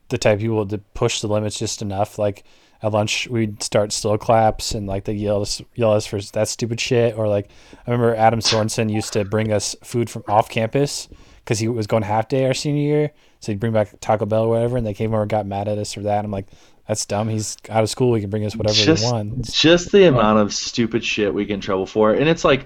[0.09, 2.17] the type of people to push the limits just enough.
[2.17, 2.43] Like
[2.83, 6.49] at lunch, we'd start slow claps and like they yell us yell us for that
[6.49, 7.17] stupid shit.
[7.17, 7.49] Or like
[7.87, 11.07] I remember Adam Sorensen used to bring us food from off campus
[11.37, 13.11] because he was going half day our senior year.
[13.39, 15.69] So he'd bring back Taco Bell or whatever, and they came over and got mad
[15.69, 16.23] at us for that.
[16.25, 16.47] I'm like,
[16.87, 17.29] that's dumb.
[17.29, 18.15] He's out of school.
[18.15, 19.59] He can bring us whatever just he wants.
[19.59, 22.65] just the amount of stupid shit we get in trouble for, and it's like.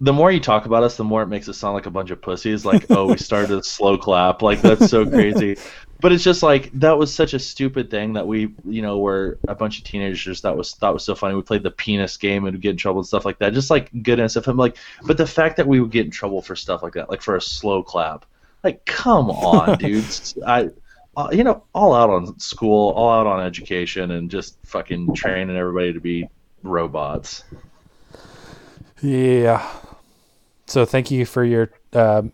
[0.00, 2.10] The more you talk about us, the more it makes us sound like a bunch
[2.10, 2.64] of pussies.
[2.64, 4.42] Like, oh, we started a slow clap.
[4.42, 5.58] Like, that's so crazy.
[6.02, 9.38] But it's just like that was such a stupid thing that we, you know, were
[9.46, 11.36] a bunch of teenagers that was thought was so funny.
[11.36, 13.54] We played the penis game and would get in trouble and stuff like that.
[13.54, 14.48] Just like good and stuff.
[14.48, 14.76] I'm like,
[15.06, 17.36] but the fact that we would get in trouble for stuff like that, like for
[17.36, 18.26] a slow clap,
[18.64, 20.70] like, come on, dudes, I,
[21.16, 25.56] uh, you know, all out on school, all out on education, and just fucking training
[25.56, 26.28] everybody to be
[26.62, 27.44] robots.
[29.00, 29.68] Yeah.
[30.66, 32.32] So thank you for your um,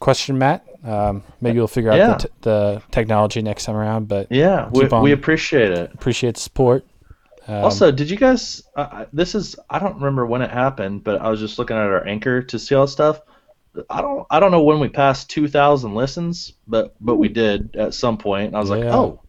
[0.00, 0.67] question, Matt.
[0.88, 2.12] Um, maybe we'll figure out Yeah.
[2.14, 5.92] the, t- the technology next time around, but Yeah, we, we appreciate it.
[5.92, 6.86] appreciate the support.
[7.46, 8.62] Um, also, did you guys?
[8.76, 11.82] Uh, this is I don't remember when it happened, but I was just looking at
[11.82, 13.20] our anchor to see all that stuff.
[13.90, 17.74] I don't I don't know when we passed two thousand listens, but but we did
[17.76, 18.54] at some point.
[18.54, 19.20] I was like, oh,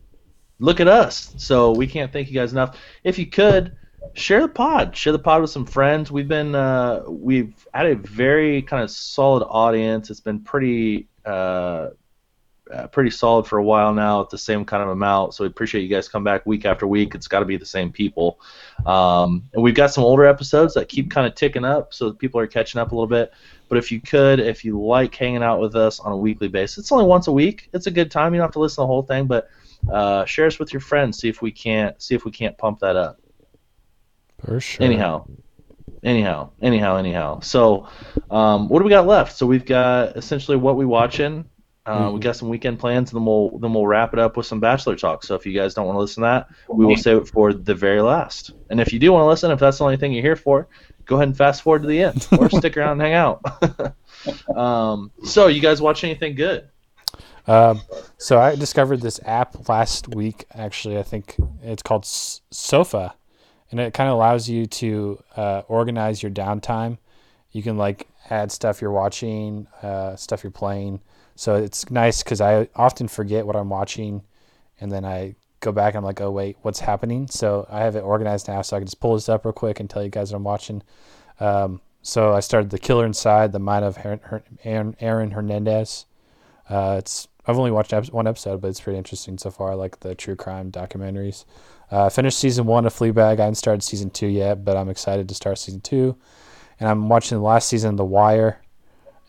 [0.59, 1.33] look at us.
[1.37, 2.77] So we can't thank you guys enough.
[3.03, 3.73] If you could
[4.15, 6.11] share the pod, share the pod with some friends.
[6.11, 10.09] We've been uh, we've had a very kind of solid audience.
[10.09, 11.07] It's been pretty.
[11.29, 11.89] Uh,
[12.71, 15.33] uh, pretty solid for a while now at the same kind of amount.
[15.33, 17.15] So we appreciate you guys come back week after week.
[17.15, 18.39] It's got to be the same people.
[18.85, 22.39] Um, and we've got some older episodes that keep kind of ticking up, so people
[22.39, 23.33] are catching up a little bit.
[23.69, 26.77] But if you could, if you like hanging out with us on a weekly basis,
[26.77, 27.69] it's only once a week.
[27.73, 28.33] It's a good time.
[28.33, 29.49] You don't have to listen to the whole thing, but
[29.91, 31.19] uh, share us with your friends.
[31.19, 33.19] See if we can't see if we can't pump that up.
[34.45, 34.85] for sure.
[34.85, 35.25] Anyhow,
[36.03, 37.39] anyhow, anyhow, anyhow.
[37.41, 37.87] So,
[38.31, 39.35] um, what do we got left?
[39.37, 41.45] So we've got essentially what we watching.
[41.85, 44.45] Uh, We got some weekend plans, and then we'll then we'll wrap it up with
[44.45, 45.23] some bachelor talk.
[45.23, 47.51] So if you guys don't want to listen to that, we will save it for
[47.51, 48.51] the very last.
[48.69, 50.67] And if you do want to listen, if that's the only thing you're here for,
[51.05, 53.95] go ahead and fast forward to the end, or stick around and hang out.
[54.55, 56.69] um, so you guys watch anything good?
[57.47, 57.81] Um,
[58.17, 60.45] so I discovered this app last week.
[60.53, 63.15] Actually, I think it's called S- Sofa,
[63.71, 66.97] and it kind of allows you to uh, organize your downtime.
[67.51, 71.01] You can like add stuff you're watching, uh, stuff you're playing.
[71.35, 74.23] So it's nice because I often forget what I'm watching,
[74.79, 77.27] and then I go back and I'm like, oh wait, what's happening?
[77.27, 79.79] So I have it organized now, so I can just pull this up real quick
[79.79, 80.83] and tell you guys what I'm watching.
[81.39, 83.97] Um, so I started The Killer Inside, The Mind of
[84.63, 86.05] Aaron Hernandez.
[86.69, 89.71] Uh, it's I've only watched one episode, but it's pretty interesting so far.
[89.71, 91.45] I like the true crime documentaries.
[91.91, 93.39] Uh, I finished season one of Fleabag.
[93.39, 96.15] I haven't started season two yet, but I'm excited to start season two.
[96.79, 98.61] And I'm watching the last season of The Wire.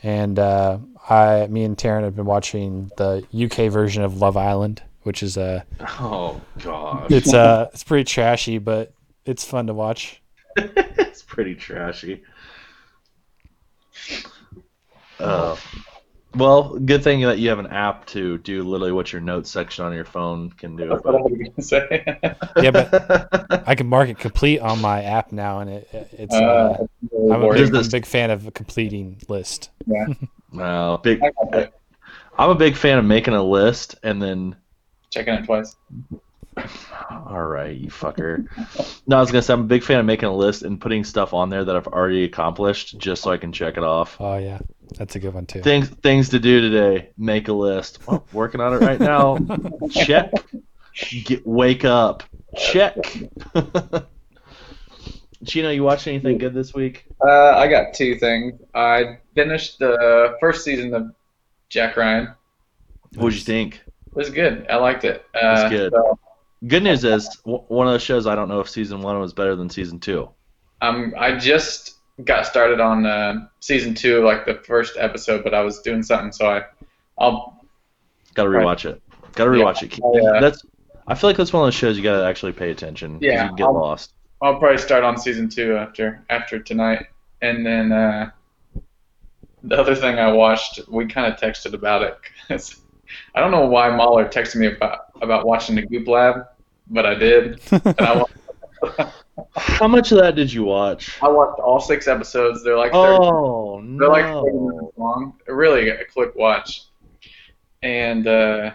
[0.03, 0.79] And uh,
[1.09, 5.37] I, me and Taryn have been watching the UK version of Love Island, which is
[5.37, 8.95] uh, Oh gosh, it's uh, it's pretty trashy, but
[9.27, 10.23] it's fun to watch.
[10.57, 12.23] it's pretty trashy.
[15.19, 15.57] Uh,
[16.35, 19.85] well, good thing that you have an app to do literally what your notes section
[19.85, 20.89] on your phone can do.
[20.89, 22.05] That's what I was gonna say.
[22.57, 26.35] Yeah, but I can mark it complete on my app now, and it it's.
[26.35, 29.71] Uh, Uh, really I'm, a big, There's I'm a big fan of a completing list.
[30.53, 31.23] no, big.
[31.23, 31.75] I got it.
[32.39, 34.57] I'm a big fan of making a list and then.
[35.11, 35.77] Checking it twice.
[37.11, 38.47] All right, you fucker.
[39.07, 41.05] No, I was gonna say I'm a big fan of making a list and putting
[41.05, 44.17] stuff on there that I've already accomplished, just so I can check it off.
[44.21, 44.59] Oh yeah,
[44.97, 45.63] that's a good one too.
[45.63, 47.11] Things things to do today.
[47.17, 48.07] Make a list.
[48.07, 49.39] Well, working on it right now.
[49.91, 50.33] Check.
[51.25, 52.23] Get wake up.
[52.57, 52.97] Check.
[55.47, 57.07] Chino, you watched anything good this week?
[57.27, 58.61] Uh, I got two things.
[58.75, 61.15] I finished the first season of
[61.71, 62.35] Jack Ryan.
[63.15, 63.77] What'd you think?
[63.77, 64.67] It was good.
[64.69, 65.25] I liked it.
[65.35, 65.93] Uh, That's good.
[65.93, 66.19] So,
[66.67, 68.27] Good news is one of those shows.
[68.27, 70.29] I don't know if season one was better than season two.
[70.83, 75.63] um, I just got started on uh, season two, like the first episode, but I
[75.63, 76.65] was doing something, so I,
[77.19, 77.57] I'll
[78.35, 78.65] Got to Right.
[78.65, 79.03] rewatch it.
[79.33, 79.65] Got to Yeah.
[79.65, 79.99] rewatch it.
[80.03, 80.39] Oh, yeah.
[80.41, 80.63] That's.
[81.09, 83.19] I feel like that's one of those shows you got to actually pay attention.
[83.21, 84.13] Yeah, You can get I'll- lost.
[84.43, 87.07] I'll probably start on season two after after tonight,
[87.43, 88.31] and then uh,
[89.65, 92.17] the other thing I watched, we kind of texted about it.
[93.35, 96.47] I don't know why Mahler texted me about about watching the Goop Lab,
[96.89, 97.61] but I did.
[97.71, 99.11] And I, wa-
[99.57, 101.19] How much of that did you watch?
[101.23, 102.63] I watched all six episodes.
[102.63, 105.35] They're like 30, Oh they're like 30 minutes long.
[105.47, 106.85] Really a quick watch,
[107.83, 108.73] and uh,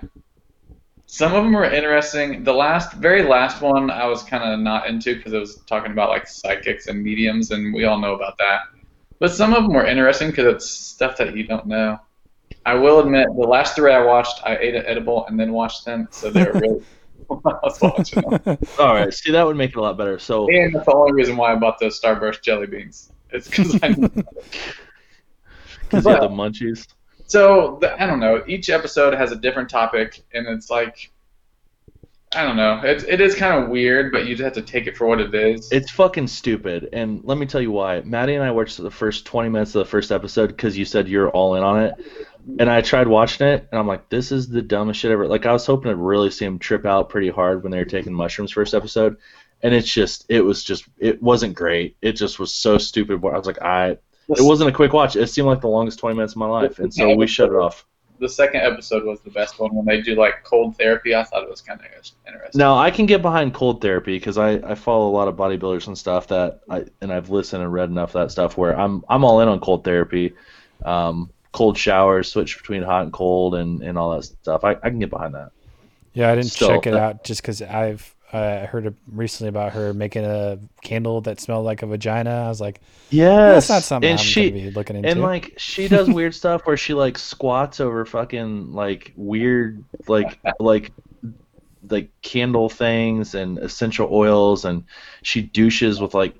[1.05, 2.43] some of them were interesting.
[2.43, 5.91] The last, very last one, I was kind of not into because it was talking
[5.91, 8.61] about like psychics and mediums, and we all know about that.
[9.19, 11.99] But some of them were interesting because it's stuff that you don't know.
[12.65, 15.85] I will admit, the last three I watched, I ate an edible and then watched
[15.85, 16.83] them, so they were really.
[17.29, 18.57] I was watching them.
[18.79, 20.19] All right, see that would make it a lot better.
[20.19, 23.11] So And that's the only reason why I bought those Starburst jelly beans.
[23.31, 23.89] It's because I
[25.89, 26.87] because you have the munchies.
[27.27, 28.43] So the, I don't know.
[28.47, 31.11] Each episode has a different topic, and it's like
[32.35, 32.81] I don't know.
[32.83, 35.21] It it is kind of weird, but you just have to take it for what
[35.21, 35.71] it is.
[35.71, 38.01] It's fucking stupid, and let me tell you why.
[38.01, 41.07] Maddie and I watched the first 20 minutes of the first episode because you said
[41.07, 41.93] you're all in on it,
[42.59, 45.27] and I tried watching it, and I'm like, this is the dumbest shit ever.
[45.27, 47.85] Like I was hoping to really see him trip out pretty hard when they were
[47.85, 49.17] taking mushrooms first episode,
[49.63, 51.97] and it's just, it was just, it wasn't great.
[52.01, 53.15] It just was so stupid.
[53.25, 53.97] I was like, I,
[54.27, 55.15] it wasn't a quick watch.
[55.15, 57.55] It seemed like the longest 20 minutes of my life, and so we shut it
[57.55, 57.85] off.
[58.19, 61.15] the second episode was the best one when they do like cold therapy.
[61.15, 62.17] I thought it was kind of interesting.
[62.55, 65.87] Now I can get behind cold therapy because I, I follow a lot of bodybuilders
[65.87, 69.03] and stuff that I and I've listened and read enough of that stuff where I'm
[69.09, 70.33] I'm all in on cold therapy,
[70.83, 74.63] um, cold showers, switch between hot and cold and, and all that stuff.
[74.65, 75.51] I, I can get behind that.
[76.13, 79.71] Yeah, I didn't Still, check it that- out just because I've uh, heard recently about
[79.73, 82.43] her making a candle that smelled like a vagina.
[82.45, 85.07] I was like, Yes, that's not something and I'm she gonna be looking into.
[85.09, 90.39] and like she does weird stuff where she like squats over fucking like weird like
[90.59, 90.91] like
[91.89, 94.83] like candle things and essential oils and
[95.21, 96.33] she douches with like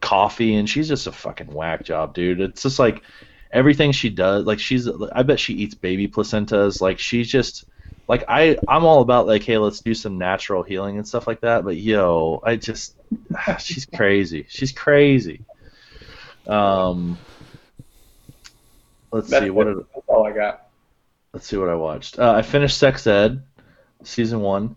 [0.00, 3.02] coffee and she's just a fucking whack job dude it's just like
[3.52, 7.64] everything she does like she's i bet she eats baby placentas like she's just
[8.08, 11.40] like i i'm all about like hey let's do some natural healing and stuff like
[11.40, 12.96] that but yo i just
[13.58, 15.44] she's crazy she's crazy
[16.46, 17.16] um
[19.12, 19.74] let's That's see what it.
[19.74, 20.68] did, That's all I got.
[21.32, 22.18] let's see what I watched.
[22.18, 23.42] Uh, I finished Sex Ed,
[24.02, 24.76] season one.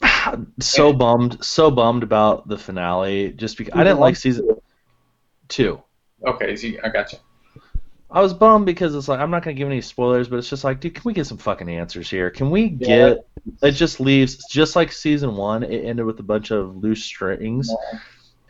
[0.60, 3.32] so bummed, so bummed about the finale.
[3.32, 4.48] Just because I didn't like season
[5.48, 5.82] two.
[6.26, 7.18] Okay, you, I got you.
[8.12, 10.64] I was bummed because it's like I'm not gonna give any spoilers, but it's just
[10.64, 12.30] like, dude, can we get some fucking answers here?
[12.30, 13.26] Can we get?
[13.62, 15.62] It just leaves just like season one.
[15.62, 17.70] It ended with a bunch of loose strings,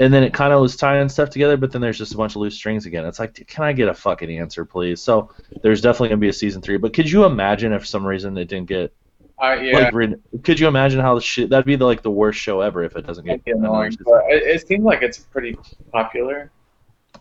[0.01, 1.57] and then it kind of was tying stuff together.
[1.57, 3.07] But then there's just a bunch of loose strings again.
[3.07, 5.01] It's like, dude, can I get a fucking answer, please?
[5.01, 5.31] So
[5.63, 6.77] there's definitely gonna be a season three.
[6.77, 8.93] But could you imagine if for some reason it didn't get
[9.41, 9.79] Uh, yeah.
[9.79, 12.61] like re- could you imagine how the shit that'd be the, like the worst show
[12.63, 14.05] ever if it doesn't get It'd annoying, another season.
[14.07, 15.57] but it, it seems like it's pretty
[15.93, 16.51] popular.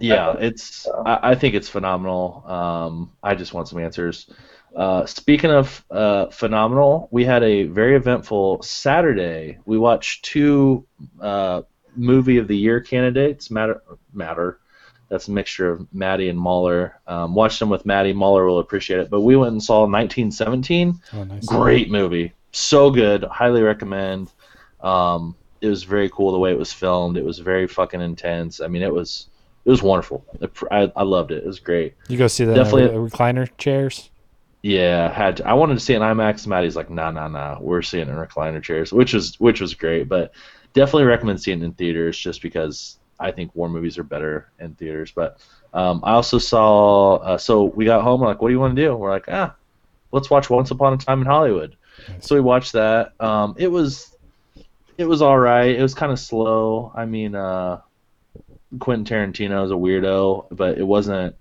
[0.01, 1.03] Yeah it's So.
[1.05, 4.29] I, I think it's phenomenal um i just want some answers
[4.75, 10.85] uh speaking of uh phenomenal we had a very eventful saturday we watched two
[11.21, 11.61] uh
[11.95, 13.81] movie of the year candidates matter
[14.13, 14.59] matter
[15.09, 17.01] That's a mixture of Maddie and Mahler.
[17.05, 18.13] Um, watched them with Maddie.
[18.13, 19.09] Mahler will appreciate it.
[19.09, 21.01] But we went and saw 1917.
[21.11, 21.45] Oh, nice.
[21.45, 22.31] Great movie.
[22.53, 23.25] So good.
[23.25, 24.31] Highly recommend.
[24.79, 27.17] Um, it was very cool the way it was filmed.
[27.17, 28.61] It was very fucking intense.
[28.61, 29.27] I mean, it was
[29.65, 30.25] it was wonderful.
[30.71, 31.43] I, I loved it.
[31.43, 31.95] It was great.
[32.07, 34.09] You go see the Definitely- recliner chairs.
[34.63, 36.45] Yeah, had to, I wanted to see in IMAX.
[36.45, 37.57] Maddie's like, nah, nah, nah.
[37.59, 40.07] We're seeing it in recliner chairs, which was which was great.
[40.07, 40.33] But
[40.73, 44.75] definitely recommend seeing it in theaters, just because I think war movies are better in
[44.75, 45.11] theaters.
[45.11, 45.39] But
[45.73, 47.15] um, I also saw.
[47.15, 48.21] Uh, so we got home.
[48.21, 48.95] We're like, what do you want to do?
[48.95, 49.55] We're like, ah,
[50.11, 51.75] let's watch Once Upon a Time in Hollywood.
[52.19, 53.13] So we watched that.
[53.19, 54.15] Um, it was
[54.99, 55.75] it was all right.
[55.75, 56.91] It was kind of slow.
[56.95, 57.81] I mean, uh,
[58.79, 61.35] Quentin Tarantino is a weirdo, but it wasn't.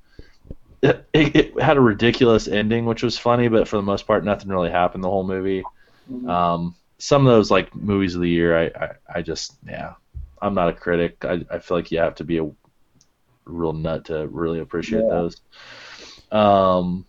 [0.82, 4.24] It, it, it had a ridiculous ending, which was funny, but for the most part,
[4.24, 5.62] nothing really happened the whole movie.
[6.26, 9.92] Um, some of those like movies of the year, I, I, I just yeah,
[10.40, 11.24] I'm not a critic.
[11.24, 12.50] I, I feel like you have to be a
[13.44, 15.08] real nut to really appreciate Yeah.
[15.10, 15.36] those.
[16.32, 17.04] Um,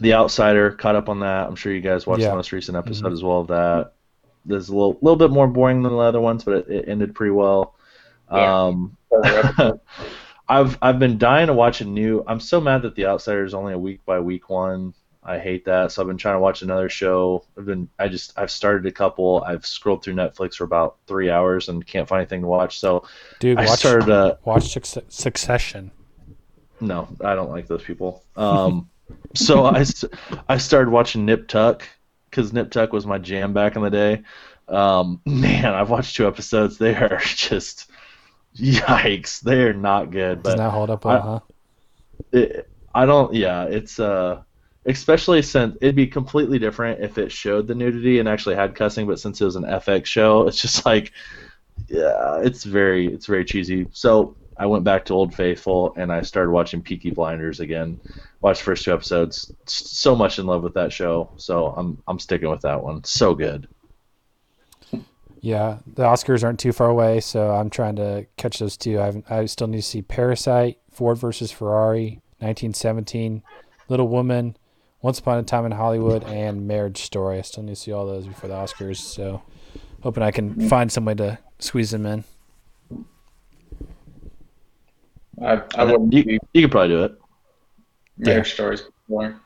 [0.00, 1.46] The Outsider caught up on that.
[1.46, 2.30] I'm sure you guys watched Yeah.
[2.30, 3.12] the most recent episode Mhm.
[3.12, 3.92] as well of that.
[4.44, 7.14] There's a little little bit more boring than the other ones, but it, it ended
[7.14, 7.74] pretty well.
[8.32, 8.66] Yeah.
[8.66, 8.96] Um,
[10.48, 12.24] I've I've been dying to watch a new.
[12.26, 14.94] I'm so mad that The Outsider is only a week by week one.
[15.22, 15.92] I hate that.
[15.92, 17.44] So I've been trying to watch another show.
[17.58, 19.42] I've been I just I've started a couple.
[19.46, 22.78] I've scrolled through Netflix for about three hours and can't find anything to watch.
[22.80, 23.06] So
[23.40, 24.08] Dude, I watch started.
[24.08, 25.90] Uh, watch Suc- Succession.
[26.80, 28.24] no, I don't like those people.
[28.36, 28.88] Um,
[29.34, 29.84] so I
[30.48, 31.86] I started watching Nip Tuck
[32.30, 34.22] because Nip Tuck was my jam back in the day.
[34.66, 36.78] Um, man, I've watched two episodes.
[36.78, 37.90] They are just
[38.56, 39.40] yikes.
[39.40, 40.42] They are not good.
[40.42, 41.40] Does But not hold up well, I- huh?
[42.32, 43.34] it, I don't.
[43.34, 44.42] Yeah, it's uh,
[44.86, 49.06] especially since it'd be completely different if it showed the nudity and actually had cussing,
[49.06, 51.12] but since it was an FX show, it's just like,
[51.88, 53.86] yeah, it's very, it's very cheesy.
[53.92, 58.00] So I went back to Old Faithful and I started watching Peaky Blinders again.
[58.40, 59.52] Watched the first two episodes.
[59.66, 63.02] So much in love with that show, so I'm I'm sticking with that one.
[63.04, 63.68] So good.
[65.40, 68.98] Yeah, the Oscars aren't too far away, so I'm trying to catch those two.
[69.00, 73.42] I I still need to see Parasite, Ford versus Ferrari, 1917,
[73.88, 74.56] Little Woman,
[75.00, 77.38] Once Upon a Time in Hollywood, and Marriage Story.
[77.38, 79.42] I still need to see all those before the Oscars, so
[80.02, 82.24] hoping I can find some way to squeeze them in.
[85.40, 87.18] I, I wouldn't You, be you could probably do it.
[88.16, 89.40] marriage stories before.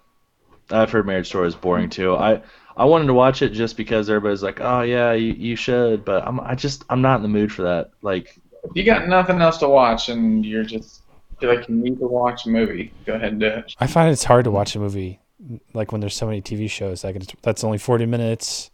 [0.71, 2.15] I've heard Marriage Story is boring too.
[2.17, 2.41] I
[2.77, 6.27] I wanted to watch it just because everybody's like, oh yeah, you, you should, but
[6.27, 7.91] I'm I just I'm not in the mood for that.
[8.03, 11.03] Like If you got nothing else to watch and you're just
[11.41, 13.75] feel like you need to watch a movie, go ahead and do it.
[13.79, 15.21] I find it's hard to watch a movie
[15.75, 17.05] like when there's so many TV shows.
[17.05, 18.71] Like it's, that's only 40 minutes.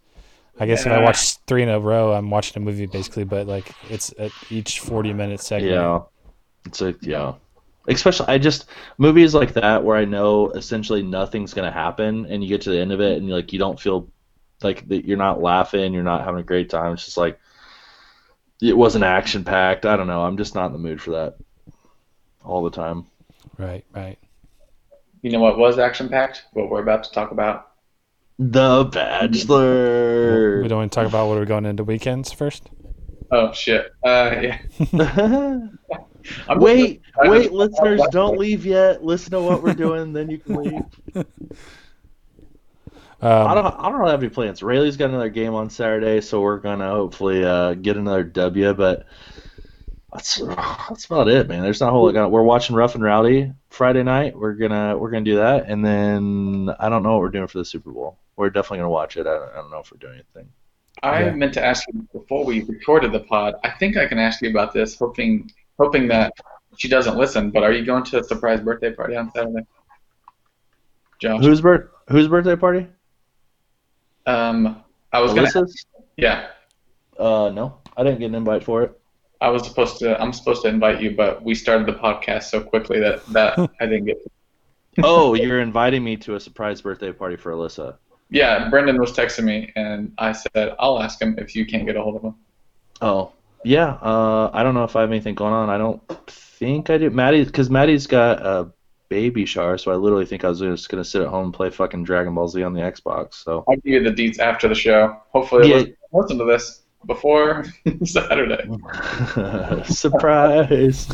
[0.59, 3.47] I guess if I watch three in a row, I'm watching a movie basically, but
[3.47, 5.71] like it's at each 40 minute segment.
[5.73, 5.99] yeah,
[6.65, 7.33] it's a yeah.
[7.89, 12.49] Especially I just movies like that where I know essentially nothing's gonna happen, and you
[12.49, 14.09] get to the end of it and you like you don't feel
[14.61, 16.93] like that you're not laughing, you're not having a great time.
[16.93, 17.39] It's just like
[18.61, 19.85] it wasn't action packed.
[19.85, 20.21] I don't know.
[20.21, 21.37] I'm just not in the mood for that
[22.43, 23.05] all the time.
[23.57, 24.17] Right, right.
[25.21, 26.43] You know what was action packed?
[26.53, 27.71] What we're about to talk about.
[28.37, 30.61] The Bachelor.
[30.61, 32.69] We don't want to talk about what we're going into weekends first.
[33.31, 33.91] Oh shit.
[34.03, 34.59] Uh, yeah.
[36.47, 39.03] I'm wait, I just- wait, listeners, don't leave yet.
[39.03, 40.83] Listen to what we're doing, then you can leave.
[43.21, 44.63] I Um, don't, I don't have any plans.
[44.63, 48.73] Rayleigh's got another game on Saturday, so we're gonna hopefully uh, get another W.
[48.73, 49.05] But
[50.13, 51.61] that's that's about it, man.
[51.61, 52.13] There's not a whole lot.
[52.13, 54.37] Going We're watching Rough and Rowdy Friday night.
[54.37, 57.57] We're gonna we're gonna do that, and then I don't know what we're doing for
[57.57, 58.17] the Super Bowl.
[58.37, 59.27] We're definitely gonna watch it.
[59.27, 60.49] I don't, I don't know if we're doing anything.
[61.03, 61.31] I Yeah.
[61.31, 63.55] meant to ask you before we recorded the pod.
[63.65, 66.33] I think I can ask you about this, hoping hoping that
[66.77, 67.49] she doesn't listen.
[67.51, 69.65] But are you going to a surprise birthday party on Saturday,
[71.19, 71.43] Josh?
[71.43, 71.89] Whose birth?
[72.09, 72.87] Whose birthday party?
[74.25, 75.47] Um, I was gonna.
[75.47, 75.85] Alyssa's?
[76.17, 76.47] Yeah,
[77.17, 78.99] Uh, no, I didn't get an invite for it.
[79.41, 80.21] I was supposed to.
[80.21, 83.85] I'm supposed to invite you, but we started the podcast so quickly that that I
[83.85, 84.17] didn't get.
[85.03, 87.95] oh, you're inviting me to a surprise birthday party for Alyssa.
[88.29, 91.95] Yeah, Brendan was texting me, and I said I'll ask him if you can't get
[91.95, 92.35] a hold of him.
[93.01, 93.31] Oh,
[93.63, 93.93] yeah.
[94.01, 95.69] Uh, I don't know if I have anything going on.
[95.69, 97.09] I don't think I do.
[97.09, 98.71] Maddie, because Maddie's got a
[99.09, 101.69] baby shower, so I literally think I was just gonna sit at home and play
[101.69, 103.35] fucking Dragon Ball Z on the Xbox.
[103.35, 105.17] So I'll give you the deets after the show.
[105.33, 105.75] Hopefully, Yeah.
[105.77, 107.65] listen, listen to this before
[108.03, 108.67] Saturday.
[109.85, 111.07] surprise.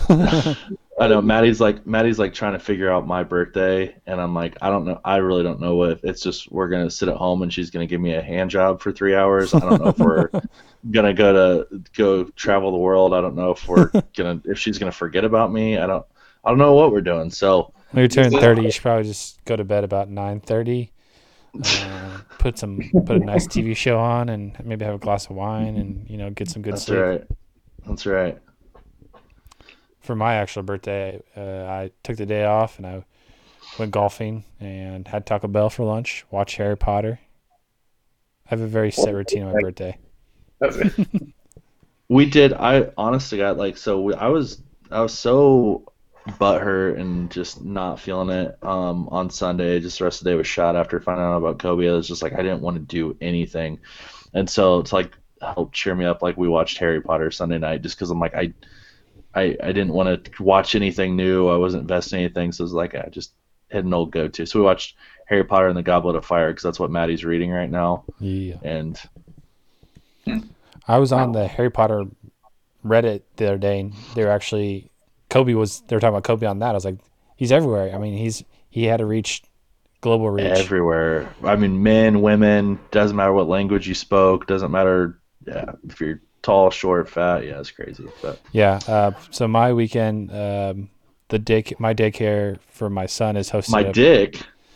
[0.97, 4.57] I know Maddie's like Maddie's like trying to figure out my birthday, and I'm like,
[4.61, 5.01] I don't know.
[5.03, 7.85] I really don't know if it's just we're gonna sit at home and she's gonna
[7.85, 9.53] give me a hand job for three hours.
[9.53, 10.30] I don't know if we're
[10.91, 11.34] gonna go
[11.67, 13.13] to go travel the world.
[13.13, 15.77] I don't know if we're gonna if she's gonna forget about me.
[15.77, 16.05] I don't
[16.45, 17.30] I don't know what we're doing.
[17.30, 20.91] So When you're turning 30, you should probably just go to bed about 9:30.
[21.61, 25.35] Uh, put some put a nice TV show on and maybe have a glass of
[25.35, 26.99] wine and you know get some good that's sleep.
[26.99, 27.38] That's right.
[27.85, 28.38] That's right.
[30.06, 33.03] For my actual birthday, uh, I took the day off and I
[33.80, 36.26] went golfing and had Taco Bell for lunch.
[36.32, 37.19] Watched Harry Potter.
[38.45, 39.98] I have a very set routine on my birthday.
[42.07, 42.53] We did.
[42.53, 44.02] I honestly got like so.
[44.02, 44.61] We, I was
[44.91, 45.91] I was so
[46.27, 49.80] butthurt and just not feeling it um, on Sunday.
[49.80, 51.90] Just the rest of the day was shot after finding out about Kobe.
[51.90, 53.80] I was just like I didn't want to do anything,
[54.34, 56.22] and so it's like helped cheer me up.
[56.22, 58.53] Like we watched Harry Potter Sunday night just because I'm like I.
[59.36, 61.48] I, I didn't want to watch anything new.
[61.49, 63.34] I wasn't investing in anything, so it was like I just
[63.70, 64.45] had an old go-to.
[64.45, 64.95] So we watched
[65.26, 68.56] Harry Potter and the Goblet of Fire because that's what Maddie's reading right now, Yeah.
[68.64, 68.99] and
[70.88, 72.03] I was on the Harry Potter
[72.86, 74.91] Reddit the other day, and they were actually
[75.30, 75.82] Kobe was.
[75.88, 76.70] They were talking about Kobe on that.
[76.70, 76.99] I was like,
[77.36, 77.94] he's everywhere.
[77.94, 79.41] I mean, he's he had to reach
[80.02, 80.45] global reach.
[80.45, 81.34] everywhere.
[81.44, 86.22] I mean, men, women, doesn't matter what language you spoke, doesn't matter yeah, if you're
[86.45, 87.43] tall, short, fat.
[87.43, 88.05] Yeah, it's crazy.
[88.22, 88.80] But Yeah.
[88.88, 90.89] Uh, so my weekend, um,
[91.30, 93.73] the day my daycare for my son is hosting.
[93.73, 94.41] my a- dick.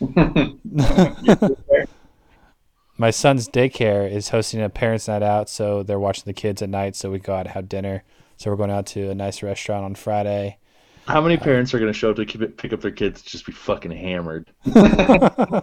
[2.98, 6.68] my son's daycare is hosting a parents' night out, so they're watching the kids at
[6.68, 6.96] night.
[6.96, 8.02] So we go out and have dinner.
[8.36, 10.58] So we're going out to a nice restaurant on Friday.
[11.06, 13.90] How many parents are gonna show up to pick up their kids just be fucking
[13.90, 14.50] hammered?
[14.66, 15.62] I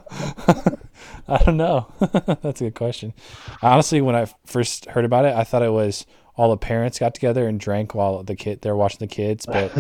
[1.46, 1.88] don't know.
[2.42, 3.14] That's a good question.
[3.62, 6.06] Honestly, when I first heard about it, I thought it was
[6.36, 9.46] all the parents got together and drank while the kid they're watching the kids.
[9.46, 9.72] But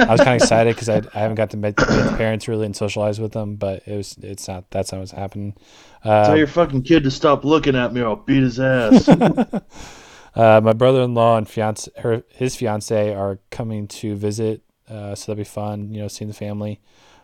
[0.00, 2.66] I was kind of excited because I, I haven't got to meet, the parents really
[2.66, 3.56] and socialize with them.
[3.56, 5.54] But it was it's not that's not what's happening.
[6.02, 9.08] Tell Uh, your fucking kid to stop looking at me, or I'll beat his ass.
[10.34, 15.40] uh, my brother-in-law and fiance her his fiance are coming to visit, uh, so that'll
[15.40, 15.90] be fun.
[15.92, 16.80] You know, seeing the family.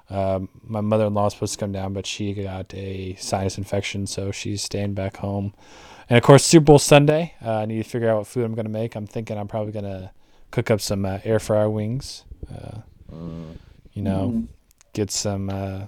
[0.09, 4.33] Um, my mother-in-law is supposed to come down, but she got a sinus infection, so
[4.33, 5.55] she's staying back home.
[6.09, 7.35] And of course, Super Bowl Sunday.
[7.45, 8.97] Uh, I need to figure out what food I'm going to make.
[8.97, 10.11] I'm thinking I'm probably going to
[10.51, 12.25] cook up some uh, air fryer wings.
[12.53, 12.79] Uh,
[13.93, 14.49] you know,
[14.93, 15.49] get some.
[15.49, 15.87] Uh,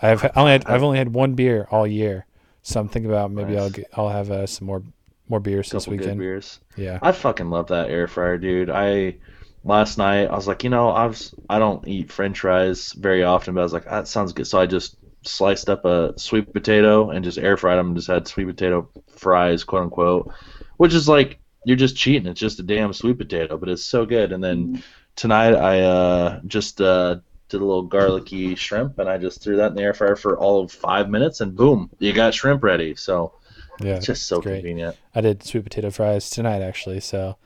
[0.00, 2.24] I've only had, I've only had one beer all year,
[2.62, 4.82] so I'm thinking about maybe I'll get I'll have uh, some more
[5.28, 6.20] more beers this Couple good weekend.
[6.20, 6.60] beers.
[6.76, 6.98] Yeah.
[7.02, 8.70] I fucking love that air fryer, dude.
[8.70, 9.16] I
[9.64, 13.24] last night I was like, you know, I was I don't eat French fries very
[13.24, 14.46] often, but I was like, that sounds good.
[14.46, 17.88] So I just sliced up a sweet potato and just air fried them.
[17.88, 20.32] and Just had sweet potato fries, quote unquote,
[20.78, 22.26] which is like you're just cheating.
[22.26, 24.32] It's just a damn sweet potato, but it's so good.
[24.32, 24.82] And then
[25.16, 27.16] tonight I uh, just uh,
[27.50, 30.38] did a little garlicky shrimp, and I just threw that in the air fryer for
[30.38, 32.94] all of five minutes, and boom, you got shrimp ready.
[32.94, 33.34] So
[33.82, 33.96] Yeah.
[33.96, 34.62] it's just so great.
[34.62, 34.96] convenient.
[35.14, 37.36] I did sweet potato fries tonight actually, so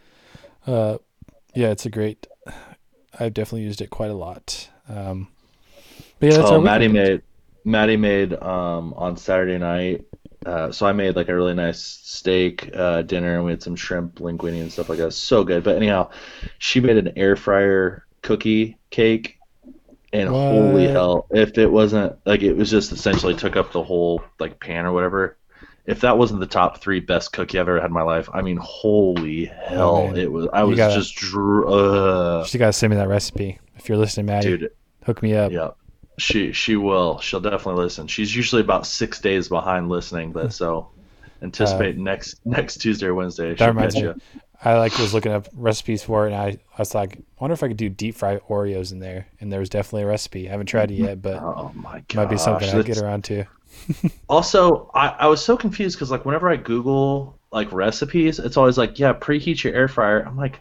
[0.66, 0.98] uh
[1.54, 2.26] yeah, it's a great
[3.18, 4.68] I've definitely used it quite a lot.
[4.88, 5.28] Um
[6.18, 7.22] but yeah, that's oh, Maddie made
[7.64, 10.04] Maddie made um on Saturday night.
[10.44, 13.76] Uh, so I made like a really nice steak uh, dinner, and we had some
[13.76, 15.12] shrimp linguine and stuff like that.
[15.12, 15.64] So good.
[15.64, 16.10] But anyhow,
[16.58, 19.38] she made an air fryer cookie cake,
[20.12, 24.22] and holy hell, if it wasn't like it was just essentially took up the whole
[24.38, 25.38] like pan or whatever.
[25.86, 28.40] If that wasn't the top three best cookie I've ever had in my life, I
[28.40, 30.48] mean, holy hell, Oh, it was.
[30.52, 33.58] I You was gotta- just dr- uh, She gotta send me that recipe.
[33.76, 34.70] If you're listening, Maddie, dude.
[35.04, 35.52] hook me up.
[35.52, 35.70] Yeah,
[36.16, 37.18] she she will.
[37.20, 38.06] She'll definitely listen.
[38.06, 40.88] She's usually about six days behind listening, but so
[41.42, 43.50] anticipate next next Tuesday or Wednesday.
[43.50, 44.00] That She'll reminds me.
[44.02, 44.14] you.
[44.64, 47.52] I like was looking up recipes for it, and I, I was like, I wonder
[47.52, 49.26] if I could do deep fry Oreos in there.
[49.38, 50.48] And there was definitely a recipe.
[50.48, 53.24] I haven't tried it yet, but Oh my god, might be something I get around
[53.24, 53.44] to.
[54.28, 58.78] Also, I, I was so confused because like whenever I Google like recipes, it's always
[58.78, 60.20] like, yeah, preheat your air fryer.
[60.26, 60.60] I'm like,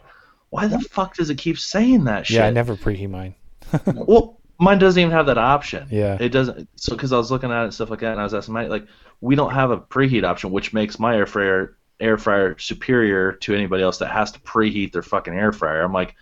[0.50, 2.36] why the fuck does it keep saying that shit?
[2.36, 3.34] Yeah, I never preheat mine.
[3.86, 5.88] Well, mine doesn't even have that option.
[5.90, 6.16] Yeah.
[6.20, 6.68] It doesn't.
[6.76, 8.54] So because I was looking at it and stuff like that, and I was asking
[8.54, 8.86] my like,
[9.20, 13.54] we don't have a preheat option, which makes my air fryer air fryer superior to
[13.54, 15.82] anybody else that has to preheat their fucking air fryer.
[15.82, 16.14] I'm like,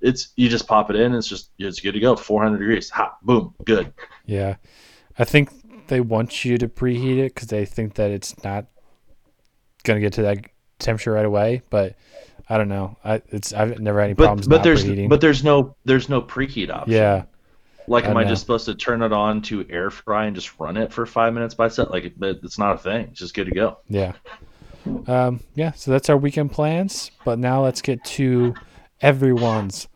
[0.00, 3.24] it's you just pop it in, it's just it's good to go, 400 degrees, hot,
[3.24, 3.92] boom, good.
[4.26, 4.56] Yeah,
[5.18, 5.50] I think
[5.88, 8.66] they want you to preheat it because they think that it's not
[9.84, 10.38] gonna get to that
[10.78, 11.62] temperature right away.
[11.70, 11.96] But
[12.48, 12.96] I don't know.
[13.04, 15.08] I it's I've never had any But problems but there's preheating.
[15.08, 16.92] but there's no there's no preheat option.
[16.94, 17.24] yeah,
[17.86, 18.30] Like, I am I know.
[18.30, 21.34] just supposed to turn it on to air fry and just run it for five
[21.34, 21.90] minutes by itself?
[21.90, 23.08] Like, but it's not a thing.
[23.10, 23.78] It's just good to go.
[23.88, 24.12] yeah,
[25.06, 25.72] um, yeah.
[25.72, 27.10] So that's our weekend plans.
[27.24, 28.54] But now let's get to
[29.00, 29.88] everyone's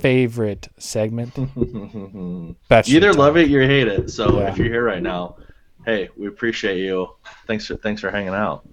[0.00, 1.36] favorite segment.
[1.56, 4.10] you either love it or you hate it.
[4.10, 4.50] So Yeah.
[4.50, 5.36] if you're here right now,
[5.86, 7.08] hey, we appreciate you.
[7.46, 8.66] Thanks for thanks for hanging out.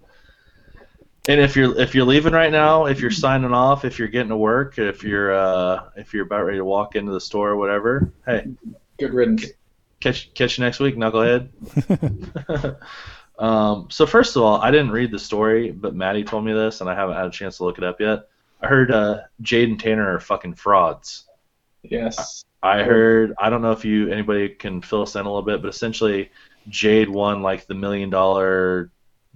[1.29, 4.29] And if you're if you're leaving right now, if you're signing off, if you're getting
[4.29, 7.57] to work, if you're uh, if you're about ready to walk into the store or
[7.57, 8.47] whatever, hey,
[8.97, 9.45] Good riddance.
[9.99, 11.49] catch catch you next week, knucklehead.
[13.39, 16.79] um, so first of all, I didn't read the story, but Maddie told me this,
[16.81, 18.29] and I haven't had a chance to look it up yet.
[18.61, 21.25] I heard uh, Jade and Tanner are fucking frauds.
[21.83, 22.43] Yes.
[22.63, 23.33] I heard.
[23.39, 26.31] I don't know if you anybody can fill us in a little bit, but essentially,
[26.69, 28.89] Jade won like the million dollar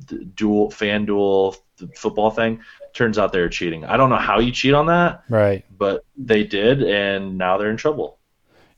[0.08, 2.60] d- dual FanDuel th- football thing.
[2.94, 3.86] Turns out they were cheating.
[3.86, 5.64] I don't know how you cheat on that, Right.
[5.78, 8.18] but they did, and now they're in trouble.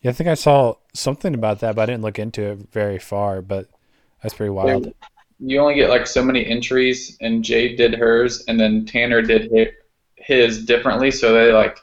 [0.01, 2.99] Yeah, I think I saw something about that, but I didn't look into it very
[2.99, 3.41] far.
[3.41, 3.69] But
[4.21, 4.93] that's pretty wild.
[5.39, 9.49] You only get like so many entries, and Jade did hers, and then Tanner did
[9.55, 9.71] hi-
[10.23, 11.77] his differently, so they like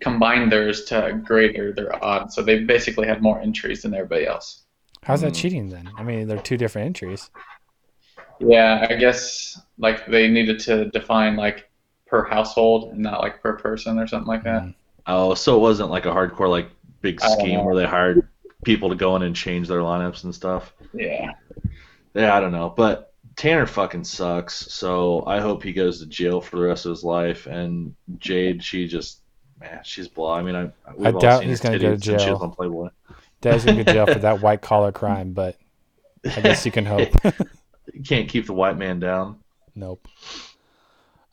[0.00, 2.34] combined theirs to greater their odds.
[2.34, 4.64] So they basically had more entries than everybody else.
[5.02, 5.40] How's that Hmm.
[5.40, 5.88] cheating then?
[5.98, 7.30] I mean, they're two different entries.
[8.40, 11.70] Yeah, I guess like they needed to define like
[12.06, 14.62] per household and not like per person or something like that.
[14.62, 14.74] Mm.
[15.06, 16.68] Oh, so it wasn't like a hardcore like
[17.00, 18.28] big scheme where they hired
[18.64, 20.74] people to go in and change their lineups and stuff.
[20.92, 21.30] Yeah.
[22.14, 24.72] Yeah, I don't know, but Tanner fucking sucks.
[24.72, 27.46] So I hope he goes to jail for the rest of his life.
[27.46, 29.20] And Jade, she just
[29.60, 30.36] man, she's blah.
[30.36, 30.70] I mean, I
[31.04, 32.38] all doubt he's gonna go to since she was jail.
[32.42, 32.88] on Playboy.
[33.40, 35.56] Dad's gonna go to jail for that white collar crime, but
[36.24, 37.08] I guess you can hope.
[37.94, 39.38] You can't keep the white man down.
[39.74, 40.06] nope.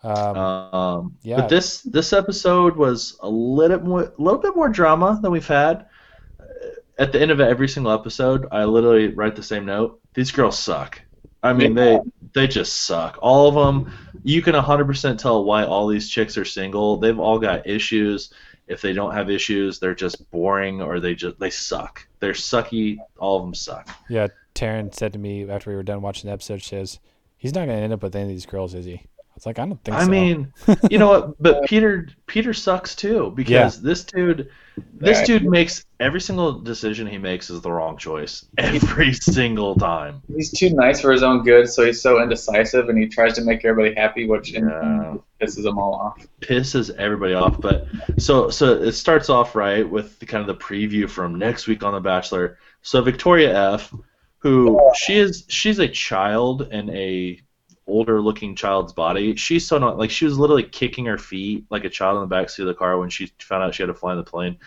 [0.04, 1.38] Um, Um, yeah.
[1.38, 5.48] But this this episode was a little more, a little bit more drama than we've
[5.48, 5.88] had.
[6.98, 10.00] At the end of every single episode, I literally write the same note.
[10.14, 11.02] These girls suck.
[11.44, 12.00] I mean, they
[12.34, 13.18] they just suck.
[13.22, 13.92] All of them.
[14.24, 16.96] You can 100% tell why all these chicks are single.
[16.98, 18.34] They've all got issues.
[18.68, 22.08] If they don't have issues, they're just boring or they just they suck.
[22.22, 22.98] They're sucky.
[23.20, 23.90] All of them suck.
[24.10, 27.00] yeah, Taryn said to me after we were done watching the episode, she says,
[27.36, 29.02] "He's not gonna end up with any of these girls, is he?"
[29.46, 30.54] I was like, "I don't think I so." mean,
[30.90, 31.42] you know what?
[31.42, 34.50] But Peter Peter sucks too because this dude
[34.94, 35.26] this Yeah.
[35.40, 40.22] dude makes every single decision he makes is the wrong choice every single time.
[40.34, 43.42] He's too nice for his own good, so he's so indecisive, and he tries to
[43.42, 45.16] make everybody happy, which Yeah.
[45.42, 46.26] pisses them all off.
[46.42, 47.60] Pisses everybody off.
[47.60, 47.88] But
[48.18, 51.84] so so it starts off right with the kind of the preview from next week
[51.84, 52.58] on The Bachelor.
[52.82, 53.94] So Victoria F,
[54.40, 57.40] who she is she's a child and a
[57.86, 59.36] older looking child's body.
[59.36, 62.36] She's so not like she was literally kicking her feet like a child in the
[62.36, 64.58] backseat of the car when she found out she had to fly in the plane.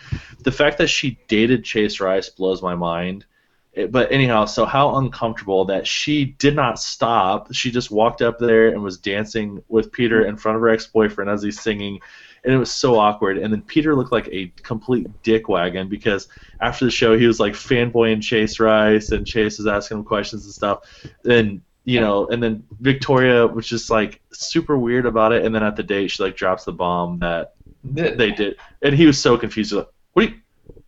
[0.43, 3.25] The fact that she dated Chase Rice blows my mind.
[3.73, 7.53] It- but anyhow, so how uncomfortable that she did not stop.
[7.53, 11.29] She just walked up there and was dancing with Peter in front of her ex-boyfriend
[11.29, 11.99] as he's singing,
[12.43, 13.37] and it was so awkward.
[13.37, 16.27] And then Peter looked like a complete dick wagon because
[16.61, 20.45] after the show he was like fanboying Chase Rice, and Chase was asking him questions
[20.45, 20.79] and stuff.
[21.25, 25.45] And you know, and then Victoria was just like super weird about it.
[25.45, 27.53] And then at the date, she like drops the bomb that
[27.83, 29.71] they did, and he was so confused.
[29.71, 30.35] Like, what are you,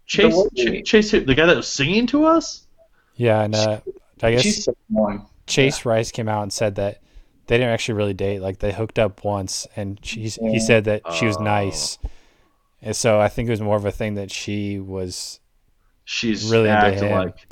[0.05, 0.33] Chase?
[0.35, 2.67] way- Ch- Chase, who- the guy that was singing to us?
[3.15, 3.79] yeah, and uh,
[4.21, 5.25] I guess She's so annoying.
[5.47, 7.01] Chase Rice came out and said that
[7.47, 8.41] they didn't actually really date.
[8.41, 11.43] Like they hooked up once, and she's, he said that she was Oh.
[11.43, 11.97] nice.
[12.81, 15.39] And so I think it was more of a thing that she was.
[16.05, 17.17] She's Really into acting him.
[17.17, 17.47] like.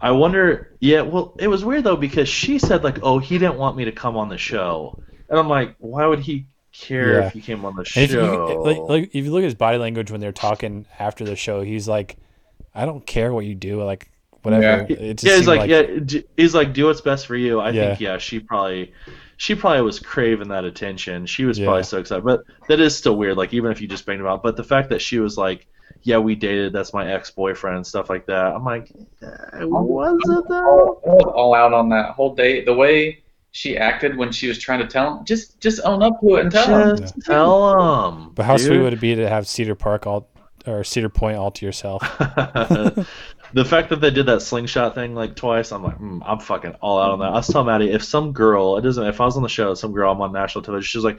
[0.00, 0.76] I wonder.
[0.80, 3.86] Yeah, well, it was weird though because she said like, "Oh, he didn't want me
[3.86, 4.98] to come on the show,"
[5.28, 7.26] and I'm like, "Why would he care Yeah.
[7.26, 9.44] if he came on the And if you, show?" like, like, if you look at
[9.46, 12.16] his body language when they're talking after the show, he's like,
[12.74, 14.10] "I don't care what you do, like
[14.42, 14.96] whatever." Yeah.
[14.96, 17.58] It just yeah, he's seemed like, yeah, d- he's like, do what's best for you.
[17.60, 17.88] I Yeah.
[17.88, 18.92] think, yeah, she probably,
[19.38, 21.24] she probably was craving that attention.
[21.24, 21.64] She was Yeah.
[21.66, 23.38] probably so excited, but that is still weird.
[23.38, 25.66] Like, even if you just banged him out, but the fact that she was like,
[26.02, 26.72] yeah, we dated.
[26.72, 28.54] That's my ex-boyfriend, and stuff like that.
[28.54, 28.90] I'm like,
[29.22, 31.00] uh, was it though?
[31.04, 32.66] all, all out on that whole date.
[32.66, 36.20] The way she acted when she was trying to tell him, just just own up
[36.20, 36.96] to it and tell him.
[36.98, 38.30] Just tell him.
[38.34, 40.28] But how sweet would it be to have Cedar Park all
[40.66, 42.02] or Cedar Point all to yourself?
[43.52, 46.74] the fact that they did that slingshot thing like twice, I'm like, mm, I'm fucking
[46.82, 47.28] all out on that.
[47.28, 49.74] I was telling Maddie, if some girl, it doesn't, if I was on the show,
[49.74, 51.18] some girl, I'm on national television, she's like,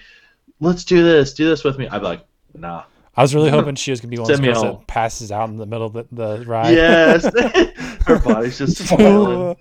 [0.59, 1.87] let's do this, do this with me.
[1.87, 2.83] I'd be like, nah.
[3.17, 5.49] I was really hoping she was gonna be one of those me that passes out
[5.49, 6.73] in the middle of the, the ride.
[6.75, 7.23] Yes,
[8.05, 9.57] her body's just falling.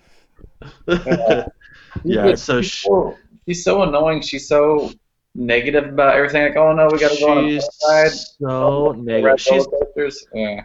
[2.05, 3.17] yeah, so she's she, so,
[3.49, 4.21] she's so annoying.
[4.21, 4.93] She's so
[5.35, 6.43] negative about everything.
[6.43, 8.11] Like, oh no, we got to go on a she's bus ride.
[8.11, 9.41] so Red negative.
[9.41, 10.27] She's.
[10.35, 10.63] Yeah.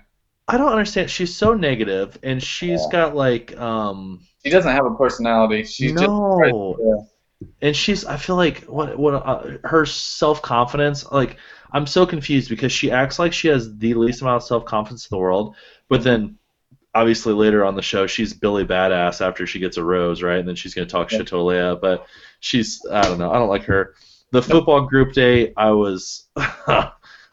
[0.47, 1.09] I don't understand.
[1.09, 2.91] She's so negative, and she's Yeah.
[2.91, 5.63] got like um She doesn't have a personality.
[5.63, 6.75] She's just tries no.
[6.77, 7.07] to
[7.61, 11.37] and she's I feel like what what uh, her self confidence like
[11.71, 15.05] I'm so confused because she acts like she has the least amount of self confidence
[15.05, 15.55] in the world,
[15.89, 16.37] but then
[16.93, 20.39] obviously later on the show she's Billy Badass after she gets a rose, right?
[20.39, 22.05] And then she's gonna talk shit to Leia, but
[22.39, 23.95] she's I don't know I don't like her.
[24.31, 26.27] The football group day I was.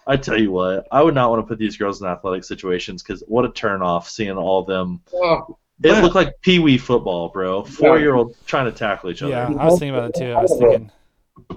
[0.09, 3.03] I tell you what, I would not want to put these girls in athletic situations
[3.03, 5.03] because what a turn off seeing all of them.
[5.13, 7.63] Oh, It looked like pee wee football, bro.
[7.63, 9.33] Four year old trying to tackle each other.
[9.33, 10.33] Yeah, I was thinking about it too.
[10.33, 10.91] I was thinking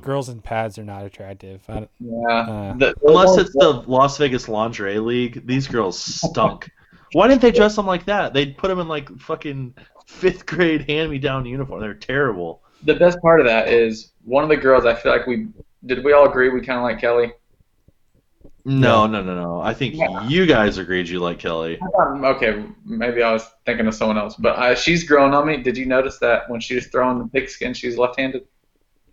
[0.02, 1.62] girls in pads are not attractive.
[1.70, 2.28] I, yeah.
[2.30, 6.70] Uh, The- Unless it's the Las Vegas Lingerie League, these girls stunk.
[7.14, 8.34] Why didn't they dress them like that?
[8.34, 9.76] They'd put them in like fucking
[10.08, 11.82] fifth grade hand me down uniform.
[11.82, 12.62] They're terrible.
[12.84, 14.86] the best part of that is one of the girls.
[14.86, 15.48] I feel like we
[15.86, 16.04] did.
[16.04, 17.34] We all agree we kind of like Kelly.
[18.64, 19.60] No, no, no, no.
[19.60, 20.28] I think Yeah.
[20.28, 21.80] you guys agreed you like Kelly.
[22.00, 25.58] Um, okay, maybe I was thinking of someone else, but uh, she's growing on me.
[25.58, 28.44] Did you notice that when she was throwing the pigskin, she was left-handed?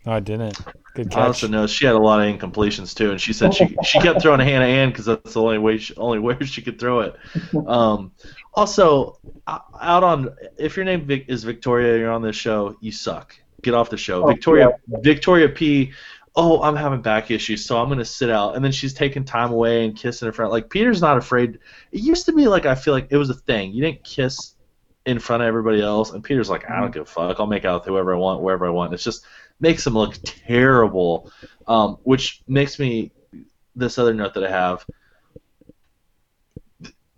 [0.09, 0.59] Oh, I didn't.
[0.95, 3.77] Good I also know she had a lot of incompletions too, and she said she
[3.85, 6.37] she kept throwing a hand to hand because that's the only way she, only way
[6.45, 7.17] she could throw it.
[7.67, 8.13] Um,
[8.55, 13.37] also, out on if your name Vic, is Victoria, you're on this show, you suck.
[13.63, 14.71] Get off the show, Oh, Victoria.
[14.89, 15.93] Victoria P.
[16.35, 18.57] Oh, I'm having back issues, so I'm gonna sit out.
[18.57, 20.51] And then she's taking time away and kissing her friend.
[20.51, 21.59] Like Peter's not afraid.
[21.93, 23.73] It used to be like I feel like it was a thing.
[23.73, 24.55] You didn't kiss
[25.07, 27.41] in front of everybody else, and Peter's like, I don't give a fuck.
[27.41, 28.93] I'll make out with whoever I want, wherever I want.
[28.93, 29.25] It's just
[29.61, 31.31] makes him look terrible.
[31.67, 33.13] Um, which makes me
[33.77, 34.85] this other note that I have.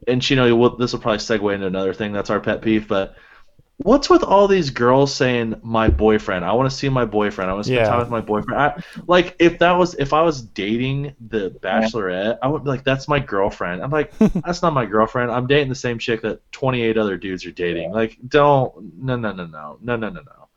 [0.07, 2.13] And you know, we'll, this will probably segue into another thing.
[2.13, 2.89] That's our pet peeve.
[2.89, 3.15] But
[3.79, 6.45] what's with all these girls saying my boyfriend?
[6.45, 7.51] I want to see my boyfriend.
[7.51, 7.89] I want to spend Yeah.
[7.89, 8.61] time with my boyfriend.
[8.61, 12.85] I, like if that was if I was dating the Bachelorette, I would be like,
[12.85, 13.83] that's my girlfriend.
[13.83, 14.13] I'm like,
[14.45, 15.31] that's not my girlfriend.
[15.31, 17.93] I'm dating the same chick that 28 other dudes are dating.
[17.93, 20.50] Like, don't no no no no no no no no.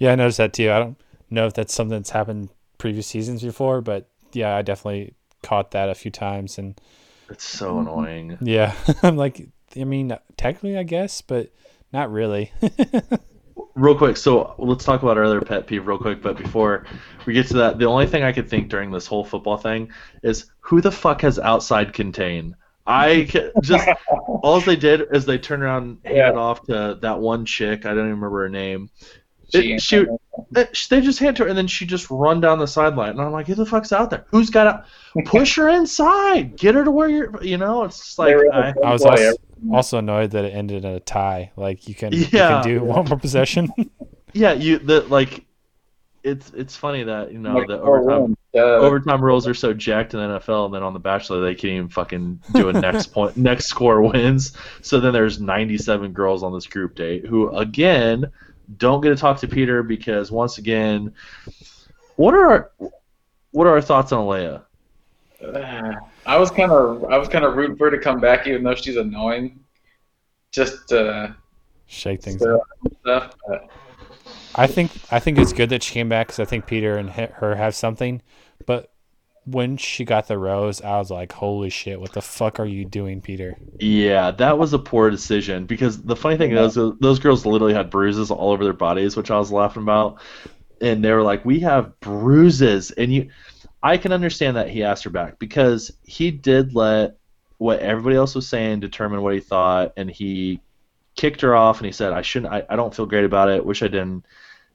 [0.00, 0.72] Yeah, I noticed that too.
[0.72, 0.96] I don't
[1.30, 2.48] know if that's something that's happened
[2.78, 5.14] previous seasons before, but yeah, I definitely
[5.44, 6.58] caught that a few times.
[6.58, 6.80] And
[7.28, 8.36] It's so annoying.
[8.40, 8.74] yeah,
[9.04, 9.46] I'm like,
[9.78, 11.52] I mean, technically, I guess, but
[11.92, 12.50] not really.
[13.76, 16.84] real quick so let's talk about our other pet peeve real quick but before
[17.24, 19.88] we get to that the only thing i could think during this whole football thing
[20.22, 22.54] is who the fuck has outside contain
[22.86, 23.22] i
[23.62, 23.88] just
[24.42, 26.40] all they did is they turned around and handed Yeah.
[26.40, 28.90] off to that one chick i don't even remember her name
[29.52, 30.08] She, It- shoot.
[30.56, 33.20] Uh, they just hand to her and then she just run down the sideline and
[33.20, 34.84] i'm like who the fuck's out there who's got out
[35.26, 38.92] push her inside get her to where you're you know it's just like I, I
[38.92, 39.32] was also,
[39.70, 41.52] also annoyed that it ended in a tie.
[41.56, 42.62] Like you can, you Yeah.
[42.62, 43.68] can do one more possession.
[44.32, 45.44] yeah you the like
[46.22, 50.12] it's it's funny that you know Like, the overtime uh, overtime rules are so jacked
[50.14, 53.06] in the NFL, and then on The Bachelor they can't even fucking do a next
[53.12, 54.56] point, next score wins.
[54.82, 58.30] So then there's 97 girls on this group date who again
[58.76, 61.12] don't get to talk to Peter because once again,
[62.16, 62.70] what are our
[63.52, 64.62] what are our thoughts on Leia?
[66.26, 68.62] I was kind of I was kind of rooting for her to come back, even
[68.62, 69.58] though she's annoying.
[70.52, 71.28] Just uh,
[71.86, 72.40] Shake things.
[72.40, 72.62] stir up.
[72.84, 73.60] up stuff.
[74.54, 77.10] I think I think it's good that she came back because I think Peter and
[77.10, 78.20] her have something.
[78.66, 78.92] But
[79.44, 82.00] when she got the rose, I was like, "Holy shit!
[82.00, 86.16] What the fuck are you doing, Peter?" Yeah, that was a poor decision because the
[86.16, 89.50] funny thing is those girls literally had bruises all over their bodies, which I was
[89.50, 90.20] laughing about,
[90.80, 93.30] and they were like, "We have bruises," and you,
[93.82, 97.16] I can understand that he asked her back because he did let
[97.58, 100.60] what everybody else was saying determine what he thought, and he
[101.16, 102.52] kicked her off and he said, "I shouldn't.
[102.52, 103.64] I, I don't feel great about it.
[103.64, 104.24] Wish I didn't."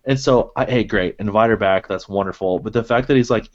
[0.05, 1.87] And so, I, hey, great, invite her back.
[1.87, 2.59] That's wonderful.
[2.59, 3.49] But the fact that he's like,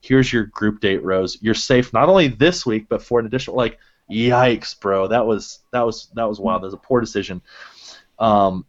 [0.00, 1.38] "Here's your group date, Rose.
[1.40, 3.78] You're safe not only this week, but for an additional like."
[4.10, 5.06] Yikes, bro!
[5.06, 6.62] That was that was that was wild.
[6.62, 7.42] That was a poor decision.
[8.18, 8.66] Um,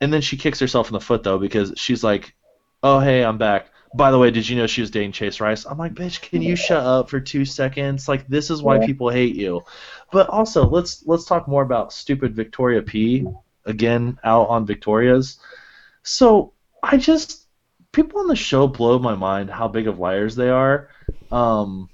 [0.00, 2.34] and then she kicks herself in the foot though because she's like,
[2.82, 5.64] "Oh hey, I'm back." By the way, did you know she was dating Chase Rice?
[5.64, 8.08] I'm like, bitch, can you shut up for two seconds?
[8.08, 9.62] Like, this is why people hate you.
[10.10, 13.26] But also, let's let's talk more about stupid Victoria P.
[13.66, 15.38] Again, out on Victoria's.
[16.02, 16.52] So
[16.82, 17.43] I just
[17.94, 20.88] people on the show blow my mind how big of liars they are.
[21.32, 21.88] Um,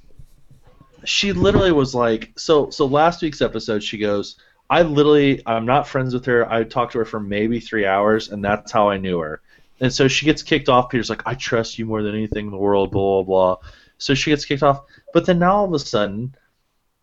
[1.05, 4.37] she literally was like, so so last week's episode, she goes,
[4.69, 6.51] I literally, I'm not friends with her.
[6.51, 9.41] I talked to her for maybe three hours, and that's how I knew her.
[9.81, 10.91] And so she gets kicked off.
[10.91, 13.69] Peter's like, I trust you more than anything in the world, blah, blah, blah.
[13.99, 14.83] So she gets kicked off.
[15.13, 16.35] But then now all of a sudden,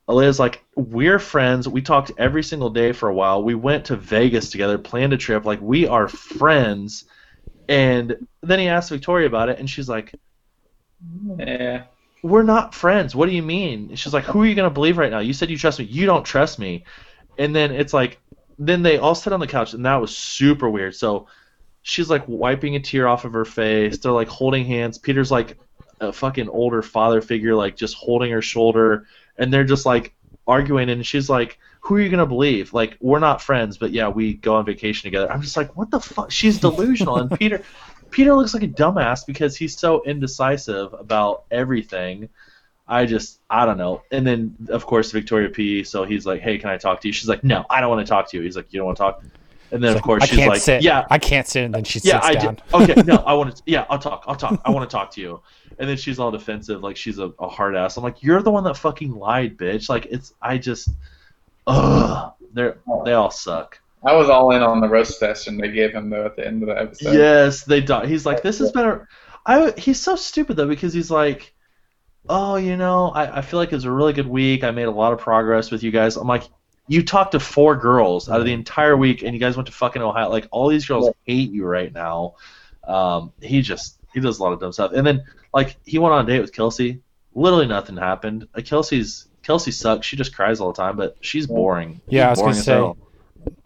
[0.07, 1.67] Alayah's like, we're friends.
[1.67, 3.43] We talked every single day for a while.
[3.43, 5.43] We went to Vegas together, planned a trip.
[5.43, 7.05] Like, we are friends.
[7.69, 10.13] And then he asked Victoria about it, and she's like,
[11.37, 11.83] yeah,
[12.23, 13.15] we're not friends.
[13.15, 13.95] What do you mean?
[13.95, 15.19] She's like, who are you going to believe right now?
[15.19, 15.85] You said you trust me.
[15.85, 16.85] You don't trust me.
[17.37, 18.19] And then it's like,
[18.57, 20.95] then they all sit on the couch, and that was super weird.
[20.95, 21.27] So
[21.83, 23.99] she's like wiping a tear off of her face.
[23.99, 24.97] They're like holding hands.
[24.97, 25.57] Peter's like
[25.99, 29.05] a fucking older father figure, like just holding her shoulder,
[29.37, 30.15] and they're just like
[30.47, 30.89] arguing.
[30.89, 32.73] And she's like, "Who are you gonna believe?
[32.73, 35.89] Like, we're not friends, but yeah, we go on vacation together." I'm just like, "What
[35.89, 37.61] the fuck?" She's delusional, and Peter,
[38.11, 42.29] Peter looks like a dumbass because he's so indecisive about everything.
[42.89, 44.01] I just, I don't know.
[44.11, 45.83] And then, of course, Victoria P.
[45.83, 48.05] So he's like, "Hey, can I talk to you?" She's like, "No, I don't want
[48.05, 49.23] to talk to you." He's like, "You don't want to talk?"
[49.71, 50.81] And then, It's of like, course, I she's can't like, sit.
[50.81, 52.55] "Yeah, I can't sit, and then she yeah, sits I down.
[52.55, 52.61] do.
[52.83, 53.63] Okay, no, I want to.
[53.65, 54.23] Yeah, I'll talk.
[54.27, 54.61] I'll talk.
[54.63, 55.41] I want to talk to you.
[55.79, 57.97] And then she's all defensive, like she's a, a hard ass.
[57.97, 59.89] I'm like, you're the one that fucking lied, bitch.
[59.89, 60.33] Like it's.
[60.41, 60.89] I just.
[61.67, 62.33] Ugh.
[62.53, 63.79] They're they all suck.
[64.03, 66.63] I was all in on the roast session they gave him though at the end
[66.63, 67.13] of the episode.
[67.13, 68.07] Yes, they die.
[68.07, 69.07] He's like, this is better.
[69.45, 69.73] I.
[69.77, 71.53] He's so stupid though because he's like,
[72.29, 74.63] oh, you know, I, I feel like it was a really good week.
[74.63, 76.15] I made a lot of progress with you guys.
[76.15, 76.43] I'm like,
[76.87, 79.73] you talked to four girls out of the entire week, and you guys went to
[79.73, 80.29] fucking Ohio.
[80.29, 82.35] Like all these girls hate you right now.
[82.85, 84.93] Um, he just he does a lot of dumb stuff.
[84.93, 85.23] And then
[85.53, 87.01] like he went on a date with Kelsey.
[87.33, 88.47] Literally nothing happened.
[88.55, 90.05] Uh, Kelsey's Kelsey sucks.
[90.05, 92.01] She just cries all the time, but she's boring.
[92.09, 92.97] Yeah, I She's was gonna say hell.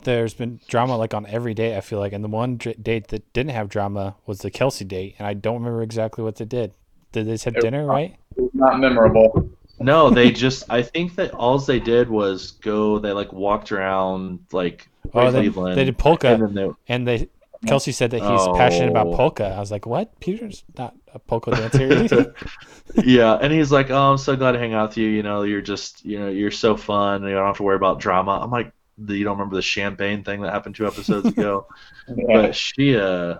[0.03, 1.75] there's been drama like on every date.
[1.75, 4.85] I feel like, and the one dr- date that didn't have drama was the Kelsey
[4.85, 6.73] date, and I don't remember exactly what they did.
[7.11, 8.15] Did they just have It- dinner, right?
[8.53, 9.49] Not memorable.
[9.79, 10.63] No, they just.
[10.69, 12.99] I think that all they did was go.
[12.99, 15.77] They like walked around like Oh, they, Cleveland.
[15.77, 17.27] they did polka, and then they, and they
[17.65, 19.15] Kelsey said that he's passionate about Oh.
[19.17, 19.45] polka.
[19.47, 20.19] I was like, what?
[20.19, 22.33] Peter's not a polka dancer.
[23.03, 25.07] yeah, and he's like, "Oh, I'm so glad to hang out with you.
[25.07, 27.23] You know, you're just, you know, you're so fun.
[27.23, 30.41] You don't have to worry about drama." I'm like, "You don't remember the champagne thing
[30.41, 31.67] that happened two episodes ago?"
[32.07, 32.23] Yeah.
[32.27, 33.37] but she, uh,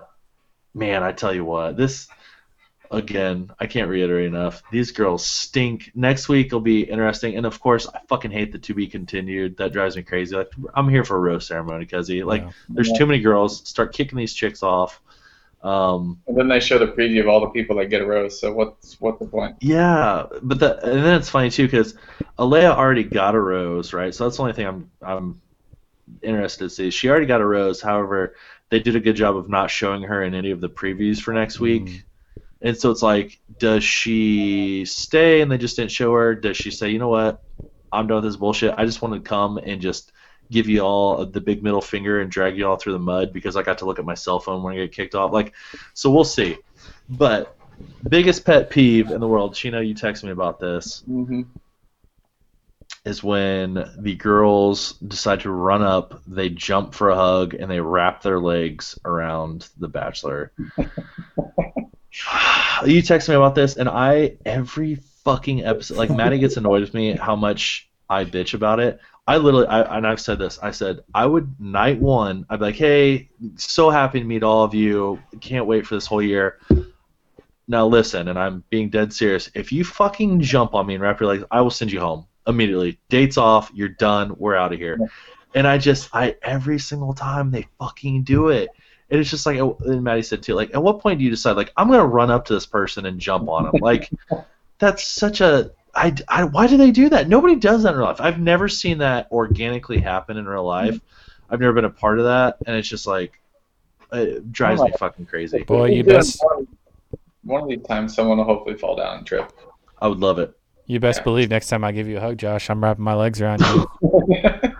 [0.74, 2.08] man, I tell you what, this
[2.90, 4.62] again, I can't reiterate enough.
[4.70, 5.90] These girls stink.
[5.94, 9.56] Next week will be interesting, and of course, I fucking hate the to be continued.
[9.56, 10.36] That drives me crazy.
[10.36, 12.24] Like, I'm here for a roast ceremony, cuzzy.
[12.24, 12.50] Like, Yeah.
[12.68, 12.98] there's Yeah.
[12.98, 13.66] too many girls.
[13.68, 15.00] Start kicking these chicks off.
[15.62, 18.40] Um, And then they show the preview of all the people that get a rose.
[18.40, 19.56] So what's what's the point?
[19.60, 21.94] Yeah, but the, and then it's funny too because
[22.38, 24.12] Alayah already got a rose, right?
[24.14, 25.40] So that's the only thing I'm I'm
[26.22, 26.90] interested to see.
[26.90, 27.80] She already got a rose.
[27.80, 28.34] However,
[28.70, 31.32] they did a good job of not showing her in any of the previews for
[31.32, 32.04] next week.
[32.60, 36.34] And so it's like, does she stay and they just didn't show her?
[36.34, 37.42] Does she say, you know what,
[37.90, 38.74] I'm done with this bullshit.
[38.76, 40.12] I just want to come and just
[40.52, 43.56] give you all the big middle finger and drag you all through the mud because
[43.56, 45.32] I got to look at my cell phone when I get kicked off.
[45.32, 45.54] Like,
[45.94, 46.58] so we'll see.
[47.08, 47.56] But
[48.08, 51.42] biggest pet peeve in the world, Chino, you texted me about this, Mm-hmm.
[53.04, 57.80] is when the girls decide to run up, they jump for a hug, and they
[57.80, 60.52] wrap their legs around the bachelor.
[62.86, 66.94] you texted me about this, and I every fucking episode, like Maddie gets annoyed with
[66.94, 69.00] me how much I bitch about it.
[69.26, 70.58] I literally, I, and I've said this.
[70.62, 72.44] I said I would night one.
[72.50, 75.20] I'd be like, "Hey, so happy to meet all of you.
[75.40, 76.58] Can't wait for this whole year."
[77.68, 79.48] Now listen, and I'm being dead serious.
[79.54, 82.26] If you fucking jump on me and wrap your legs, I will send you home
[82.46, 82.98] immediately.
[83.08, 83.70] Dates off.
[83.72, 84.34] You're done.
[84.36, 84.98] We're out of here.
[85.54, 88.70] And I just, I every single time they fucking do it.
[89.10, 91.56] And it's just like, and Maddie said too, like, at what point do you decide,
[91.56, 93.74] like, I'm gonna run up to this person and jump on them?
[93.80, 94.10] Like,
[94.78, 97.28] that's such a, I, I, why do they do that?
[97.28, 98.20] Nobody does that in real life.
[98.20, 100.98] I've never seen that organically happen in real life.
[101.50, 103.38] I've never been a part of that, and it's just like,
[104.10, 105.64] it drives me fucking crazy.
[105.64, 106.42] Boy, you Yeah, best
[107.44, 109.52] One of these times, someone will hopefully fall down and trip.
[110.00, 110.56] I would love it.
[110.86, 111.24] you best Yeah.
[111.24, 113.86] believe next time I give you a hug, Josh, I'm wrapping my legs around you.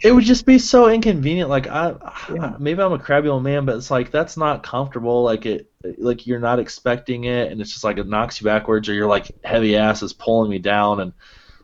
[0.00, 1.48] It would just be so inconvenient.
[1.48, 1.94] Like I,
[2.32, 2.56] Yeah.
[2.58, 5.22] maybe I'm a crabby old man, but it's like that's not comfortable.
[5.22, 8.88] Like it, like you're not expecting it, and it's just like it knocks you backwards,
[8.88, 11.00] or you're like heavy ass is pulling me down.
[11.00, 11.12] And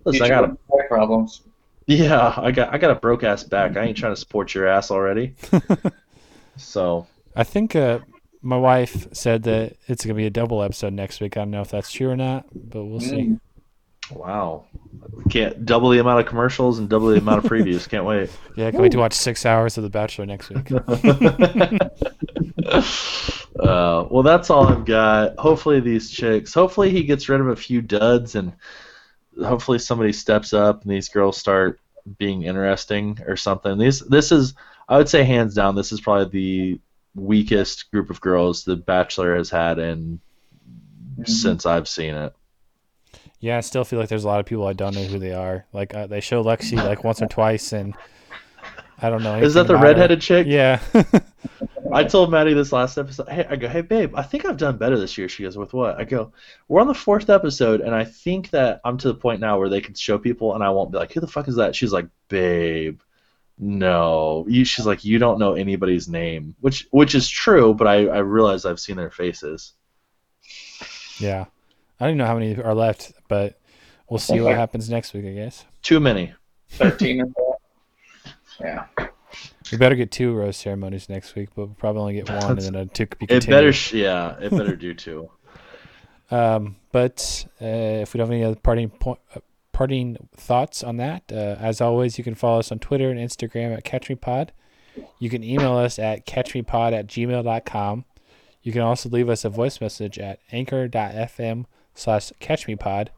[0.04, 1.42] listen, I got a back problems.
[1.86, 3.76] yeah, I got I got a broke ass back.
[3.76, 5.34] I ain't trying to support your ass already.
[6.56, 8.00] so I think uh,
[8.42, 11.36] my wife said that it's gonna be a double episode next week.
[11.36, 13.38] I don't know if that's true or not, but we'll see.
[14.10, 14.64] Wow,
[15.30, 17.88] can't double the amount of commercials and double the amount of previews.
[17.88, 18.30] Can't wait.
[18.56, 20.70] Yeah, can't wait to watch six hours of The Bachelor next week.
[23.60, 25.38] uh, well, that's all I've got.
[25.38, 26.52] Hopefully, these chicks.
[26.52, 28.52] Hopefully, he gets rid of a few duds, and
[29.42, 31.80] hopefully, somebody steps up and these girls start
[32.18, 33.78] being interesting or something.
[33.78, 34.54] These, this is,
[34.88, 36.80] I would say, hands down, this is probably the
[37.14, 40.20] weakest group of girls the Bachelor has had in
[41.24, 42.34] since I've seen it.
[43.40, 45.32] Yeah, I still feel like there's a lot of people I don't know who they
[45.32, 45.64] are.
[45.72, 47.94] Like uh, they show Lexi like once or twice, and
[49.00, 49.38] I don't know.
[49.38, 49.88] Is that the about her.
[49.88, 50.46] redheaded chick?
[50.46, 50.80] Yeah.
[51.92, 53.28] I told Maddie this last episode.
[53.28, 55.28] Hey, I go, hey babe, I think I've done better this year.
[55.28, 55.98] She goes, with what?
[55.98, 56.32] I go,
[56.68, 59.68] we're on the fourth episode, and I think that I'm to the point now where
[59.68, 61.74] they can show people, and I won't be like, who the fuck is that?
[61.74, 63.00] She's like, babe,
[63.58, 64.44] no.
[64.48, 68.18] You, she's like, you don't know anybody's name, which which is true, but I I
[68.18, 69.72] realize I've seen their faces.
[71.18, 71.46] Yeah.
[72.00, 73.60] I don't even know how many are left, but
[74.08, 75.66] we'll see what happens next week, I guess.
[75.82, 76.32] Too many.
[76.70, 77.58] 13 and four.
[78.58, 78.86] Yeah.
[79.70, 82.60] We better get two rose ceremonies next week, but we'll probably only get one, and
[82.60, 85.30] then a two could be It better, yeah, it better do too.
[86.32, 89.40] Um, but uh, if we don't have any other parting point, uh,
[89.72, 93.76] parting thoughts on that, uh, as always, you can follow us on Twitter and Instagram
[93.76, 94.50] at CatchMePod.
[95.18, 98.04] You can email us at catchmepod at gmail.com.
[98.62, 101.64] You can also leave us a voice message at anchor.fm
[101.94, 103.08] slash Catch catchmepod.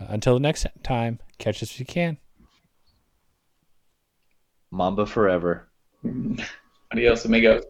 [0.00, 2.18] Uh, until the next time, catch us if you can.
[4.70, 5.68] Mamba forever.
[6.92, 7.64] Adios, amigos.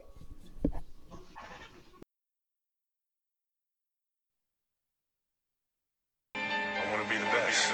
[6.34, 7.72] I want to be the best.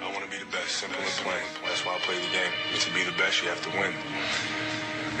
[0.00, 0.68] I want to be the best.
[0.68, 1.36] Simple and plain.
[1.64, 2.52] That's why I play the game.
[2.72, 3.92] And to be the best, you have to win.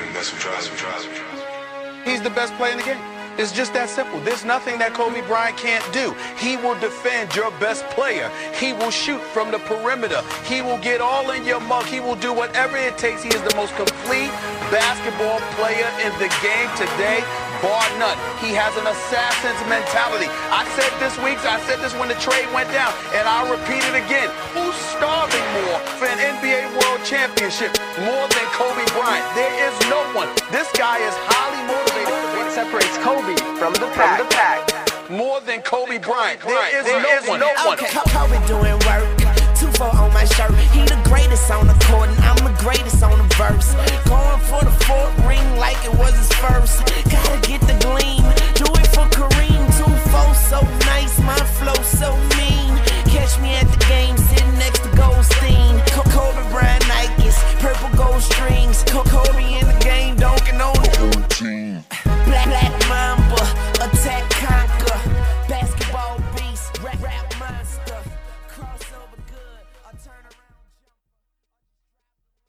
[0.00, 0.76] And that's what drives me.
[0.78, 2.10] Drives me.
[2.10, 3.21] He's the best player in the game.
[3.38, 4.20] It's just that simple.
[4.20, 6.14] There's nothing that Kobe Bryant can't do.
[6.36, 8.30] He will defend your best player.
[8.54, 10.20] He will shoot from the perimeter.
[10.44, 11.84] He will get all in your mug.
[11.84, 13.22] He will do whatever it takes.
[13.22, 14.32] He is the most complete
[14.68, 17.20] basketball player in the game today,
[17.60, 18.16] bar none.
[18.40, 20.32] He has an assassin's mentality.
[20.48, 23.84] I said this week, I said this when the trade went down, and I'll repeat
[23.84, 24.32] it again.
[24.56, 29.24] Who's starving more for an NBA World Championship more than Kobe Bryant?
[29.36, 30.32] There is no one.
[30.48, 34.20] This guy is highly motivated separates Kobe from the pack.
[34.20, 35.10] From the pack.
[35.10, 36.38] More than Kobe Bryant.
[36.42, 37.40] There is, there no, is one.
[37.40, 37.80] no one.
[37.80, 37.88] Okay.
[38.12, 39.08] Kobe doing work.
[39.56, 40.52] Two four on my shirt.
[40.76, 43.72] He the greatest on the court, and I'm the greatest on the verse.
[44.04, 46.84] Going for the fourth ring like it was his first.
[47.08, 48.20] Gotta get the gleam.
[48.60, 49.64] Do it for Kareem.
[49.72, 50.60] Two four so
[50.92, 52.76] nice, my flow so mean.
[53.08, 55.80] Catch me at the game, sitting next to Goldstein.
[56.12, 58.84] Kobe Bryant Nikes, purple gold strings.
[58.84, 61.84] Kobe in the game, dunking on the routine
[62.32, 62.71] black, black.